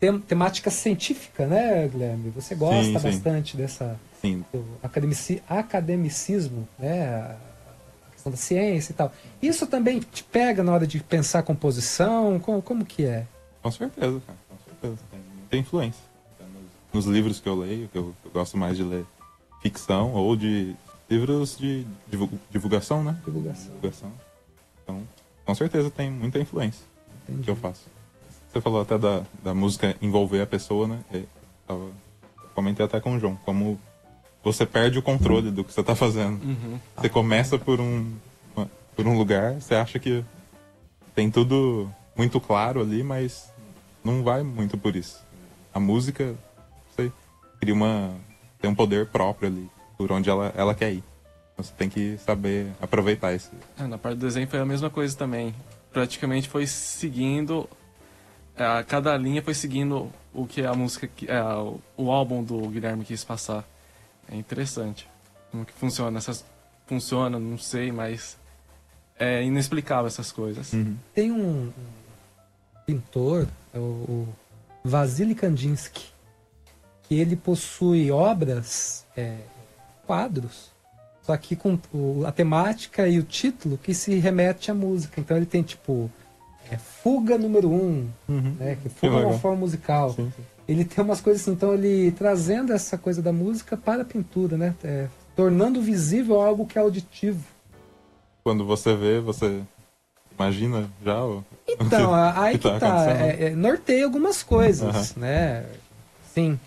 tem, 0.00 0.18
temática 0.18 0.70
científica, 0.70 1.46
né, 1.46 1.86
Guilherme? 1.88 2.30
Você 2.30 2.54
gosta 2.54 2.84
sim, 2.84 2.98
sim. 2.98 3.10
bastante 3.10 3.56
dessa 3.56 4.00
sim. 4.20 4.44
academici, 4.82 5.42
academicismo, 5.48 6.66
né? 6.78 7.36
Da 8.24 8.36
ciência 8.36 8.92
e 8.92 8.94
tal. 8.94 9.12
Isso 9.40 9.66
também 9.66 10.00
te 10.00 10.24
pega 10.24 10.62
na 10.62 10.72
hora 10.72 10.86
de 10.86 11.00
pensar 11.00 11.42
composição? 11.42 12.38
Como, 12.40 12.62
como 12.62 12.84
que 12.84 13.04
é? 13.04 13.26
Com 13.62 13.70
certeza, 13.70 14.20
cara. 14.26 14.38
Com 14.48 14.56
certeza. 14.64 15.02
Tem 15.10 15.20
muita 15.20 15.56
influência. 15.56 16.02
Nos, 16.92 17.04
nos 17.04 17.14
livros 17.14 17.40
que 17.40 17.48
eu 17.48 17.54
leio, 17.54 17.88
que 17.88 17.98
eu, 17.98 18.14
eu, 18.24 18.30
gosto 18.30 18.56
mais 18.56 18.76
de 18.76 18.82
ler 18.82 19.04
ficção 19.62 20.12
ou 20.12 20.36
de 20.36 20.74
livros 21.08 21.56
de 21.56 21.86
divulgação, 22.50 23.02
né? 23.02 23.16
Divulgação. 23.24 23.72
divulgação. 23.74 24.12
Então, 24.82 25.02
com 25.44 25.54
certeza 25.54 25.90
tem 25.90 26.10
muita 26.10 26.38
influência 26.38 26.84
Entendi. 27.24 27.44
que 27.44 27.50
eu 27.50 27.56
faço. 27.56 27.86
Você 28.52 28.60
falou 28.60 28.80
até 28.80 28.96
da, 28.96 29.22
da 29.42 29.54
música 29.54 29.94
envolver 30.00 30.40
a 30.40 30.46
pessoa, 30.46 30.88
né? 30.88 31.00
Eu 31.68 31.92
comentei 32.54 32.84
até 32.84 33.00
com 33.00 33.14
o 33.14 33.20
João, 33.20 33.36
como 33.44 33.78
você 34.52 34.66
perde 34.66 34.98
o 34.98 35.02
controle 35.02 35.50
do 35.50 35.64
que 35.64 35.72
você 35.72 35.80
está 35.80 35.94
fazendo. 35.94 36.42
Uhum. 36.42 36.78
Você 36.96 37.08
começa 37.08 37.58
por 37.58 37.80
um, 37.80 38.12
por 38.96 39.06
um 39.06 39.16
lugar, 39.16 39.54
você 39.54 39.74
acha 39.74 39.98
que 39.98 40.24
tem 41.14 41.30
tudo 41.30 41.88
muito 42.16 42.40
claro 42.40 42.80
ali, 42.80 43.02
mas 43.02 43.52
não 44.04 44.22
vai 44.22 44.42
muito 44.42 44.76
por 44.76 44.96
isso. 44.96 45.24
A 45.72 45.78
música, 45.78 46.34
você 46.90 47.12
cria 47.60 47.74
uma. 47.74 48.14
tem 48.60 48.70
um 48.70 48.74
poder 48.74 49.06
próprio 49.06 49.48
ali, 49.48 49.70
por 49.96 50.10
onde 50.10 50.28
ela, 50.28 50.52
ela 50.56 50.74
quer 50.74 50.92
ir. 50.92 51.04
Você 51.56 51.72
tem 51.76 51.88
que 51.88 52.16
saber 52.18 52.68
aproveitar 52.80 53.34
isso. 53.34 53.50
É, 53.78 53.86
na 53.86 53.98
parte 53.98 54.18
do 54.18 54.26
desenho 54.26 54.46
foi 54.46 54.60
a 54.60 54.64
mesma 54.64 54.88
coisa 54.90 55.16
também. 55.16 55.54
Praticamente 55.92 56.48
foi 56.48 56.66
seguindo. 56.66 57.68
É, 58.56 58.82
cada 58.84 59.16
linha 59.16 59.42
foi 59.42 59.54
seguindo 59.54 60.10
o 60.32 60.46
que 60.46 60.64
a 60.64 60.72
música. 60.74 61.08
É, 61.26 61.40
o 61.96 62.10
álbum 62.10 62.42
do 62.42 62.68
Guilherme 62.68 63.04
quis 63.04 63.24
passar. 63.24 63.64
É 64.30 64.36
interessante. 64.36 65.08
Como 65.50 65.64
que 65.64 65.72
funciona? 65.72 66.18
Essas 66.18 66.44
funciona, 66.86 67.38
não 67.38 67.58
sei, 67.58 67.92
mas 67.92 68.36
é 69.18 69.42
inexplicável 69.44 70.06
essas 70.06 70.32
coisas. 70.32 70.72
Uhum. 70.72 70.96
Tem 71.14 71.30
um, 71.30 71.70
pintor, 72.86 73.46
é 73.74 73.78
o, 73.78 73.82
o 73.82 74.28
Vasily 74.82 75.34
Kandinsky, 75.34 76.06
que 77.02 77.14
ele 77.14 77.36
possui 77.36 78.10
obras, 78.10 79.04
é, 79.16 79.36
quadros, 80.06 80.70
só 81.22 81.36
que 81.36 81.54
com 81.54 81.78
o, 81.92 82.24
a 82.26 82.32
temática 82.32 83.06
e 83.06 83.18
o 83.18 83.22
título 83.22 83.76
que 83.76 83.92
se 83.92 84.14
remete 84.18 84.70
à 84.70 84.74
música. 84.74 85.20
Então 85.20 85.36
ele 85.36 85.44
tem 85.44 85.62
tipo 85.62 86.10
é, 86.70 86.78
Fuga 86.78 87.36
número 87.36 87.70
1, 87.70 87.74
um, 87.74 88.10
uhum. 88.28 88.56
né, 88.58 88.78
que 88.82 88.88
fuga 88.88 89.18
é 89.18 89.26
uma 89.26 89.38
forma 89.38 89.58
musical. 89.58 90.14
Sim, 90.14 90.32
sim 90.34 90.57
ele 90.68 90.84
tem 90.84 91.02
umas 91.02 91.20
coisas 91.20 91.42
assim, 91.42 91.52
então 91.52 91.72
ele 91.72 92.12
trazendo 92.12 92.72
essa 92.72 92.98
coisa 92.98 93.22
da 93.22 93.32
música 93.32 93.76
para 93.76 94.02
a 94.02 94.04
pintura, 94.04 94.56
né? 94.58 94.74
É, 94.84 95.08
tornando 95.34 95.80
visível 95.80 96.40
algo 96.40 96.66
que 96.66 96.78
é 96.78 96.82
auditivo. 96.82 97.42
Quando 98.44 98.66
você 98.66 98.94
vê, 98.94 99.18
você 99.18 99.62
imagina 100.34 100.88
já? 101.02 101.22
Ou... 101.24 101.42
Então, 101.66 102.12
aí 102.36 102.58
que 102.58 102.70
que 102.70 102.78
tá 102.78 102.78
tá. 102.80 103.10
É, 103.10 103.44
é, 103.46 103.50
norteia 103.50 104.04
algumas 104.04 104.42
coisas, 104.42 104.94
Aham. 105.16 105.20
né? 105.20 105.66
Sim. 106.34 106.60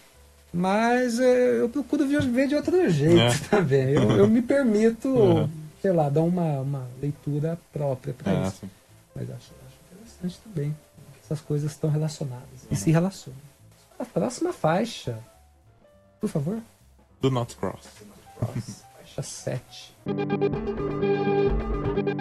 Mas 0.52 1.20
é, 1.20 1.62
eu 1.62 1.70
procuro 1.70 2.06
ver 2.08 2.48
de 2.48 2.56
outro 2.56 2.90
jeito 2.90 3.22
É. 3.22 3.38
também. 3.50 3.90
Eu, 3.92 4.12
eu 4.18 4.28
me 4.28 4.42
permito, 4.42 5.08
Aham. 5.16 5.50
sei 5.82 5.92
lá, 5.92 6.10
dar 6.10 6.22
uma, 6.24 6.60
uma 6.62 6.88
leitura 7.00 7.58
própria 7.72 8.14
para 8.16 8.32
É, 8.32 8.36
isso. 8.42 8.48
assim. 8.48 8.70
Mas 9.16 9.30
acho, 9.30 9.52
acho 9.68 9.78
interessante 10.02 10.40
também. 10.44 10.72
que 11.14 11.20
Essas 11.24 11.40
coisas 11.42 11.72
estão 11.72 11.90
relacionadas 11.90 12.66
e 12.70 12.76
se 12.76 12.92
relacionam. 12.92 13.51
A 14.02 14.06
próxima 14.06 14.52
faixa. 14.52 15.24
Por 16.20 16.28
favor. 16.28 16.60
Do 17.22 17.30
Not 17.30 17.56
Cross. 17.56 17.88
Faixa 18.40 19.22
7. 19.22 19.96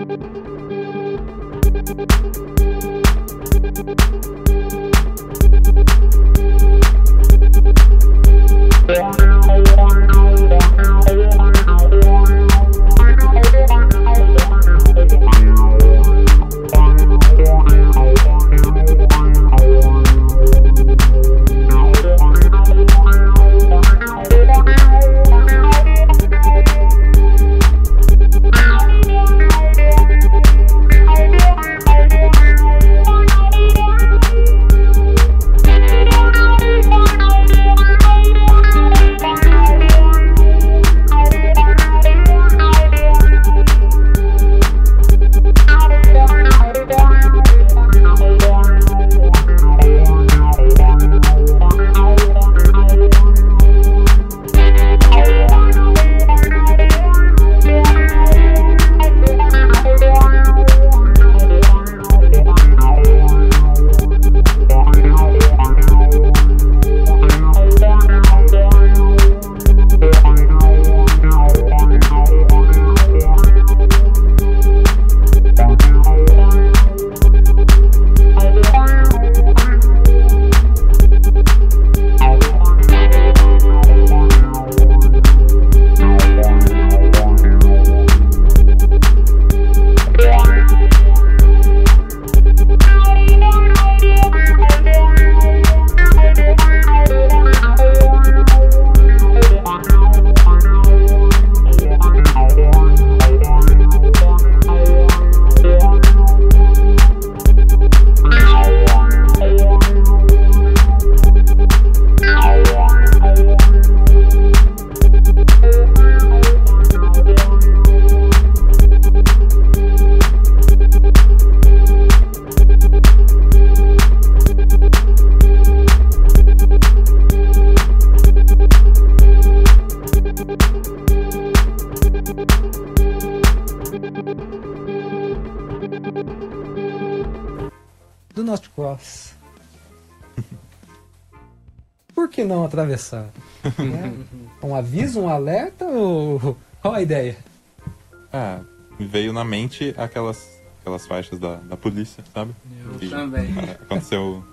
aquelas, 149.97 150.61
aquelas 150.81 151.07
faixas 151.07 151.39
da, 151.39 151.57
da 151.57 151.77
polícia, 151.77 152.23
sabe? 152.33 152.55
Que, 152.99 153.09
também. 153.09 153.55
ah, 153.59 153.73
Aconteceu 153.83 154.45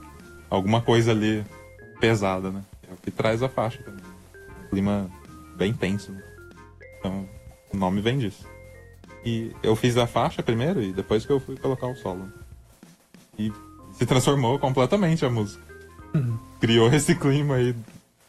alguma 0.50 0.82
coisa 0.82 1.12
ali 1.12 1.46
pesada, 2.00 2.52
né? 2.52 2.64
É 2.90 2.94
o 2.94 2.98
que 2.98 3.12
traz 3.12 3.44
a 3.44 3.50
faixa 3.50 3.82
também. 3.84 4.04
Um 4.66 4.70
clima 4.70 5.10
bem 5.56 5.74
tenso. 5.74 6.12
Né? 6.12 6.24
Então, 7.00 7.28
o 7.74 7.78
nome 7.78 8.02
vem 8.02 8.18
disso. 8.18 8.46
E 9.26 9.52
eu 9.62 9.76
fiz 9.76 9.98
a 9.98 10.08
faixa 10.08 10.42
primeiro 10.42 10.82
e 10.82 10.94
depois 10.94 11.26
que 11.26 11.32
eu 11.32 11.40
fui 11.40 11.58
colocar 11.58 11.88
o 11.88 11.96
solo. 11.96 12.32
E 13.38 13.52
se 13.94 14.06
transformou 14.06 14.58
completamente 14.58 15.26
a 15.26 15.30
música. 15.30 15.62
Criou 16.60 16.92
esse 16.94 17.14
clima 17.16 17.56
aí. 17.56 17.76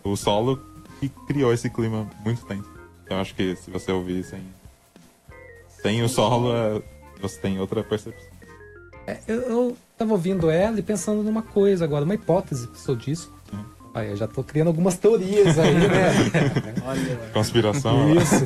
O 0.02 0.16
solo 0.16 0.60
que 0.98 1.08
criou 1.26 1.52
esse 1.52 1.70
clima 1.70 2.08
muito 2.24 2.44
tenso. 2.46 2.68
Eu 3.08 3.16
acho 3.18 3.34
que 3.34 3.56
se 3.56 3.70
você 3.70 3.92
ouvir 3.92 4.24
sem, 4.24 4.42
sem 5.82 6.02
o 6.02 6.08
solo, 6.08 6.82
você 7.20 7.38
tem 7.40 7.58
outra 7.58 7.82
percepção. 7.82 8.38
É, 9.06 9.16
eu, 9.26 9.40
eu 9.42 9.76
tava 9.96 10.12
ouvindo 10.12 10.50
ela 10.50 10.78
e 10.78 10.82
pensando 10.82 11.22
numa 11.22 11.42
coisa 11.42 11.84
agora, 11.84 12.04
uma 12.04 12.14
hipótese 12.14 12.68
seu 12.74 12.94
disco. 12.94 13.32
Hum. 13.52 13.64
Aí 13.94 14.10
eu 14.10 14.16
já 14.16 14.28
tô 14.28 14.44
criando 14.44 14.68
algumas 14.68 14.98
teorias 14.98 15.58
aí, 15.58 15.74
né? 15.74 16.12
Olha, 16.86 17.16
Conspiração. 17.32 18.14
Isso. 18.14 18.44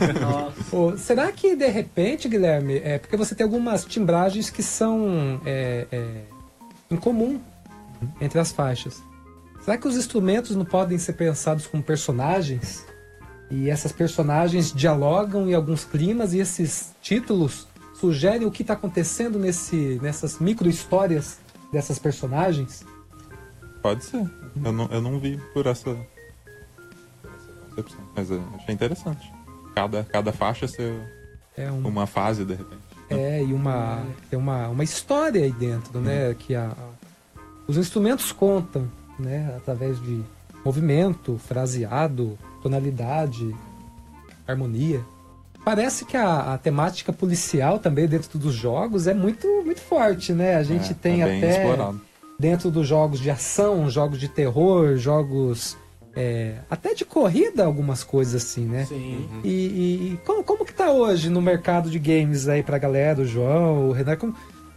Pô, 0.71 0.97
será 0.97 1.33
que 1.33 1.57
de 1.57 1.67
repente, 1.67 2.29
Guilherme, 2.29 2.77
é 2.77 2.99
porque 2.99 3.17
você 3.17 3.35
tem 3.35 3.45
algumas 3.45 3.85
timbragens 3.85 4.51
que 4.51 4.63
são 4.63 5.41
é, 5.45 5.87
é, 5.91 6.07
em 6.91 6.97
comum 6.97 7.41
entre 8.21 8.39
as 8.39 8.53
faixas? 8.53 9.03
Será 9.65 9.77
que 9.77 9.87
os 9.87 9.97
instrumentos 9.97 10.55
não 10.55 10.65
podem 10.65 10.97
ser 10.97 11.15
pensados 11.15 11.67
como 11.67 11.83
personagens? 11.83 12.85
E 13.55 13.69
essas 13.69 13.93
personagens 13.93 14.73
dialogam 14.73 15.47
em 15.49 15.53
alguns 15.55 15.85
climas 15.85 16.33
e 16.33 16.39
esses 16.39 16.95
títulos 17.03 17.67
sugerem 17.95 18.47
o 18.47 18.51
que 18.51 18.63
está 18.63 18.73
acontecendo 18.73 19.39
nesse, 19.39 20.01
nessas 20.03 20.39
micro-histórias 20.39 21.39
dessas 21.71 21.99
personagens? 21.99 22.83
Pode 23.83 24.05
ser. 24.05 24.29
Eu 24.65 24.73
não, 24.73 24.87
eu 24.91 25.03
não 25.03 25.19
vi 25.19 25.39
por 25.53 25.67
essa, 25.67 25.95
concepção. 27.69 28.01
Mas 28.17 28.31
eu 28.31 28.43
achei 28.57 28.75
interessante. 28.75 29.33
Cada, 29.75 30.05
cada 30.05 30.33
faixa 30.33 30.67
ser 30.69 30.95
É 31.57 31.71
um, 31.71 31.87
uma 31.89 32.07
fase, 32.07 32.45
de 32.45 32.55
repente. 32.55 32.81
É, 33.11 33.43
e 33.43 33.53
uma, 33.53 34.03
tem 34.31 34.39
uma, 34.39 34.69
uma 34.69 34.85
história 34.85 35.43
aí 35.45 35.53
dentro, 35.53 36.01
né? 36.01 36.35
Que 36.39 36.55
a, 36.55 36.69
a- 36.69 37.39
os 37.67 37.77
instrumentos 37.77 38.33
contam, 38.33 38.89
né? 39.19 39.53
Através 39.57 40.01
de 40.03 40.23
movimento, 40.65 41.39
fraseado, 41.39 42.39
tonalidade, 42.63 43.55
harmonia. 44.47 45.01
Parece 45.65 46.05
que 46.05 46.17
a, 46.17 46.55
a 46.55 46.59
temática 46.59 47.13
policial 47.13 47.79
também 47.79 48.07
dentro 48.09 48.39
dos 48.39 48.55
jogos 48.55 49.07
é 49.07 49.15
muito, 49.15 49.47
muito 49.65 49.81
forte, 49.81 50.33
né? 50.33 50.57
A 50.57 50.63
gente 50.63 50.91
É, 50.91 50.95
tem 50.95 51.23
é 51.23 51.25
até 51.39 51.51
explorado. 51.63 52.01
dentro 52.39 52.71
dos 52.71 52.87
jogos 52.87 53.21
de 53.21 53.31
ação, 53.31 53.89
jogos 53.89 54.19
de 54.19 54.27
terror, 54.29 54.97
jogos 54.97 55.77
é, 56.17 56.57
até 56.69 56.93
de 56.95 57.05
corrida, 57.05 57.65
algumas 57.65 58.03
coisas 58.03 58.43
assim, 58.43 58.67
né? 58.67 58.85
Sim. 58.87 59.29
E, 59.45 59.49
e- 59.49 60.13
e 60.15 60.21
como, 60.27 60.43
como 60.43 60.65
que 60.65 60.75
tá 60.75 60.91
hoje 60.91 61.31
no 61.31 61.41
mercado 61.41 61.89
de 61.89 61.99
games 61.99 62.49
aí 62.49 62.63
pra 62.63 62.77
galera, 62.77 63.23
o 63.23 63.25
João, 63.25 63.89
o 63.89 63.93
Renan? 63.93 64.17
Como- 64.17 64.35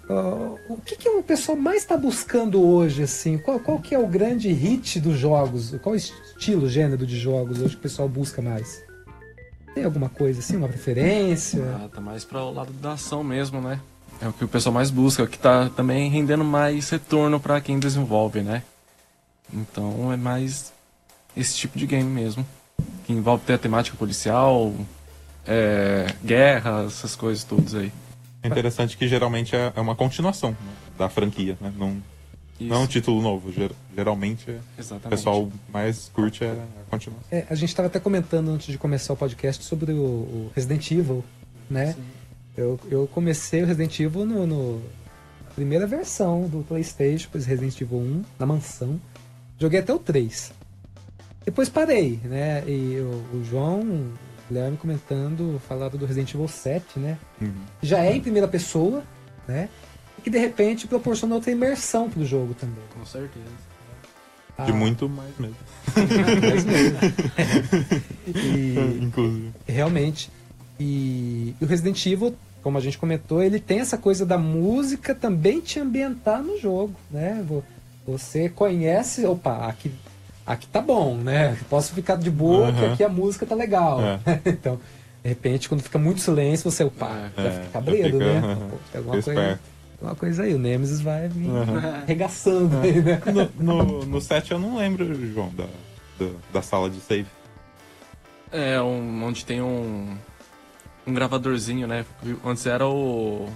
ó, 0.09 0.55
o 0.69 0.77
que, 0.77 0.95
que 0.95 1.09
o 1.09 1.23
pessoal 1.23 1.57
mais 1.57 1.77
está 1.77 1.97
buscando 1.97 2.61
hoje, 2.61 3.03
assim? 3.03 3.37
Qual, 3.37 3.59
qual 3.59 3.79
que 3.79 3.95
é 3.95 3.99
o 3.99 4.07
grande 4.07 4.51
hit 4.51 4.99
dos 4.99 5.17
jogos? 5.17 5.75
Qual 5.81 5.95
estilo, 5.95 6.69
gênero 6.69 7.05
de 7.05 7.17
jogos 7.17 7.59
hoje 7.59 7.71
que 7.71 7.79
o 7.79 7.83
pessoal 7.83 8.07
busca 8.07 8.41
mais? 8.41 8.83
Tem 9.73 9.83
alguma 9.83 10.09
coisa 10.09 10.39
assim, 10.39 10.55
uma 10.55 10.69
preferência? 10.69 11.63
Ah, 11.83 11.89
tá 11.93 11.99
mais 11.99 12.23
para 12.23 12.43
o 12.43 12.51
lado 12.51 12.71
da 12.73 12.93
ação 12.93 13.23
mesmo, 13.23 13.59
né? 13.59 13.79
é 14.21 14.27
o 14.27 14.33
que 14.33 14.43
o 14.43 14.47
pessoal 14.47 14.73
mais 14.73 14.89
busca, 14.89 15.23
o 15.23 15.27
que 15.27 15.37
tá 15.37 15.69
também 15.69 16.09
rendendo 16.09 16.43
mais 16.43 16.89
retorno 16.89 17.39
para 17.39 17.59
quem 17.61 17.79
desenvolve, 17.79 18.41
né? 18.41 18.63
Então 19.53 20.11
é 20.11 20.17
mais 20.17 20.73
esse 21.35 21.55
tipo 21.55 21.77
de 21.77 21.85
game 21.85 22.09
mesmo. 22.09 22.45
Que 23.05 23.13
envolve 23.13 23.45
ter 23.45 23.53
a 23.53 23.57
temática 23.57 23.95
policial, 23.97 24.73
é, 25.45 26.07
guerra, 26.23 26.85
essas 26.87 27.15
coisas 27.15 27.43
todas 27.43 27.75
aí. 27.75 27.91
É 28.45 28.47
interessante 28.49 28.97
que 28.97 29.07
geralmente 29.07 29.55
é 29.55 29.73
é 29.75 29.79
uma 29.81 29.95
continuação 29.95 30.51
né, 30.51 30.57
da 30.97 31.09
franquia, 31.09 31.57
né? 31.59 31.71
Não, 31.77 31.89
Isso. 32.59 32.69
não 32.69 32.77
é 32.77 32.79
um 32.79 32.87
título 32.87 33.21
novo. 33.21 33.51
ger- 33.51 33.71
Geralmente 33.95 34.49
é- 34.49 34.53
o 34.53 34.61
Exatamente. 34.79 35.09
pessoal 35.09 35.49
mais 35.71 36.09
curte 36.13 36.43
é 36.43 36.51
a 36.51 36.89
continuação. 36.89 37.25
É, 37.31 37.45
a 37.49 37.55
gente 37.55 37.69
estava 37.69 37.87
até 37.87 37.99
comentando 37.99 38.49
antes 38.49 38.67
de 38.67 38.77
começar 38.77 39.13
o 39.13 39.17
podcast 39.17 39.63
sobre 39.63 39.91
o, 39.93 39.97
o 40.03 40.51
Resident 40.55 40.89
Evil, 40.91 41.23
né? 41.69 41.95
Eu, 42.57 42.79
eu 42.89 43.07
comecei 43.13 43.63
o 43.63 43.65
Resident 43.65 43.99
Evil 43.99 44.25
no, 44.25 44.45
no- 44.47 44.79
na 44.79 45.51
primeira 45.55 45.87
versão 45.87 46.47
do 46.47 46.63
PlayStation, 46.67 47.25
depois 47.25 47.45
Resident 47.45 47.79
Evil 47.81 47.97
1, 47.99 48.23
na 48.39 48.45
mansão. 48.45 48.99
Joguei 49.59 49.79
até 49.79 49.93
o 49.93 49.99
3. 49.99 50.51
Depois 51.45 51.69
parei, 51.69 52.19
né? 52.23 52.63
E 52.67 52.97
o, 52.99 53.37
o 53.37 53.43
João, 53.49 53.79
o 53.81 54.13
Guilherme 54.47 54.77
comentando, 54.77 55.59
falaram 55.67 55.97
do 55.97 56.05
Resident 56.05 56.33
Evil 56.33 56.47
7, 56.47 56.99
né? 56.99 57.17
Uhum. 57.41 57.51
Já 57.81 58.03
é 58.03 58.15
em 58.15 58.21
primeira 58.21 58.47
pessoa, 58.47 59.03
né? 59.47 59.69
E 60.17 60.21
que 60.21 60.29
de 60.29 60.37
repente 60.37 60.87
proporciona 60.87 61.35
outra 61.35 61.51
imersão 61.51 62.09
pro 62.09 62.23
jogo 62.25 62.53
também. 62.53 62.83
Com 62.93 63.05
certeza. 63.05 63.45
De 64.65 64.71
Ah, 64.71 64.73
muito 64.73 65.09
mais 65.09 65.31
mesmo. 65.37 65.55
mais 66.41 66.63
mesmo. 66.63 66.97
e, 68.27 68.99
Inclusive. 69.03 69.51
Realmente. 69.67 70.31
E, 70.79 71.55
e 71.59 71.63
o 71.63 71.67
Resident 71.67 72.05
Evil, 72.05 72.35
como 72.61 72.77
a 72.77 72.81
gente 72.81 72.97
comentou, 72.97 73.41
ele 73.41 73.59
tem 73.59 73.79
essa 73.79 73.97
coisa 73.97 74.25
da 74.25 74.37
música 74.37 75.13
também 75.15 75.59
te 75.61 75.79
ambientar 75.79 76.41
no 76.43 76.57
jogo, 76.59 76.93
né? 77.11 77.43
Vo- 77.47 77.63
Você 78.07 78.47
conhece, 78.49 79.25
opa, 79.25 79.67
aqui, 79.67 79.91
aqui 80.45 80.67
tá 80.67 80.81
bom, 80.81 81.15
né? 81.15 81.57
Posso 81.69 81.93
ficar 81.93 82.15
de 82.17 82.29
boa, 82.29 82.71
que 82.71 82.79
Aham. 82.83 82.93
aqui 82.93 83.03
a 83.03 83.09
música 83.09 83.45
tá 83.45 83.55
legal. 83.55 83.99
É. 84.01 84.19
então, 84.49 84.79
de 85.23 85.29
repente, 85.29 85.67
quando 85.69 85.81
fica 85.81 85.97
muito 85.97 86.21
silêncio, 86.21 86.69
você, 86.69 86.83
opa, 86.83 87.31
É, 87.37 87.41
já 87.41 87.47
é, 87.49 87.51
fica 87.51 87.63
já 87.65 87.69
cabreiro, 87.71 88.17
fica, 88.19 88.41
né? 88.41 88.41
Pô, 88.69 88.77
tem 88.91 88.99
alguma 88.99 89.17
fica 89.21 89.33
coisa, 89.33 89.59
alguma 89.93 90.15
coisa 90.15 90.43
aí, 90.43 90.53
o 90.53 90.59
Nemesis 90.59 91.01
vai 91.01 91.27
vir 91.27 91.49
Aham. 91.49 92.01
arregaçando 92.03 92.77
aí, 92.79 93.01
né? 93.01 93.21
No, 93.57 93.73
no, 93.75 94.05
no 94.05 94.21
set 94.21 94.51
eu 94.51 94.59
não 94.59 94.77
lembro, 94.77 95.05
João, 95.33 95.49
da, 95.55 95.65
da, 96.19 96.31
da 96.53 96.61
sala 96.61 96.89
de 96.89 96.99
save. 97.01 97.27
É, 98.51 98.79
um- 98.81 99.23
onde 99.23 99.43
tem 99.43 99.61
um, 99.61 100.15
um 101.05 101.13
gravadorzinho, 101.13 101.87
né? 101.87 102.05
Antes 102.45 102.65
era 102.65 102.87
o. 102.87 103.49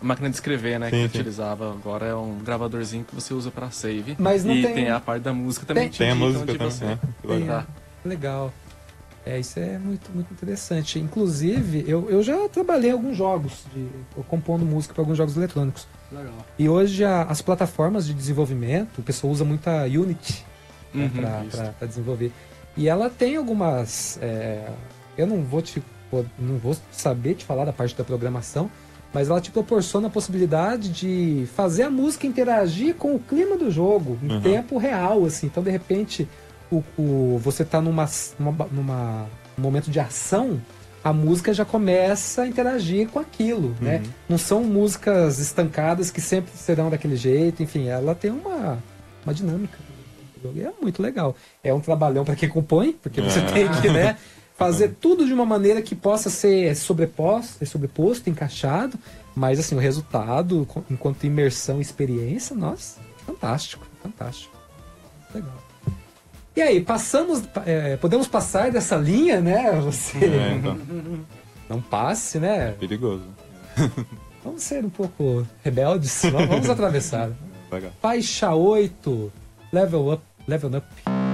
A 0.00 0.04
máquina 0.04 0.28
de 0.28 0.36
escrever, 0.36 0.78
né? 0.78 0.90
Sim, 0.90 0.96
que 1.06 1.12
sim. 1.12 1.18
utilizava. 1.20 1.70
Agora 1.72 2.06
é 2.06 2.14
um 2.14 2.38
gravadorzinho 2.38 3.04
que 3.04 3.14
você 3.14 3.32
usa 3.34 3.50
pra 3.50 3.70
save. 3.70 4.16
Mas 4.18 4.44
não 4.44 4.54
e 4.54 4.62
tem- 4.62 4.74
tem... 4.74 4.90
a 4.90 5.00
parte 5.00 5.22
da 5.22 5.32
música 5.32 5.64
também. 5.66 5.84
Tem- 5.84 5.90
te 5.92 5.98
Tem 5.98 6.10
a 6.10 6.14
música 6.14 6.44
também, 6.46 6.70
você 6.70 6.84
né? 6.84 6.98
Que 7.22 7.28
Tem, 7.28 7.38
legal. 7.40 7.62
tá. 7.62 7.66
Legal. 8.04 8.52
É, 9.24 9.40
isso 9.40 9.58
é 9.58 9.76
muito, 9.78 10.08
muito 10.14 10.32
interessante. 10.32 11.00
Inclusive, 11.00 11.84
eu, 11.88 12.08
eu 12.08 12.22
já 12.22 12.48
trabalhei 12.48 12.90
em 12.90 12.92
alguns 12.92 13.16
jogos, 13.16 13.64
de, 13.74 13.84
eu 14.16 14.22
compondo 14.22 14.64
música 14.64 14.94
para 14.94 15.02
alguns 15.02 15.18
jogos 15.18 15.36
eletrônicos. 15.36 15.88
Legal. 16.12 16.32
E 16.56 16.68
hoje 16.68 17.04
a- 17.04 17.22
as 17.24 17.42
plataformas 17.42 18.06
de 18.06 18.14
desenvolvimento, 18.14 18.98
o 18.98 19.02
pessoal 19.02 19.32
usa 19.32 19.44
muita 19.44 19.82
Unity 19.86 20.44
né, 20.94 21.10
Uhum, 21.12 21.48
pra 21.50 21.72
pra 21.78 21.86
desenvolver. 21.88 22.30
E 22.76 22.88
ela 22.88 23.10
tem 23.10 23.34
algumas. 23.36 24.16
é, 24.22 24.68
eu 25.18 25.26
não 25.26 25.42
vou 25.42 25.60
te 25.60 25.82
não 26.38 26.56
vou 26.58 26.76
saber 26.92 27.34
te 27.34 27.44
falar 27.44 27.64
da 27.64 27.72
parte 27.72 27.96
da 27.96 28.04
programação, 28.04 28.70
mas 29.12 29.28
ela 29.30 29.40
te 29.40 29.50
proporciona 29.50 30.08
a 30.08 30.10
possibilidade 30.10 30.88
de 30.90 31.46
fazer 31.54 31.84
a 31.84 31.90
música 31.90 32.26
interagir 32.26 32.94
com 32.94 33.14
o 33.14 33.18
clima 33.18 33.56
do 33.56 33.70
jogo 33.70 34.18
em 34.22 34.32
Uhum. 34.32 34.40
tempo 34.40 34.76
real, 34.78 35.24
assim. 35.24 35.46
Então, 35.46 35.62
de 35.62 35.70
repente, 35.70 36.28
o, 36.70 36.82
o- 36.98 37.40
você 37.42 37.64
tá 37.64 37.80
numa, 37.80 38.08
numa, 38.38 38.66
numa- 38.70 39.26
num 39.56 39.62
momento 39.62 39.90
de 39.90 39.98
ação, 40.00 40.60
a 41.02 41.12
música 41.12 41.54
já 41.54 41.64
começa 41.64 42.42
a 42.42 42.46
interagir 42.48 43.08
com 43.08 43.18
aquilo, 43.18 43.74
né? 43.80 43.98
Uhum. 44.04 44.10
Não 44.30 44.38
são 44.38 44.64
músicas 44.64 45.38
estancadas 45.38 46.10
que 46.10 46.20
sempre 46.20 46.52
serão 46.56 46.90
daquele 46.90 47.16
jeito, 47.16 47.62
enfim, 47.62 47.86
ela 47.88 48.14
tem 48.14 48.30
uma, 48.30 48.78
uma 49.24 49.32
dinâmica. 49.32 49.78
É 50.58 50.70
muito 50.80 51.02
legal. 51.02 51.34
É 51.64 51.72
um 51.74 51.80
trabalhão 51.80 52.24
para 52.24 52.36
quem 52.36 52.48
compõe, 52.48 52.92
porque 53.02 53.20
você 53.20 53.40
É. 53.40 53.42
tem 53.42 53.68
que, 53.80 53.88
né, 53.88 54.16
fazer 54.56 54.96
tudo 55.00 55.26
de 55.26 55.32
uma 55.32 55.44
maneira 55.44 55.82
que 55.82 55.94
possa 55.94 56.30
ser 56.30 56.74
sobreposto, 56.74 57.62
é 57.62 57.66
sobreposto, 57.66 58.30
encaixado, 58.30 58.98
mas 59.34 59.58
assim, 59.58 59.74
o 59.74 59.78
resultado, 59.78 60.66
enquanto 60.90 61.24
imersão 61.24 61.78
e 61.78 61.82
experiência, 61.82 62.56
nossa, 62.56 62.98
fantástico, 63.26 63.86
fantástico. 64.02 64.56
Legal. 65.34 65.62
E 66.56 66.62
aí, 66.62 66.80
passamos, 66.80 67.42
é, 67.66 67.96
podemos 67.98 68.26
passar 68.26 68.70
dessa 68.70 68.96
linha, 68.96 69.42
né? 69.42 69.72
Você 69.82 70.16
É, 70.24 70.54
então, 70.54 70.78
não 71.68 71.82
passe, 71.82 72.38
né? 72.38 72.74
perigoso. 72.80 73.24
Vamos 74.42 74.62
ser 74.62 74.84
um 74.84 74.88
pouco 74.88 75.44
rebeldes, 75.64 76.22
vamos 76.22 76.46
vamos 76.46 76.70
atravessar. 76.70 77.32
Legal. 77.70 77.90
Faixa 78.00 78.54
8, 78.54 79.32
level 79.72 80.12
up, 80.12 80.22
level 80.46 80.70
up. 80.78 81.25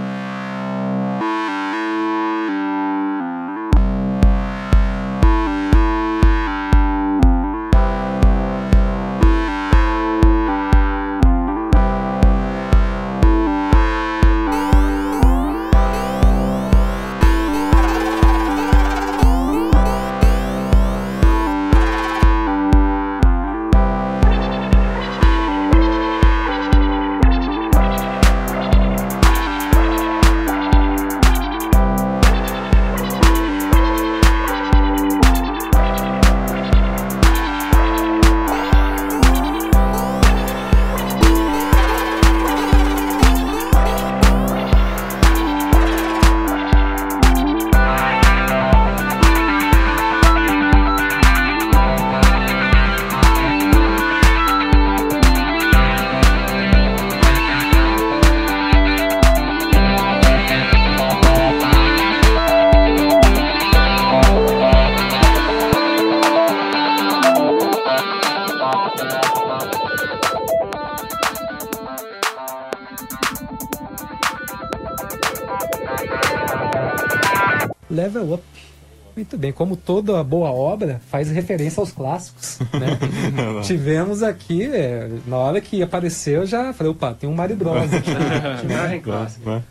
Como 79.62 79.76
toda 79.76 80.24
boa 80.24 80.50
obra, 80.50 81.00
faz 81.08 81.30
referência 81.30 81.80
aos 81.80 81.92
clássicos. 81.92 82.58
Né? 82.72 82.98
Tivemos 83.62 84.20
aqui, 84.20 84.64
é, 84.64 85.08
na 85.24 85.36
hora 85.36 85.60
que 85.60 85.80
apareceu, 85.84 86.40
eu 86.40 86.46
já 86.46 86.72
falei, 86.72 86.90
opa, 86.90 87.14
tem 87.14 87.30
um 87.30 87.34
Mario 87.34 87.54
Bros. 87.54 87.76
aqui. 87.94 88.10
Imagem 88.68 89.00
clássica. 89.00 89.48
Né? 89.50 89.62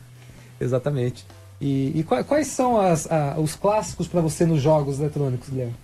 Exatamente. 0.62 1.26
E, 1.60 1.92
e 2.00 2.04
qua- 2.04 2.24
quais 2.24 2.48
são 2.48 2.80
as- 2.80 3.12
a- 3.12 3.36
os 3.38 3.54
clássicos 3.56 4.08
para 4.08 4.22
você 4.22 4.46
nos 4.46 4.62
jogos 4.62 4.98
eletrônicos, 5.02 5.50
Guilherme? 5.50 5.76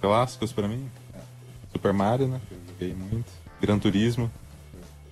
Clássicos 0.00 0.50
pra 0.50 0.66
mim. 0.66 0.86
Super 1.70 1.92
Mario, 1.92 2.28
né? 2.28 2.40
que 2.48 2.54
Eu 2.54 2.60
joguei 2.88 2.94
muito. 3.10 3.30
Gran 3.60 3.78
Turismo. 3.78 4.30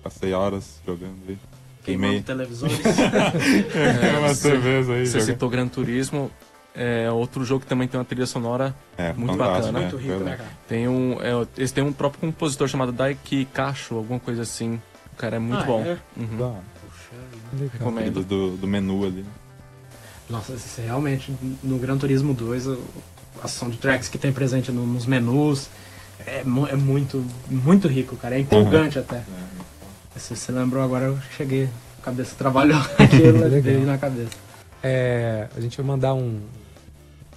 Passei 0.01 0.33
horas 0.33 0.81
jogando 0.87 1.17
aí. 1.29 1.37
Queimando 1.83 2.07
Queimei. 2.13 2.23
televisores. 2.23 2.77
Queimei 2.79 4.17
umas 4.17 4.39
você- 4.39 4.91
aí. 4.91 5.05
Você 5.07 5.21
citou 5.21 5.49
Gran 5.51 5.67
Turismo. 5.67 6.31
É 6.75 7.09
outro 7.11 7.45
jogo 7.45 7.61
que 7.61 7.67
também 7.67 7.87
tem 7.87 7.99
uma 7.99 8.05
trilha 8.05 8.25
sonora 8.25 8.75
É, 8.97 9.13
muito 9.13 9.35
bacana. 9.37 9.71
né? 9.71 9.79
Muito 9.81 9.97
rico, 9.97 10.19
né, 10.23 10.37
cara? 10.37 10.49
Tem 10.67 10.87
um. 10.87 11.17
É, 11.21 11.45
eles 11.57 11.71
têm 11.71 11.83
um 11.83 11.93
próprio 11.93 12.19
compositor 12.21 12.67
chamado 12.67 12.91
Daiki 12.91 13.45
Kacho, 13.53 13.95
alguma 13.95 14.19
coisa 14.19 14.41
assim. 14.41 14.81
O 15.13 15.15
cara 15.15 15.35
é 15.35 15.39
muito 15.39 15.61
Ah, 15.61 15.65
bom. 15.65 15.81
é? 15.83 15.97
Uhum. 16.17 16.55
Recomendo. 17.71 18.23
do, 18.23 18.57
do 18.57 18.67
menu 18.67 19.05
ali. 19.05 19.23
Nossa, 20.29 20.53
isso 20.53 20.81
é 20.81 20.85
realmente, 20.85 21.31
no 21.61 21.77
Gran 21.77 21.97
Turismo 21.97 22.33
2, 22.33 22.65
o- 22.67 22.81
as 23.43 23.51
soundtracks 23.51 24.07
que 24.09 24.17
tem 24.17 24.31
presente 24.33 24.71
no- 24.71 24.87
nos 24.87 25.05
menus, 25.05 25.69
é, 26.25 26.39
é 26.39 26.75
muito, 26.75 27.23
muito 27.49 27.87
rico, 27.87 28.15
cara. 28.15 28.35
É 28.35 28.39
empolgante 28.39 28.97
até. 28.97 29.21
Se 30.15 30.35
você 30.35 30.51
lembrou 30.51 30.81
agora, 30.83 31.05
eu 31.05 31.19
cheguei, 31.37 31.69
a 32.01 32.05
cabeça 32.05 32.33
trabalhou 32.35 32.79
aquilo, 32.97 33.47
veio 33.61 33.85
na 33.85 33.97
cabeça. 33.97 34.31
É, 34.81 35.47
a 35.55 35.59
gente 35.61 35.77
vai 35.77 35.85
mandar 35.85 36.13
um 36.15 36.39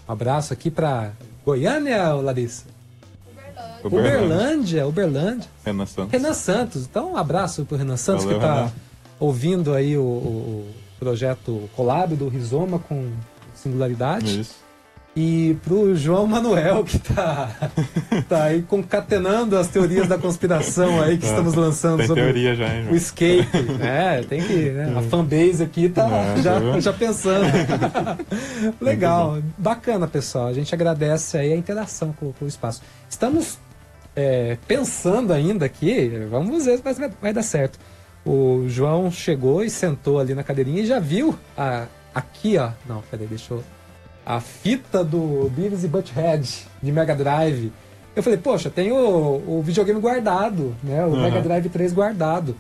abraço 0.06 0.52
aqui 0.52 0.70
pra 0.70 1.12
Goiânia, 1.44 2.12
Larissa? 2.14 2.64
Uberlândia, 3.84 4.86
Uberlândia. 4.86 5.48
Renan 5.64 5.86
Santos. 5.86 6.12
Renan 6.12 6.32
Santos. 6.34 6.82
Então, 6.84 7.12
um 7.12 7.16
abraço 7.16 7.64
pro 7.64 7.76
Renan 7.76 7.96
Santos 7.96 8.24
Valeu, 8.24 8.38
que 8.40 8.44
tá 8.46 8.54
Renan. 8.56 8.72
ouvindo 9.20 9.74
aí 9.74 9.96
o, 9.96 10.02
o- 10.02 10.74
o 10.96 10.98
projeto 10.98 11.68
Collab 11.76 12.14
do 12.16 12.28
Rizoma 12.28 12.78
com 12.78 13.10
singularidade. 13.54 14.40
Isso. 14.40 14.54
E 15.18 15.56
pro 15.64 15.96
João 15.96 16.26
Manuel, 16.26 16.84
que 16.84 16.98
tá, 16.98 17.48
tá 18.28 18.44
aí 18.44 18.60
concatenando 18.60 19.56
as 19.56 19.66
teorias 19.66 20.06
da 20.06 20.18
conspiração 20.18 21.00
aí 21.00 21.16
que 21.16 21.24
estamos 21.24 21.54
lançando 21.54 21.94
É. 21.94 21.98
Tem 22.00 22.06
sobre 22.06 22.22
teoria 22.22 22.54
já, 22.54 22.66
hein, 22.66 22.80
o 22.80 22.84
João? 22.84 22.96
escape. 22.96 23.48
É, 23.80 24.22
tem 24.22 24.42
que. 24.42 24.70
Né? 24.70 24.94
A 24.94 25.00
fanbase 25.00 25.62
aqui 25.62 25.88
tá 25.88 26.06
É, 26.36 26.42
já, 26.42 26.60
tá 26.60 26.80
já 26.80 26.92
pensando. 26.92 27.46
Legal, 28.78 29.38
bacana, 29.56 30.06
pessoal. 30.06 30.48
A 30.48 30.52
gente 30.52 30.74
agradece 30.74 31.38
aí 31.38 31.50
a 31.50 31.56
interação 31.56 32.12
com, 32.12 32.32
com 32.32 32.44
o 32.44 32.48
espaço. 32.48 32.82
Estamos 33.08 33.58
é, 34.14 34.58
pensando 34.68 35.32
ainda 35.32 35.64
aqui, 35.64 36.10
vamos 36.30 36.66
ver 36.66 36.76
se 36.76 36.82
vai, 36.82 37.10
vai 37.22 37.32
dar 37.32 37.42
certo. 37.42 37.78
O 38.22 38.64
João 38.68 39.10
chegou 39.10 39.64
e 39.64 39.70
sentou 39.70 40.18
ali 40.18 40.34
na 40.34 40.42
cadeirinha 40.42 40.82
e 40.82 40.86
já 40.86 40.98
viu 40.98 41.38
a, 41.56 41.86
aqui, 42.14 42.58
ó. 42.58 42.70
Não, 42.86 43.02
peraí, 43.10 43.26
deixa 43.26 43.54
eu. 43.54 43.64
A 44.26 44.40
fita 44.40 45.04
do 45.04 45.48
Beavis 45.54 45.84
e 45.84 45.88
Butthead 45.88 46.66
de 46.82 46.90
Mega 46.92 47.14
Drive. 47.14 47.72
Eu 48.16 48.22
falei, 48.22 48.38
poxa, 48.38 48.68
tem 48.68 48.90
o, 48.90 48.96
o 49.46 49.62
videogame 49.64 50.00
guardado, 50.00 50.74
né? 50.82 51.04
O 51.04 51.10
Uhum. 51.10 51.22
Mega 51.22 51.40
Drive 51.40 51.68
3 51.68 51.92
guardado. 51.92 52.56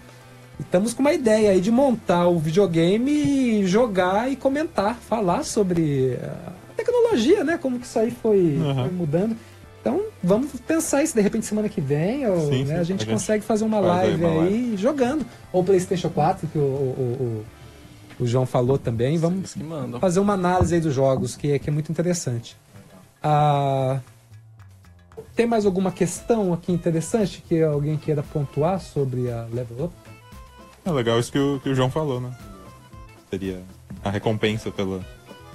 E 0.60 0.62
estamos 0.62 0.94
com 0.94 1.00
uma 1.00 1.12
ideia 1.12 1.50
aí 1.50 1.60
de 1.60 1.70
montar 1.72 2.28
o 2.28 2.38
videogame 2.38 3.10
e 3.10 3.66
jogar 3.66 4.30
e 4.30 4.36
comentar, 4.36 4.94
falar 4.96 5.42
sobre 5.44 6.16
a 6.22 6.52
tecnologia, 6.76 7.42
né? 7.42 7.58
Como 7.60 7.80
que 7.80 7.86
isso 7.86 7.98
aí 7.98 8.10
foi, 8.12 8.58
Uhum. 8.58 8.74
foi 8.74 8.90
mudando. 8.92 9.36
Então, 9.80 10.02
vamos 10.22 10.50
pensar 10.66 11.02
isso 11.02 11.14
de 11.14 11.20
repente 11.20 11.46
semana 11.46 11.68
que 11.68 11.80
vem, 11.80 12.26
ou, 12.28 12.40
Sim, 12.50 12.64
né, 12.64 12.66
sim, 12.66 12.72
a 12.74 12.76
gente 12.76 12.80
a 12.80 12.84
gente 12.84 13.06
consegue 13.06 13.44
fazer 13.44 13.64
uma 13.64 13.80
faz 13.80 13.90
aí 14.04 14.08
live 14.10 14.24
uma 14.24 14.42
aí, 14.44 14.74
jogando. 14.76 15.24
Ou 15.52 15.62
PlayStation 15.64 16.10
4, 16.10 16.46
que 16.48 16.58
o, 16.58 16.60
o, 16.62 16.64
o, 16.64 17.44
o- 18.18 18.26
João 18.26 18.46
falou 18.46 18.78
também. 18.78 19.18
Vamos 19.18 19.54
fazer 20.00 20.20
uma 20.20 20.34
análise 20.34 20.74
aí 20.74 20.80
dos 20.80 20.94
jogos, 20.94 21.36
que 21.36 21.52
é, 21.52 21.58
que 21.58 21.68
é 21.70 21.72
muito 21.72 21.90
interessante. 21.92 22.56
Ah, 23.22 24.00
tem 25.34 25.46
mais 25.46 25.66
alguma 25.66 25.90
questão 25.92 26.52
aqui 26.52 26.72
interessante 26.72 27.42
que 27.46 27.62
alguém 27.62 27.96
queira 27.96 28.22
pontuar 28.22 28.80
sobre 28.80 29.30
a 29.30 29.46
Level 29.52 29.86
Up? 29.86 29.94
É 30.84 30.90
legal 30.90 31.18
isso 31.18 31.32
que 31.32 31.38
o, 31.38 31.58
que 31.60 31.68
o 31.68 31.74
João 31.74 31.90
falou, 31.90 32.20
né? 32.20 32.32
Seria 33.30 33.62
a 34.04 34.10
recompensa 34.10 34.70
pela 34.70 35.04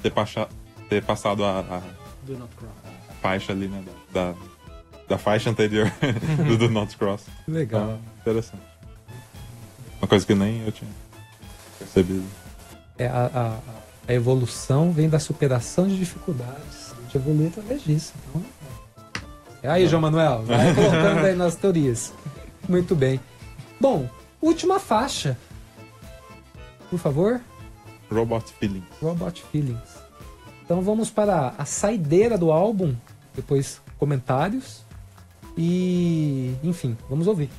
ter, 0.03 0.11
pacha- 0.11 0.49
ter 0.89 1.01
passado 1.03 1.43
a, 1.45 1.59
a 1.61 1.81
faixa 3.21 3.53
ali, 3.53 3.67
né? 3.67 3.83
Da, 4.13 4.33
da 5.07 5.17
faixa 5.17 5.49
anterior 5.49 5.89
do 6.47 6.57
Do 6.57 6.69
Not 6.69 6.97
Cross. 6.97 7.23
Legal. 7.47 7.81
Então, 7.83 7.99
interessante. 8.19 8.63
Uma 10.01 10.07
coisa 10.07 10.25
que 10.25 10.35
nem 10.35 10.65
eu 10.65 10.71
tinha 10.71 10.89
percebido. 11.79 12.23
É, 12.97 13.07
a, 13.07 13.29
a- 13.33 13.59
a 14.07 14.13
evolução 14.13 14.91
vem 14.91 15.07
da 15.09 15.19
superação 15.19 15.87
de 15.87 15.97
dificuldades. 15.97 16.91
A 16.97 17.01
gente 17.03 17.17
evolui 17.17 17.47
através 17.47 17.83
disso. 17.83 18.13
Então, 18.29 18.43
é. 19.63 19.69
Aí, 19.69 19.87
João 19.87 20.01
Manuel, 20.01 20.43
vai 20.43 20.73
colocando 20.75 21.25
aí 21.25 21.35
nas 21.35 21.55
teorias. 21.55 22.11
Muito 22.67 22.95
bem. 22.95 23.19
Bom, 23.79 24.09
última 24.41 24.79
faixa. 24.79 25.37
Por 26.89 26.99
favor, 26.99 27.39
Robot 28.11 28.51
Feeling. 28.59 28.83
Robot 29.01 29.43
Feelings. 29.51 29.79
Então 30.65 30.81
vamos 30.81 31.09
para 31.09 31.53
a 31.57 31.63
saideira 31.65 32.37
do 32.37 32.51
álbum, 32.51 32.93
depois 33.35 33.81
comentários 33.97 34.81
e, 35.57 36.53
enfim, 36.63 36.97
vamos 37.09 37.27
ouvir. 37.27 37.49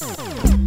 you. 0.00 0.63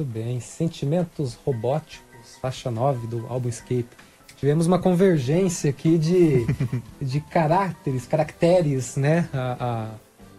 Muito 0.00 0.14
bem. 0.14 0.40
Sentimentos 0.40 1.34
robóticos, 1.44 2.38
faixa 2.40 2.70
9 2.70 3.06
do 3.06 3.26
álbum 3.28 3.50
Escape. 3.50 3.86
Tivemos 4.34 4.66
uma 4.66 4.78
convergência 4.78 5.68
aqui 5.68 5.98
de, 5.98 6.46
de 6.98 7.20
caráteres, 7.20 8.06
caracteres, 8.06 8.96
né? 8.96 9.28
A, 9.30 9.56
a, 9.60 9.84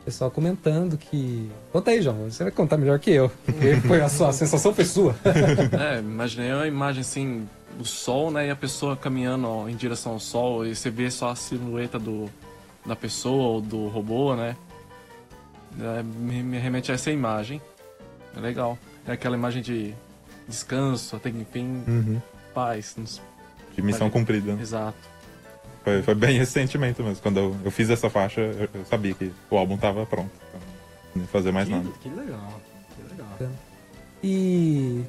o 0.02 0.04
pessoal 0.04 0.32
comentando 0.32 0.98
que. 0.98 1.48
Conta 1.72 1.92
aí, 1.92 2.02
João. 2.02 2.24
Você 2.24 2.42
vai 2.42 2.52
contar 2.52 2.76
melhor 2.76 2.98
que 2.98 3.12
eu. 3.12 3.30
Porque 3.46 3.76
foi 3.88 4.02
a 4.02 4.10
sua 4.10 4.30
a 4.30 4.34
sensação 4.34 4.74
foi 4.74 4.84
sua. 4.84 5.16
É, 5.80 6.00
imaginei 6.00 6.52
uma 6.54 6.68
imagem 6.68 7.02
assim, 7.02 7.48
do 7.78 7.86
sol, 7.86 8.32
né? 8.32 8.48
E 8.48 8.50
a 8.50 8.56
pessoa 8.56 8.98
caminhando 8.98 9.48
ó, 9.48 9.70
em 9.70 9.76
direção 9.76 10.14
ao 10.14 10.20
sol 10.20 10.66
e 10.66 10.76
você 10.76 10.90
vê 10.90 11.12
só 11.12 11.30
a 11.30 11.36
silhueta 11.36 12.00
do, 12.00 12.28
da 12.84 12.96
pessoa 12.96 13.50
ou 13.50 13.62
do 13.62 13.90
robô, 13.90 14.36
né? 14.36 14.58
É, 15.80 16.02
me, 16.02 16.42
me 16.42 16.58
remete 16.58 16.92
a 16.92 16.96
essa 16.96 17.12
imagem. 17.12 17.62
É 18.36 18.40
legal. 18.40 18.76
É 19.08 19.12
aquela 19.14 19.36
imagem 19.36 19.62
de 19.62 19.94
descanso, 20.48 21.16
até 21.16 21.32
que 21.32 21.38
enfim, 21.40 21.84
Uhum. 21.88 22.22
paz. 22.54 22.96
nos- 22.98 23.22
De 23.76 23.82
missão 23.82 24.10
cumprida. 24.10 24.52
Exato. 24.60 24.98
Foi, 25.84 26.02
foi 26.04 26.14
bem 26.16 26.38
esse 26.38 26.52
sentimento 26.52 27.02
mesmo. 27.04 27.22
Quando 27.24 27.38
eu, 27.40 27.56
eu 27.66 27.72
fiz 27.72 27.90
essa 27.90 28.10
faixa, 28.10 28.42
eu, 28.42 28.70
eu 28.74 28.86
sabia 28.86 29.14
que 29.14 29.32
o 29.50 29.58
álbum 29.58 29.78
tava 29.78 30.06
pronto. 30.06 30.30
Então, 30.50 30.60
não 31.16 31.22
ia 31.24 31.28
fazer 31.30 31.52
mais 31.52 31.68
nada. 31.68 31.90
Que, 32.02 32.10
que 32.10 32.16
legal. 32.16 32.62
Que 32.96 33.12
legal. 33.12 33.50
E 34.24 35.04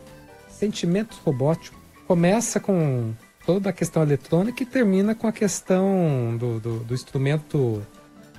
Sentimentos 0.48 1.18
Robóticos 1.18 1.78
começa 2.06 2.58
com 2.60 3.12
toda 3.44 3.68
a 3.70 3.72
questão 3.72 4.02
eletrônica 4.02 4.62
e 4.62 4.66
termina 4.66 5.14
com 5.14 5.26
a 5.26 5.32
questão 5.32 6.36
do, 6.38 6.60
do, 6.60 6.78
do 6.84 6.94
instrumento 6.94 7.84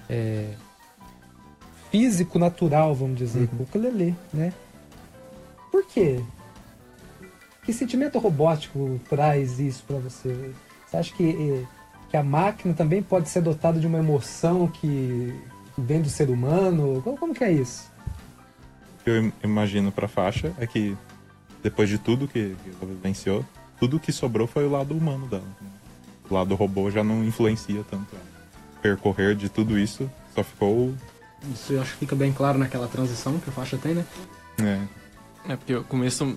é, 0.09 0.53
físico 1.91 2.39
natural, 2.39 2.95
vamos 2.95 3.17
dizer, 3.17 3.49
o 3.59 3.63
ukulele, 3.63 4.15
né? 4.33 4.53
Por 5.73 5.83
quê? 5.87 6.19
Que 7.63 7.73
sentimento 7.73 8.19
robótico 8.19 9.01
traz 9.09 9.59
isso 9.59 9.83
para 9.87 9.97
você? 9.97 10.51
Você 10.85 10.97
acha 10.97 11.15
que, 11.15 11.23
eh, 11.31 11.65
que 12.11 12.15
a 12.15 12.21
máquina 12.21 12.75
também 12.75 13.01
pode 13.01 13.27
ser 13.27 13.41
dotada 13.41 13.79
de 13.79 13.87
uma 13.87 13.97
emoção 13.97 14.67
que 14.67 15.33
vem 15.75 15.99
do 15.99 16.09
ser 16.11 16.29
humano? 16.29 17.01
Como, 17.03 17.17
como 17.17 17.33
que 17.33 17.43
é 17.43 17.51
isso? 17.51 17.89
O 18.99 19.03
que 19.03 19.09
eu 19.09 19.23
im- 19.23 19.33
imagino 19.43 19.91
pra 19.91 20.07
faixa 20.07 20.53
é 20.59 20.67
que 20.67 20.95
depois 21.63 21.89
de 21.89 21.97
tudo 21.97 22.27
que, 22.27 22.55
que 22.63 22.69
ela 22.79 22.93
vivenciou, 22.93 23.43
tudo 23.79 23.99
que 23.99 24.11
sobrou 24.11 24.45
foi 24.45 24.67
o 24.67 24.69
lado 24.69 24.95
humano 24.95 25.25
dela. 25.25 25.41
O 26.29 26.35
lado 26.35 26.53
robô 26.53 26.91
já 26.91 27.03
não 27.03 27.23
influencia 27.23 27.83
tanto 27.89 28.15
ela. 28.15 28.23
Percorrer 28.79 29.33
de 29.35 29.49
tudo 29.49 29.79
isso 29.79 30.07
só 30.35 30.43
ficou. 30.43 30.93
Isso 31.51 31.73
eu 31.73 31.81
acho 31.81 31.93
que 31.93 31.97
fica 32.01 32.15
bem 32.15 32.31
claro 32.31 32.59
naquela 32.59 32.87
transição 32.87 33.39
que 33.39 33.49
a 33.49 33.53
faixa 33.53 33.75
tem, 33.75 33.95
né? 33.95 34.05
É, 34.61 34.79
É 35.47 35.55
porque 35.55 35.75
o 35.75 35.83
começo 35.83 36.35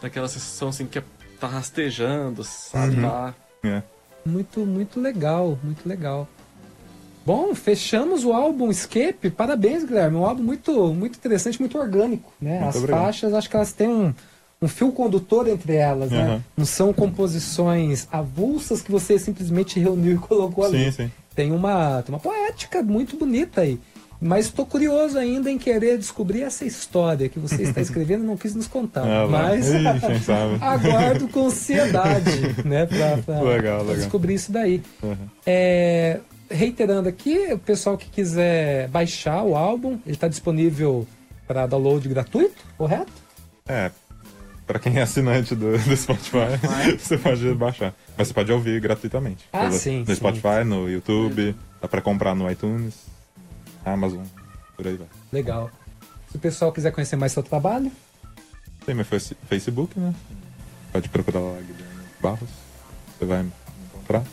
daquela 0.00 0.28
sensação 0.28 0.68
assim 0.68 0.86
que 0.86 1.00
tá 1.40 1.46
rastejando, 1.46 2.42
sabe? 2.44 2.96
Uhum. 2.96 3.02
Tá- 3.02 3.34
é. 3.64 3.82
Muito, 4.26 4.60
muito 4.60 5.00
legal, 5.00 5.58
muito 5.62 5.88
legal. 5.88 6.28
Bom, 7.24 7.54
fechamos 7.54 8.24
o 8.24 8.32
álbum 8.32 8.70
Escape. 8.70 9.30
Parabéns, 9.30 9.84
Guilherme. 9.84 10.16
Um 10.16 10.24
álbum 10.24 10.42
muito, 10.42 10.94
muito 10.94 11.16
interessante, 11.16 11.60
muito 11.60 11.78
orgânico, 11.78 12.32
né? 12.40 12.54
Muito 12.60 12.68
As 12.70 12.76
obrigado. 12.76 13.00
faixas, 13.02 13.34
acho 13.34 13.50
que 13.50 13.56
elas 13.56 13.72
têm 13.72 13.88
um, 13.88 14.14
um 14.62 14.68
fio 14.68 14.90
condutor 14.92 15.46
entre 15.46 15.74
elas, 15.74 16.10
né? 16.10 16.26
Uhum. 16.34 16.42
Não 16.56 16.64
são 16.66 16.92
composições 16.92 18.08
avulsas 18.10 18.80
que 18.80 18.90
você 18.90 19.18
simplesmente 19.18 19.78
reuniu 19.78 20.14
e 20.14 20.18
colocou 20.26 20.64
ali. 20.64 20.84
Sim, 20.86 20.90
sim. 21.04 21.12
Tem 21.34 21.52
uma, 21.52 22.02
tem 22.02 22.14
uma 22.14 22.20
poética 22.20 22.82
muito 22.82 23.16
bonita 23.16 23.60
aí. 23.60 23.78
Mas 24.20 24.46
estou 24.46 24.66
curioso 24.66 25.16
ainda 25.16 25.48
em 25.50 25.56
querer 25.58 25.96
descobrir 25.96 26.42
essa 26.42 26.64
história 26.64 27.28
que 27.28 27.38
você 27.38 27.62
está 27.62 27.80
escrevendo 27.82 28.24
e 28.24 28.26
não 28.26 28.36
quis 28.36 28.54
nos 28.54 28.66
contar. 28.66 29.04
Ah, 29.04 29.26
mas 29.28 29.66
sabe? 30.24 30.56
aguardo 30.60 31.28
com 31.28 31.46
ansiedade, 31.46 32.30
né? 32.66 32.88
Legal. 33.44 33.84
descobrir 33.94 34.34
isso 34.34 34.50
daí. 34.50 34.82
Uhum. 35.02 35.16
É, 35.46 36.18
reiterando 36.50 37.08
aqui, 37.08 37.52
o 37.52 37.58
pessoal 37.58 37.96
que 37.96 38.08
quiser 38.10 38.88
baixar 38.88 39.42
o 39.44 39.54
álbum, 39.56 39.98
ele 40.04 40.14
está 40.16 40.26
disponível 40.28 41.06
para 41.46 41.66
download 41.66 42.08
gratuito, 42.08 42.56
correto? 42.76 43.12
É, 43.68 43.90
pra 44.66 44.78
quem 44.78 44.98
é 44.98 45.02
assinante 45.02 45.54
do, 45.54 45.78
do 45.78 45.96
Spotify, 45.96 46.58
você 46.98 47.16
pode 47.16 47.54
baixar. 47.54 47.94
Mas 48.16 48.28
você 48.28 48.34
pode 48.34 48.50
ouvir 48.52 48.80
gratuitamente. 48.80 49.44
Ah, 49.52 49.60
Pelo- 49.60 49.72
sim, 49.74 50.00
No 50.00 50.06
sim. 50.06 50.14
Spotify, 50.16 50.64
no 50.66 50.90
YouTube, 50.90 51.54
dá 51.80 51.86
pra 51.86 52.00
comprar 52.00 52.34
no 52.34 52.50
iTunes, 52.50 52.94
Amazon, 53.92 54.24
por 54.76 54.86
aí 54.86 54.96
vai. 54.96 55.06
Legal. 55.32 55.70
Se 56.30 56.36
o 56.36 56.40
pessoal 56.40 56.72
quiser 56.72 56.92
conhecer 56.92 57.16
mais 57.16 57.32
seu 57.32 57.42
trabalho, 57.42 57.90
Tem 58.84 58.94
meu 58.94 59.04
face- 59.04 59.36
Facebook, 59.48 59.98
né? 59.98 60.14
Pode 60.92 61.08
procurar 61.08 61.40
lá, 61.40 61.60
Guilherme 61.60 62.02
Barros. 62.22 62.48
Você 63.18 63.24
vai 63.26 63.42
me 63.42 63.52
encontrar. 63.86 64.24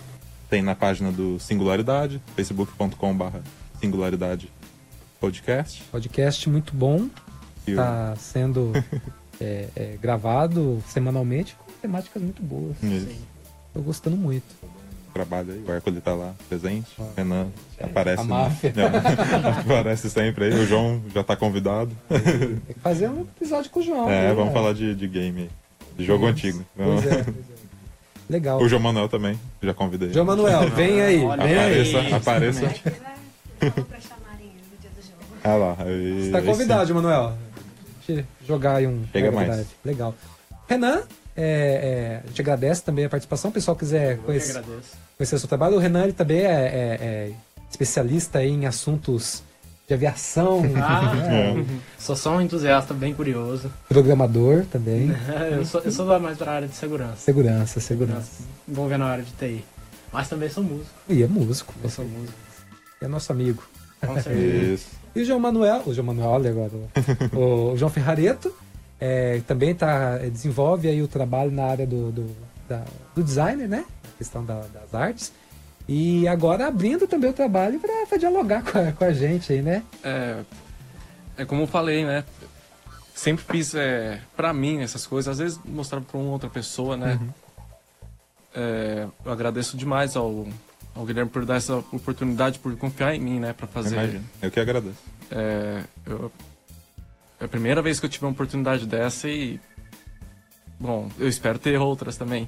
Tem 0.49 0.61
na 0.61 0.75
página 0.75 1.11
do 1.11 1.39
Singularidade, 1.39 2.21
facebook.com.br 2.35 3.37
Singularidade 3.81 4.51
Podcast. 5.19 5.83
podcast 5.91 6.49
muito 6.49 6.73
bom, 6.75 7.09
está 7.67 8.15
sendo 8.15 8.71
é, 9.41 9.69
é, 9.75 9.97
gravado 10.01 10.81
semanalmente 10.87 11.55
com 11.55 11.71
temáticas 11.81 12.21
muito 12.21 12.41
boas. 12.43 12.77
Estou 12.81 13.83
gostando 13.83 14.15
muito. 14.15 14.45
Trabalho 15.15 15.53
aí, 15.53 15.63
o 15.65 15.71
Hércules 15.71 16.03
tá 16.03 16.13
lá 16.13 16.33
presente, 16.49 16.89
o 16.99 17.09
Renan 17.15 17.47
aparece. 17.81 18.21
a 18.21 18.25
né? 18.25 18.29
máfia. 18.29 18.73
É, 18.75 19.61
aparece 19.63 20.09
sempre 20.09 20.45
aí, 20.45 20.53
o 20.53 20.67
João 20.67 21.01
já 21.13 21.23
tá 21.23 21.37
convidado. 21.37 21.95
Tem 22.09 22.75
que 22.75 22.81
fazer 22.81 23.07
um 23.07 23.21
episódio 23.21 23.71
com 23.71 23.79
o 23.79 23.83
João. 23.83 24.09
É, 24.09 24.27
né? 24.27 24.33
vamos 24.33 24.51
falar 24.51 24.73
de, 24.73 24.93
de 24.93 25.07
game 25.07 25.43
aí, 25.43 25.49
de 25.97 26.03
jogo 26.03 26.25
antigo. 26.25 26.65
Pois 26.75 27.05
é, 27.05 27.23
pois 27.23 27.27
é. 27.27 27.55
Legal. 28.29 28.61
O 28.61 28.67
João 28.67 28.81
Manuel 28.81 29.07
também, 29.07 29.39
já 29.63 29.73
convidei. 29.73 30.11
João 30.11 30.25
Manuel, 30.25 30.69
vem 30.75 31.01
aí, 31.01 31.23
Olha 31.23 31.43
vem 31.43 31.57
aí. 31.57 31.95
Apareça, 32.13 32.15
apareça. 32.15 32.59
Do 32.59 33.71
jogo. 33.71 33.95
Ah 35.45 35.55
lá, 35.55 35.75
aí, 35.79 36.19
Você 36.19 36.25
está 36.25 36.37
aí 36.39 36.45
convidado, 36.45 36.87
João 36.89 37.01
Manuel. 37.01 37.37
Deixa 38.05 38.21
eu 38.21 38.45
jogar 38.45 38.75
aí 38.75 38.87
um. 38.87 39.05
Chega 39.13 39.31
Mega 39.31 39.47
mais. 39.47 39.67
Legal. 39.85 40.13
Renan, 40.67 41.03
é, 41.37 42.21
é, 42.21 42.21
a 42.23 42.27
gente 42.27 42.41
agradece 42.41 42.83
também 42.83 43.05
a 43.05 43.09
participação. 43.09 43.49
O 43.49 43.53
pessoal 43.53 43.77
quiser 43.77 44.13
Eu 44.13 44.17
que 44.17 44.23
conhecer, 44.23 44.57
agradeço. 44.57 45.04
Conhecer 45.17 45.35
o 45.35 45.39
seu 45.39 45.47
trabalho. 45.49 45.75
O 45.75 45.79
Renan 45.79 46.03
ele 46.03 46.13
também 46.13 46.39
é, 46.39 46.51
é- 46.51 46.97
é 47.01 47.31
especialista 47.69 48.43
em 48.43 48.65
assuntos 48.65 49.43
de 49.87 49.93
aviação, 49.93 50.61
Ah, 50.81 51.13
né? 51.13 51.65
Sou 51.99 52.15
só 52.15 52.35
um 52.35 52.41
entusiasta 52.41 52.93
bem 52.93 53.13
curioso. 53.13 53.71
programador 53.87 54.65
também. 54.71 55.11
eu, 55.51 55.65
sou, 55.65 55.81
eu 55.81 55.91
sou 55.91 56.19
mais 56.19 56.37
pra 56.37 56.53
área 56.53 56.67
de 56.67 56.75
segurança. 56.75 57.17
Segurança, 57.17 57.79
segurança. 57.79 58.31
Envolvendo 58.67 59.03
a 59.03 59.07
área 59.09 59.23
de 59.23 59.31
TI. 59.33 59.63
Mas 60.11 60.29
também 60.29 60.49
sou 60.49 60.63
músico. 60.63 60.89
E 61.09 61.21
é 61.23 61.27
músico, 61.27 61.73
Eu 61.83 61.89
sou 61.89 62.05
músico. 62.05 62.37
é 63.01 63.07
nosso 63.07 63.31
amigo. 63.31 63.61
Com 64.05 64.13
certeza. 64.21 64.65
Isso. 64.73 64.87
E 65.15 65.21
o 65.21 65.25
João 65.25 65.39
Manuel, 65.39 65.81
o 65.85 65.93
João 65.93 66.07
Manuel, 66.07 66.29
olha 66.29 66.49
agora, 66.49 66.71
o, 67.33 67.71
o 67.71 67.77
João 67.77 67.89
Ferrareto, 67.89 68.53
é, 68.99 69.41
também 69.47 69.73
tá, 69.73 70.19
é, 70.21 70.29
desenvolve 70.29 70.87
aí 70.89 71.01
o 71.01 71.07
trabalho 71.07 71.51
na 71.51 71.63
área 71.65 71.85
do, 71.87 72.11
do, 72.11 72.27
da- 72.67 72.85
do 73.15 73.23
designer, 73.23 73.67
né? 73.67 73.85
A 74.13 74.17
questão 74.17 74.43
da- 74.45 74.65
das 74.73 74.93
artes. 74.93 75.31
E 75.87 76.27
agora 76.27 76.67
abrindo 76.67 77.07
também 77.07 77.29
o 77.29 77.33
trabalho 77.33 77.79
para 77.79 78.17
dialogar 78.17 78.63
com 78.63 78.77
a, 78.79 78.91
com 78.91 79.03
a 79.03 79.13
gente 79.13 79.53
aí, 79.53 79.61
né? 79.61 79.83
É, 80.03 80.41
é 81.37 81.45
como 81.45 81.61
eu 81.63 81.67
falei, 81.67 82.03
né? 82.05 82.23
Sempre 83.13 83.45
fiz 83.45 83.73
é, 83.75 84.19
pra 84.35 84.51
mim 84.53 84.81
essas 84.81 85.05
coisas, 85.07 85.31
às 85.31 85.37
vezes 85.39 85.59
mostrar 85.63 86.01
pra 86.01 86.17
uma 86.19 86.31
outra 86.31 86.49
pessoa, 86.49 86.97
né? 86.97 87.19
É, 88.53 89.07
eu 89.25 89.31
agradeço 89.31 89.77
demais 89.77 90.15
ao, 90.15 90.47
ao 90.95 91.05
Guilherme 91.05 91.29
por 91.29 91.45
dar 91.45 91.55
essa 91.55 91.75
oportunidade, 91.77 92.57
por 92.59 92.75
confiar 92.77 93.13
em 93.13 93.19
mim, 93.19 93.39
né? 93.39 93.53
Pra 93.53 93.67
fazer. 93.67 93.95
Imagina. 93.95 94.23
Eu 94.41 94.49
que 94.51 94.59
agradeço. 94.59 94.97
É, 95.29 95.83
eu- 96.05 96.31
é 97.39 97.45
a 97.45 97.47
primeira 97.47 97.81
vez 97.81 97.99
que 97.99 98.05
eu 98.05 98.09
tive 98.09 98.25
uma 98.25 98.31
oportunidade 98.31 98.85
dessa 98.85 99.27
e. 99.29 99.59
Bom, 100.79 101.09
eu 101.19 101.27
espero 101.27 101.57
ter 101.59 101.79
outras 101.79 102.17
também. 102.17 102.47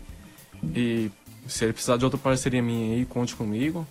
E 0.75 1.09
se 1.47 1.63
ele 1.65 1.73
precisar 1.73 1.97
de 1.97 2.03
outra 2.05 2.19
parceria 2.19 2.61
minha 2.61 2.95
aí, 2.95 3.05
conte 3.05 3.35
comigo. 3.35 3.85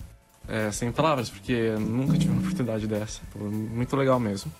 É, 0.48 0.70
sem 0.70 0.92
palavras, 0.92 1.28
porque 1.28 1.52
eu 1.52 1.80
nunca 1.80 2.16
tive 2.16 2.30
uma 2.32 2.40
oportunidade 2.42 2.86
dessa. 2.86 3.20
Foi 3.32 3.42
muito 3.48 3.96
legal 3.96 4.20
mesmo. 4.20 4.52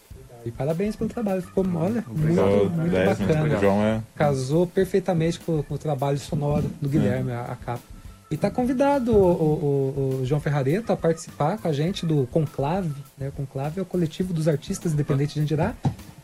E 0.44 0.50
parabéns 0.50 0.94
pelo 0.96 1.10
trabalho. 1.10 1.42
Ficou, 1.42 1.64
olha, 1.74 2.04
Obrigado. 2.08 2.46
muito, 2.48 2.70
muito 2.72 2.90
10 2.90 3.18
mesmo. 3.18 3.26
bacana. 3.34 3.56
O 3.56 3.60
João 3.60 3.82
é. 3.84 4.02
Casou 4.14 4.66
perfeitamente 4.66 5.40
com, 5.40 5.62
com 5.62 5.74
o 5.74 5.78
trabalho 5.78 6.18
sonoro 6.18 6.70
do 6.80 6.88
Guilherme, 6.88 7.32
a, 7.32 7.42
a 7.42 7.56
capa. 7.56 7.82
E 8.30 8.34
está 8.34 8.50
convidado 8.50 9.12
o, 9.12 9.24
o- 9.24 10.18
o- 10.18 10.20
o 10.22 10.26
João 10.26 10.40
Ferrareto 10.40 10.92
a 10.92 10.96
participar 10.96 11.58
com 11.58 11.68
a 11.68 11.72
gente 11.72 12.04
do 12.04 12.26
Conclave. 12.32 12.92
Né? 13.18 13.28
O 13.28 13.32
Conclave 13.32 13.78
é 13.78 13.82
o 13.82 13.86
coletivo 13.86 14.32
dos 14.32 14.48
artistas 14.48 14.92
independentes 14.92 15.34
de 15.34 15.40
Andirá. 15.40 15.74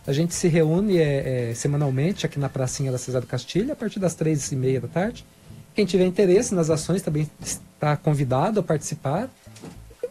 A 0.07 0.13
gente 0.13 0.35
se 0.35 0.49
reúne 0.49 0.99
é, 0.99 1.51
é, 1.51 1.55
semanalmente 1.55 2.27
aqui 2.27 2.39
na 2.39 2.49
pracinha 2.49 2.91
da 2.91 2.99
Cesar 2.99 3.21
do 3.21 3.27
Castilho, 3.27 3.73
a 3.73 3.77
partir 3.77 4.01
das 4.01 4.15
três 4.15 4.51
e 4.51 4.57
meia 4.57 4.81
da 4.81 4.89
tarde. 4.89 5.25
Quem 5.75 5.87
tiver 5.87 6.05
interesse 6.05 6.55
nas 6.55 6.69
ações 6.71 7.03
também 7.03 7.31
está 7.41 7.97
convidado 7.97 8.61
a 8.61 8.63
participar. 8.63 9.31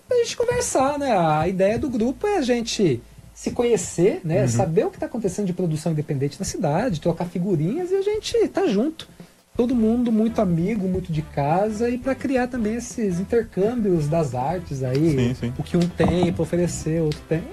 A 0.09 0.15
gente 0.15 0.35
conversar, 0.37 0.97
né? 0.97 1.11
A 1.17 1.47
ideia 1.47 1.77
do 1.77 1.89
grupo 1.89 2.25
é 2.27 2.37
a 2.37 2.41
gente 2.41 3.01
se 3.33 3.51
conhecer, 3.51 4.15
Uhum. 4.23 4.29
né? 4.29 4.47
Saber 4.47 4.85
o 4.85 4.89
que 4.89 4.95
está 4.97 5.05
acontecendo 5.07 5.45
de 5.47 5.53
produção 5.53 5.91
independente 5.91 6.39
na 6.39 6.45
cidade, 6.45 6.99
trocar 7.01 7.25
figurinhas 7.25 7.91
e 7.91 7.95
a 7.95 8.01
gente 8.01 8.47
tá 8.49 8.67
junto. 8.67 9.07
Todo 9.55 9.75
mundo 9.75 10.11
muito 10.11 10.41
amigo, 10.41 10.87
muito 10.87 11.11
de 11.11 11.21
casa 11.21 11.89
e 11.89 11.97
para 11.97 12.15
criar 12.15 12.47
também 12.47 12.75
esses 12.75 13.19
intercâmbios 13.19 14.07
das 14.07 14.33
artes 14.33 14.81
aí. 14.83 15.11
Sim, 15.11 15.33
sim. 15.33 15.53
O 15.57 15.63
que 15.63 15.75
um 15.75 15.81
tem 15.81 16.31
para 16.31 16.41
oferecer, 16.43 17.01
outro 17.01 17.19
tem. 17.27 17.43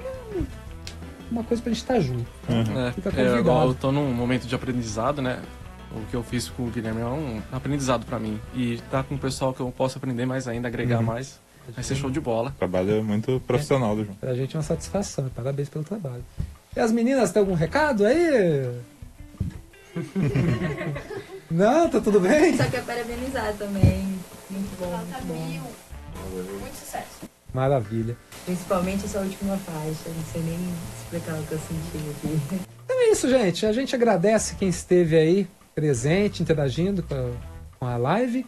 É 1.29 1.33
Uma 1.33 1.45
coisa 1.45 1.63
pra 1.63 1.73
gente 1.73 1.83
estar 1.83 2.01
junto. 2.01 2.27
Uhum. 2.49 2.87
É, 2.87 2.93
Fica 2.93 3.09
é, 3.09 3.13
convidado. 3.13 3.39
igual 3.39 3.69
eu 3.69 3.75
tô 3.75 3.93
num 3.93 4.13
momento 4.13 4.47
de 4.47 4.55
aprendizado, 4.55 5.21
né? 5.23 5.41
O 5.93 6.01
que 6.11 6.15
eu 6.15 6.23
fiz 6.23 6.49
com 6.49 6.65
o 6.65 6.71
Guilherme 6.71 7.01
é 7.01 7.05
um 7.07 7.41
aprendizado 7.53 8.05
pra 8.05 8.19
mim. 8.19 8.39
E 8.55 8.79
tá 8.91 9.03
com 9.03 9.15
o 9.15 9.19
pessoal 9.19 9.53
que 9.55 9.61
eu 9.61 9.71
posso 9.71 9.97
aprender 9.99 10.27
mais 10.27 10.47
ainda, 10.47 10.69
agregar 10.69 10.99
Uhum. 10.99 11.05
mais. 11.05 11.41
Vai 11.75 11.85
ser 11.85 11.97
show 11.97 12.11
de 12.11 12.21
bola. 12.21 12.55
Trabalho 12.59 13.03
muito 13.05 13.43
profissional 13.47 13.95
do 13.95 14.05
João. 14.05 14.17
Pra 14.17 14.35
gente 14.35 14.57
é 14.57 14.59
uma 14.59 14.63
satisfação. 14.63 15.29
Parabéns 15.35 15.69
pelo 15.69 15.85
trabalho. 15.85 16.25
E 16.77 16.81
as 16.81 16.91
meninas, 16.93 17.31
tem 17.33 17.41
algum 17.41 17.55
recado 17.55 18.05
aí? 18.07 18.71
Não, 21.51 21.89
tá 21.89 22.01
tudo 22.01 22.21
bem? 22.21 22.57
Só 22.57 22.65
quer 22.65 22.85
parabenizar 22.85 23.53
também. 23.55 24.19
Muito 24.51 24.79
bom, 24.79 24.91
Nota 24.91 25.25
mil. 25.25 25.63
Muito 26.61 26.75
sucesso. 26.77 27.29
Maravilha. 27.53 28.17
Principalmente 28.45 29.05
essa 29.05 29.21
última 29.21 29.57
faixa. 29.57 30.09
Não 30.15 30.25
sei 30.33 30.43
nem 30.43 30.59
explicar 31.03 31.35
o 31.39 31.43
que 31.45 31.53
eu 31.53 31.59
senti 31.59 32.11
aqui. 32.11 32.41
Então 32.85 33.01
é 33.01 33.11
isso, 33.11 33.29
gente. 33.29 33.67
A 33.67 33.73
gente 33.73 33.95
agradece 33.95 34.55
quem 34.57 34.69
esteve 34.69 35.17
aí 35.17 35.47
presente, 35.75 36.43
interagindo 36.43 37.03
com 37.03 37.15
a, 37.15 37.31
com 37.79 37.87
a 37.87 37.97
live. 37.97 38.45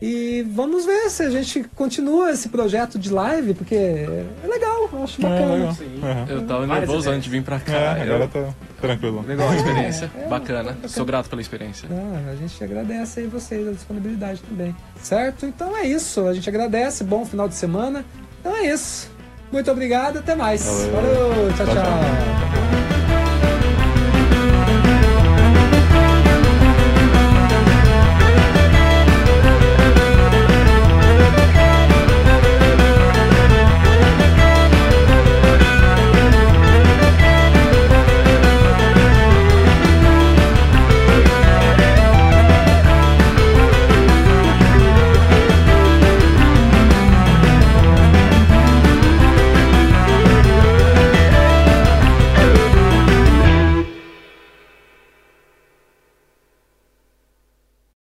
E 0.00 0.46
vamos 0.54 0.86
ver 0.86 1.10
se 1.10 1.24
a 1.24 1.30
gente 1.30 1.64
continua 1.74 2.30
esse 2.30 2.48
projeto 2.50 2.96
de 3.00 3.10
live, 3.10 3.52
porque 3.52 3.74
é 3.74 4.46
legal, 4.46 4.88
eu 4.92 5.02
acho 5.02 5.20
É, 5.20 5.28
bacana. 5.28 5.54
legal. 5.54 5.76
Uhum. 5.80 6.26
Eu 6.28 6.46
tava 6.46 6.66
nervoso 6.68 7.10
antes 7.10 7.24
de 7.24 7.30
vir 7.30 7.42
pra 7.42 7.58
cá. 7.58 7.98
É, 7.98 8.08
Eu- 8.08 8.14
agora 8.14 8.28
tá 8.28 8.54
tranquilo. 8.80 9.24
Legal 9.26 9.48
a 9.48 9.56
experiência. 9.56 10.08
É, 10.16 10.28
bacana. 10.28 10.62
bacana. 10.70 10.88
Sou 10.88 11.04
grato 11.04 11.28
pela 11.28 11.42
experiência. 11.42 11.88
Ah, 11.90 12.30
a 12.30 12.36
gente 12.36 12.62
agradece 12.62 13.18
aí 13.20 13.26
vocês 13.26 13.66
a 13.66 13.72
disponibilidade 13.72 14.40
também. 14.42 14.74
Certo? 15.02 15.44
Então 15.46 15.76
é 15.76 15.84
isso. 15.84 16.28
A 16.28 16.32
gente 16.32 16.48
agradece. 16.48 17.02
Bom 17.02 17.26
final 17.26 17.48
de 17.48 17.56
semana. 17.56 18.04
Então 18.40 18.56
é 18.56 18.66
isso. 18.66 19.10
Muito 19.50 19.70
obrigado. 19.70 20.18
Até 20.18 20.34
mais. 20.34 20.64
Valeu. 20.92 20.92
Falou. 20.92 21.52
tchau. 21.52 21.66
Tchau, 21.66 21.74
tchau. 21.74 21.74
tchau. 21.74 22.67